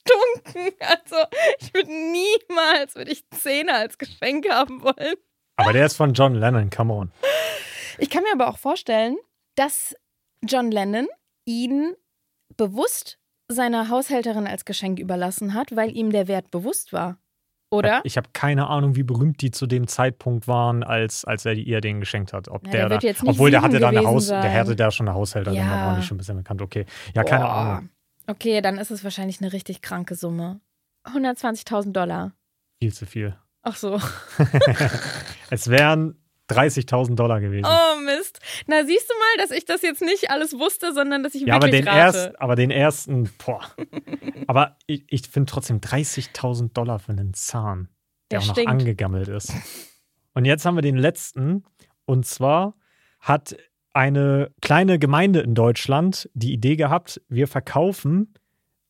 gestunken. 0.04 0.72
Also 0.80 1.16
ich 1.60 1.72
würde 1.74 1.90
niemals, 1.90 2.94
würde 2.96 3.10
ich 3.12 3.24
Zähne 3.30 3.74
als 3.74 3.98
Geschenk 3.98 4.48
haben 4.50 4.82
wollen. 4.82 5.14
Aber 5.56 5.72
der 5.72 5.86
ist 5.86 5.96
von 5.96 6.12
John 6.14 6.34
Lennon, 6.34 6.70
come 6.70 6.92
on. 6.92 7.12
Ich 7.98 8.10
kann 8.10 8.22
mir 8.22 8.32
aber 8.32 8.48
auch 8.48 8.58
vorstellen, 8.58 9.16
dass 9.54 9.94
John 10.44 10.70
Lennon 10.70 11.06
ihn 11.44 11.94
bewusst 12.56 13.18
seiner 13.48 13.88
Haushälterin 13.88 14.46
als 14.46 14.64
Geschenk 14.64 14.98
überlassen 14.98 15.54
hat, 15.54 15.74
weil 15.76 15.94
ihm 15.96 16.10
der 16.10 16.26
Wert 16.28 16.50
bewusst 16.50 16.92
war. 16.92 17.18
Oder? 17.70 18.00
Ich 18.04 18.16
habe 18.18 18.28
keine 18.32 18.66
Ahnung, 18.68 18.96
wie 18.96 19.02
berühmt 19.02 19.40
die 19.40 19.50
zu 19.50 19.66
dem 19.66 19.86
Zeitpunkt 19.86 20.46
waren, 20.46 20.82
als, 20.82 21.24
als 21.24 21.46
er 21.46 21.54
ihr 21.54 21.80
den 21.80 22.00
geschenkt 22.00 22.32
hat. 22.34 22.48
Ob 22.48 22.62
Na, 22.64 22.70
der, 22.70 22.88
der 22.88 22.98
da, 22.98 23.06
nicht 23.06 23.22
obwohl 23.24 23.50
der 23.50 23.62
hatte 23.62 23.78
da 23.78 23.88
eine 23.88 24.04
Haus, 24.04 24.26
der 24.26 24.52
hatte 24.52 24.76
da 24.76 24.90
schon 24.90 25.08
eine 25.08 25.16
Haushälterin, 25.16 25.56
Ja. 25.56 25.64
da 25.64 25.86
waren 25.86 25.96
die 26.00 26.06
schon 26.06 26.16
ein 26.16 26.18
bisschen 26.18 26.36
bekannt. 26.36 26.60
Okay. 26.60 26.84
Ja, 27.14 27.24
keine 27.24 27.44
Boah. 27.44 27.52
Ahnung. 27.52 27.88
Okay, 28.26 28.60
dann 28.60 28.78
ist 28.78 28.90
es 28.90 29.04
wahrscheinlich 29.04 29.40
eine 29.40 29.52
richtig 29.52 29.82
kranke 29.82 30.14
Summe. 30.14 30.60
120.000 31.04 31.92
Dollar. 31.92 32.32
Viel 32.80 32.92
zu 32.92 33.06
viel. 33.06 33.36
Ach 33.62 33.76
so. 33.76 34.00
Es 35.50 35.68
wären 35.68 36.16
30.000 36.48 37.14
Dollar 37.14 37.40
gewesen. 37.40 37.66
Oh 37.68 38.00
Mist. 38.00 38.40
Na, 38.66 38.84
siehst 38.84 39.08
du 39.10 39.14
mal, 39.14 39.46
dass 39.46 39.56
ich 39.56 39.64
das 39.64 39.82
jetzt 39.82 40.00
nicht 40.02 40.30
alles 40.30 40.52
wusste, 40.58 40.92
sondern 40.94 41.22
dass 41.22 41.34
ich 41.34 41.42
ja, 41.42 41.54
aber 41.56 41.66
wirklich 41.66 41.84
den, 41.84 41.88
rate. 41.88 42.18
erst, 42.18 42.40
aber 42.40 42.56
den 42.56 42.70
ersten, 42.70 43.30
boah. 43.44 43.60
aber 44.46 44.76
ich, 44.86 45.04
ich 45.08 45.28
finde 45.28 45.50
trotzdem 45.50 45.80
30.000 45.80 46.72
Dollar 46.72 46.98
für 46.98 47.12
einen 47.12 47.34
Zahn, 47.34 47.88
der, 48.30 48.38
Der 48.38 48.40
auch 48.40 48.46
noch 48.48 48.54
stinkt. 48.54 48.70
angegammelt 48.70 49.28
ist. 49.28 49.52
Und 50.34 50.44
jetzt 50.46 50.64
haben 50.64 50.74
wir 50.76 50.82
den 50.82 50.96
letzten. 50.96 51.64
Und 52.06 52.26
zwar 52.26 52.74
hat 53.20 53.56
eine 53.92 54.50
kleine 54.60 54.98
Gemeinde 54.98 55.40
in 55.40 55.54
Deutschland 55.54 56.28
die 56.34 56.52
Idee 56.52 56.76
gehabt, 56.76 57.22
wir 57.28 57.48
verkaufen 57.48 58.34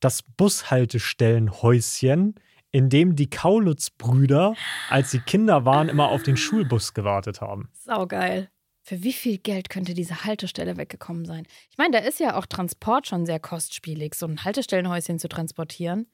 das 0.00 0.22
Bushaltestellenhäuschen, 0.22 2.34
in 2.72 2.88
dem 2.88 3.14
die 3.16 3.30
Kaulitz-Brüder, 3.30 4.54
als 4.88 5.10
sie 5.10 5.20
Kinder 5.20 5.64
waren, 5.64 5.88
immer 5.88 6.08
auf 6.08 6.22
den 6.22 6.36
Schulbus 6.36 6.94
gewartet 6.94 7.40
haben. 7.40 7.70
Saugeil. 7.72 8.48
Für 8.84 9.04
wie 9.04 9.12
viel 9.12 9.38
Geld 9.38 9.70
könnte 9.70 9.94
diese 9.94 10.24
Haltestelle 10.24 10.76
weggekommen 10.76 11.24
sein? 11.24 11.46
Ich 11.70 11.78
meine, 11.78 11.92
da 11.92 11.98
ist 12.04 12.18
ja 12.18 12.36
auch 12.36 12.46
Transport 12.46 13.06
schon 13.06 13.26
sehr 13.26 13.38
kostspielig, 13.38 14.16
so 14.16 14.26
ein 14.26 14.42
Haltestellenhäuschen 14.42 15.20
zu 15.20 15.28
transportieren. 15.28 16.06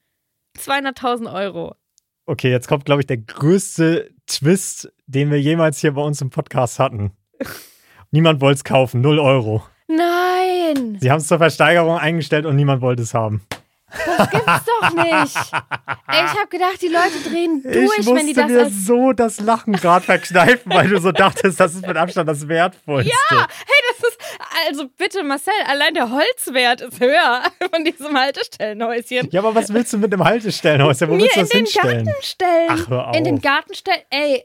200.000 0.58 1.32
Euro. 1.32 1.76
Okay, 2.26 2.50
jetzt 2.50 2.68
kommt, 2.68 2.84
glaube 2.84 3.00
ich, 3.00 3.06
der 3.06 3.16
größte 3.16 4.10
Twist, 4.26 4.92
den 5.06 5.30
wir 5.30 5.40
jemals 5.40 5.80
hier 5.80 5.92
bei 5.92 6.02
uns 6.02 6.20
im 6.20 6.28
Podcast 6.28 6.78
hatten. 6.78 7.12
Niemand 8.10 8.40
wollte 8.40 8.56
es 8.56 8.64
kaufen, 8.64 9.00
0 9.00 9.18
Euro. 9.18 9.62
Nein! 9.86 10.98
Sie 11.00 11.10
haben 11.10 11.18
es 11.18 11.26
zur 11.28 11.38
Versteigerung 11.38 11.98
eingestellt 11.98 12.46
und 12.46 12.56
niemand 12.56 12.80
wollte 12.82 13.02
es 13.02 13.14
haben. 13.14 13.42
Das 13.90 14.30
gibt's 14.30 14.46
doch 14.66 14.90
nicht! 14.94 15.36
Ey, 16.08 16.24
ich 16.24 16.38
habe 16.38 16.48
gedacht, 16.50 16.80
die 16.82 16.88
Leute 16.88 17.26
drehen 17.26 17.62
durch, 17.62 17.98
ich 17.98 18.06
wenn 18.06 18.16
die 18.26 18.34
musste 18.34 18.34
das 18.42 18.50
mir 18.50 18.64
als. 18.64 18.86
so 18.86 19.12
das 19.12 19.40
Lachen 19.40 19.72
gerade 19.74 20.04
verkneifen, 20.04 20.72
weil 20.72 20.88
du 20.88 21.00
so 21.00 21.10
dachtest, 21.10 21.58
das 21.58 21.74
ist 21.74 21.86
mit 21.86 21.96
Abstand 21.96 22.28
das 22.28 22.46
Wertvollste. 22.48 23.10
Ja, 23.30 23.46
hey, 23.66 23.82
das 24.00 24.08
ist. 24.10 24.18
Also 24.68 24.88
bitte, 24.98 25.22
Marcel, 25.24 25.52
allein 25.66 25.94
der 25.94 26.10
Holzwert 26.10 26.82
ist 26.82 27.00
höher 27.00 27.42
von 27.74 27.84
diesem 27.84 28.14
Haltestellenhäuschen. 28.18 29.28
Ja, 29.30 29.40
aber 29.40 29.54
was 29.54 29.72
willst 29.72 29.92
du 29.94 29.98
mit 29.98 30.12
dem 30.12 30.22
Haltestellenhaus? 30.24 31.00
Ja, 31.00 31.08
wo 31.08 31.14
Mir 31.14 31.22
willst 31.22 31.36
du 31.36 31.40
in 31.40 31.44
das 31.44 31.50
den 31.50 31.58
hinstellen? 31.60 32.04
Garten 32.04 32.22
stellen. 32.22 32.68
Ach, 32.70 32.88
hör 32.90 33.08
auf. 33.08 33.16
In 33.16 33.24
den 33.24 33.40
Garten 33.40 33.74
stellen. 33.74 34.02
Ey, 34.10 34.44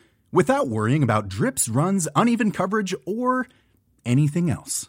without 0.31 0.67
worrying 0.67 1.03
about 1.03 1.27
drips, 1.29 1.67
runs, 1.69 2.07
uneven 2.15 2.51
coverage, 2.51 2.95
or 3.05 3.47
anything 4.05 4.49
else. 4.49 4.87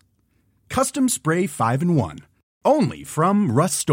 Custom 0.69 1.09
Spray 1.09 1.47
5 1.47 1.83
in 1.83 1.97
1. 1.97 2.19
Only 2.65 3.05
from 3.05 3.51
Rust 3.51 3.87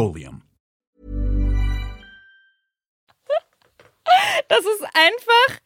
Das 4.50 4.66
ist 4.66 4.84
einfach 4.94 5.60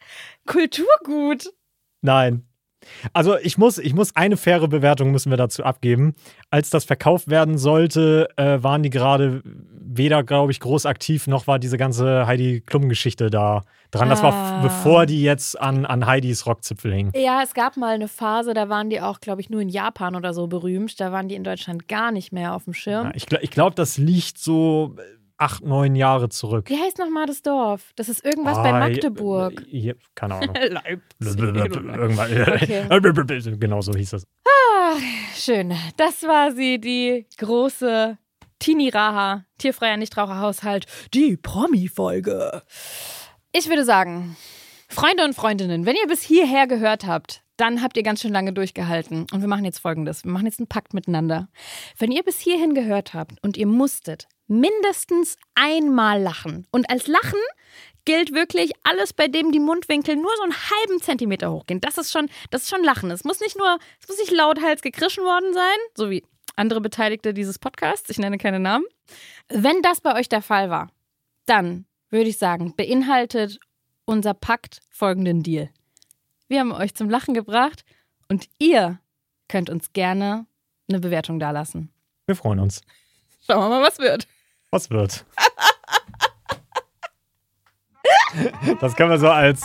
Kulturgut. 0.46 1.46
Nein. 2.02 2.44
Also 3.12 3.36
ich 3.38 3.58
muss, 3.58 3.78
ich 3.78 3.94
muss 3.94 4.14
eine 4.16 4.36
faire 4.36 4.68
Bewertung 4.68 5.10
müssen 5.10 5.30
wir 5.30 5.36
dazu 5.36 5.62
abgeben. 5.64 6.14
Als 6.50 6.70
das 6.70 6.84
verkauft 6.84 7.28
werden 7.28 7.58
sollte, 7.58 8.28
äh, 8.36 8.62
waren 8.62 8.82
die 8.82 8.90
gerade 8.90 9.42
weder, 9.86 10.22
glaube 10.24 10.50
ich, 10.52 10.60
groß 10.60 10.86
aktiv, 10.86 11.26
noch 11.26 11.46
war 11.46 11.58
diese 11.58 11.76
ganze 11.78 12.26
Heidi 12.26 12.62
Klum-Geschichte 12.64 13.30
da 13.30 13.62
dran. 13.90 14.08
Das 14.08 14.22
war 14.22 14.32
Ah. 14.34 14.62
bevor 14.62 15.06
die 15.06 15.22
jetzt 15.22 15.60
an, 15.60 15.84
an 15.86 16.06
Heidis 16.06 16.46
Rockzipfel 16.46 16.92
hingen. 16.92 17.12
Ja, 17.14 17.42
es 17.44 17.54
gab 17.54 17.76
mal 17.76 17.94
eine 17.94 18.08
Phase, 18.08 18.54
da 18.54 18.68
waren 18.68 18.90
die 18.90 19.00
auch, 19.00 19.20
glaube 19.20 19.40
ich, 19.40 19.50
nur 19.50 19.60
in 19.60 19.68
Japan 19.68 20.16
oder 20.16 20.34
so 20.34 20.46
berühmt. 20.48 20.98
Da 21.00 21.12
waren 21.12 21.28
die 21.28 21.36
in 21.36 21.44
Deutschland 21.44 21.86
gar 21.86 22.10
nicht 22.10 22.32
mehr 22.32 22.54
auf 22.54 22.64
dem 22.64 22.74
Schirm. 22.74 23.06
Ja, 23.06 23.12
ich 23.14 23.26
ich 23.30 23.50
glaube, 23.50 23.76
das 23.76 23.96
liegt 23.98 24.38
so 24.38 24.96
acht, 25.44 25.64
neun 25.64 25.94
Jahre 25.94 26.28
zurück. 26.28 26.68
Wie 26.70 26.80
heißt 26.80 26.98
nochmal 26.98 27.26
das 27.26 27.42
Dorf? 27.42 27.92
Das 27.96 28.08
ist 28.08 28.24
irgendwas 28.24 28.56
Ah, 28.58 28.62
bei 28.62 28.72
Magdeburg. 28.72 29.62
Hier, 29.68 29.96
keine 30.14 30.36
Ahnung. 30.36 30.54
Leipzig. 30.68 31.20
Irgendwann. 31.38 33.58
Genau 33.60 33.80
so 33.80 33.92
hieß 33.94 34.14
es. 34.14 34.26
Schön. 35.36 35.74
Das 35.96 36.22
war 36.22 36.52
sie, 36.52 36.80
die 36.80 37.26
große 37.38 38.18
Tini 38.58 38.88
Raha, 38.88 39.44
tierfreier 39.58 39.96
Nichtraucherhaushalt, 39.96 40.86
die 41.12 41.36
Promi-Folge. 41.36 42.62
Ich 43.52 43.68
würde 43.68 43.84
sagen, 43.84 44.36
Freunde 44.88 45.24
und 45.24 45.34
Freundinnen, 45.34 45.86
wenn 45.86 45.96
ihr 45.96 46.06
bis 46.06 46.22
hierher 46.22 46.66
gehört 46.66 47.06
habt, 47.06 47.42
dann 47.56 47.82
habt 47.82 47.96
ihr 47.96 48.02
ganz 48.02 48.20
schön 48.20 48.32
lange 48.32 48.52
durchgehalten. 48.52 49.26
Und 49.32 49.40
wir 49.40 49.48
machen 49.48 49.64
jetzt 49.64 49.78
folgendes: 49.78 50.24
Wir 50.24 50.32
machen 50.32 50.46
jetzt 50.46 50.60
einen 50.60 50.68
Pakt 50.68 50.94
miteinander. 50.94 51.48
Wenn 51.98 52.12
ihr 52.12 52.22
bis 52.22 52.40
hierhin 52.40 52.74
gehört 52.74 53.14
habt 53.14 53.42
und 53.42 53.56
ihr 53.56 53.66
musstet 53.66 54.28
mindestens 54.46 55.36
einmal 55.54 56.20
lachen, 56.20 56.66
und 56.70 56.90
als 56.90 57.06
Lachen 57.06 57.40
gilt 58.04 58.32
wirklich 58.34 58.72
alles, 58.82 59.12
bei 59.12 59.28
dem 59.28 59.52
die 59.52 59.60
Mundwinkel 59.60 60.16
nur 60.16 60.30
so 60.36 60.42
einen 60.42 60.52
halben 60.52 61.00
Zentimeter 61.00 61.50
hochgehen. 61.52 61.80
Das 61.80 61.98
ist 61.98 62.12
schon, 62.12 62.28
das 62.50 62.62
ist 62.62 62.70
schon 62.70 62.84
Lachen. 62.84 63.10
Es 63.10 63.24
muss 63.24 63.40
nicht 63.40 63.56
nur, 63.56 63.78
es 64.00 64.08
muss 64.08 64.18
nicht 64.18 64.30
lauthals 64.30 64.82
gekrischen 64.82 65.24
worden 65.24 65.54
sein, 65.54 65.76
so 65.96 66.10
wie 66.10 66.22
andere 66.56 66.80
Beteiligte 66.80 67.34
dieses 67.34 67.58
Podcasts. 67.58 68.10
Ich 68.10 68.18
nenne 68.18 68.38
keine 68.38 68.60
Namen. 68.60 68.84
Wenn 69.48 69.82
das 69.82 70.00
bei 70.00 70.14
euch 70.14 70.28
der 70.28 70.42
Fall 70.42 70.70
war, 70.70 70.90
dann 71.46 71.86
würde 72.10 72.28
ich 72.28 72.38
sagen, 72.38 72.74
beinhaltet 72.76 73.58
unser 74.04 74.34
Pakt 74.34 74.80
folgenden 74.90 75.42
Deal. 75.42 75.70
Wir 76.48 76.60
haben 76.60 76.72
euch 76.72 76.94
zum 76.94 77.08
Lachen 77.08 77.32
gebracht 77.34 77.84
und 78.28 78.48
ihr 78.58 78.98
könnt 79.48 79.70
uns 79.70 79.92
gerne 79.92 80.46
eine 80.88 81.00
Bewertung 81.00 81.38
dalassen. 81.38 81.90
Wir 82.26 82.36
freuen 82.36 82.60
uns. 82.60 82.82
Schauen 83.46 83.60
wir 83.60 83.68
mal, 83.68 83.82
was 83.82 83.98
wird. 83.98 84.26
Was 84.70 84.90
wird? 84.90 85.24
das 88.80 88.94
können 88.96 89.10
wir 89.10 89.18
so 89.18 89.30
als, 89.30 89.62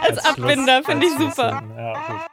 als, 0.00 0.18
als 0.18 0.38
Abbinder, 0.38 0.82
finde 0.82 1.06
ich 1.06 1.12
super. 1.12 1.62
Ja. 1.76 2.26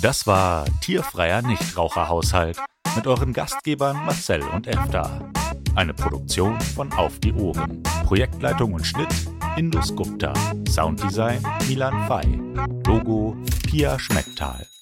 Das 0.00 0.26
war 0.26 0.64
Tierfreier 0.80 1.42
Nichtraucherhaushalt 1.42 2.58
mit 2.96 3.06
euren 3.06 3.32
Gastgebern 3.32 3.96
Marcel 4.04 4.42
und 4.42 4.66
Efta. 4.66 5.30
Eine 5.74 5.94
Produktion 5.94 6.60
von 6.60 6.92
Auf 6.92 7.18
die 7.18 7.32
Ohren. 7.32 7.82
Projektleitung 8.04 8.72
und 8.74 8.86
Schnitt 8.86 9.08
Indus 9.58 9.92
Gupta. 9.96 10.32
Sounddesign 10.68 11.42
Milan 11.66 12.06
Fay. 12.06 12.40
Logo 12.86 13.36
Pia 13.66 13.98
Schmecktal. 13.98 14.77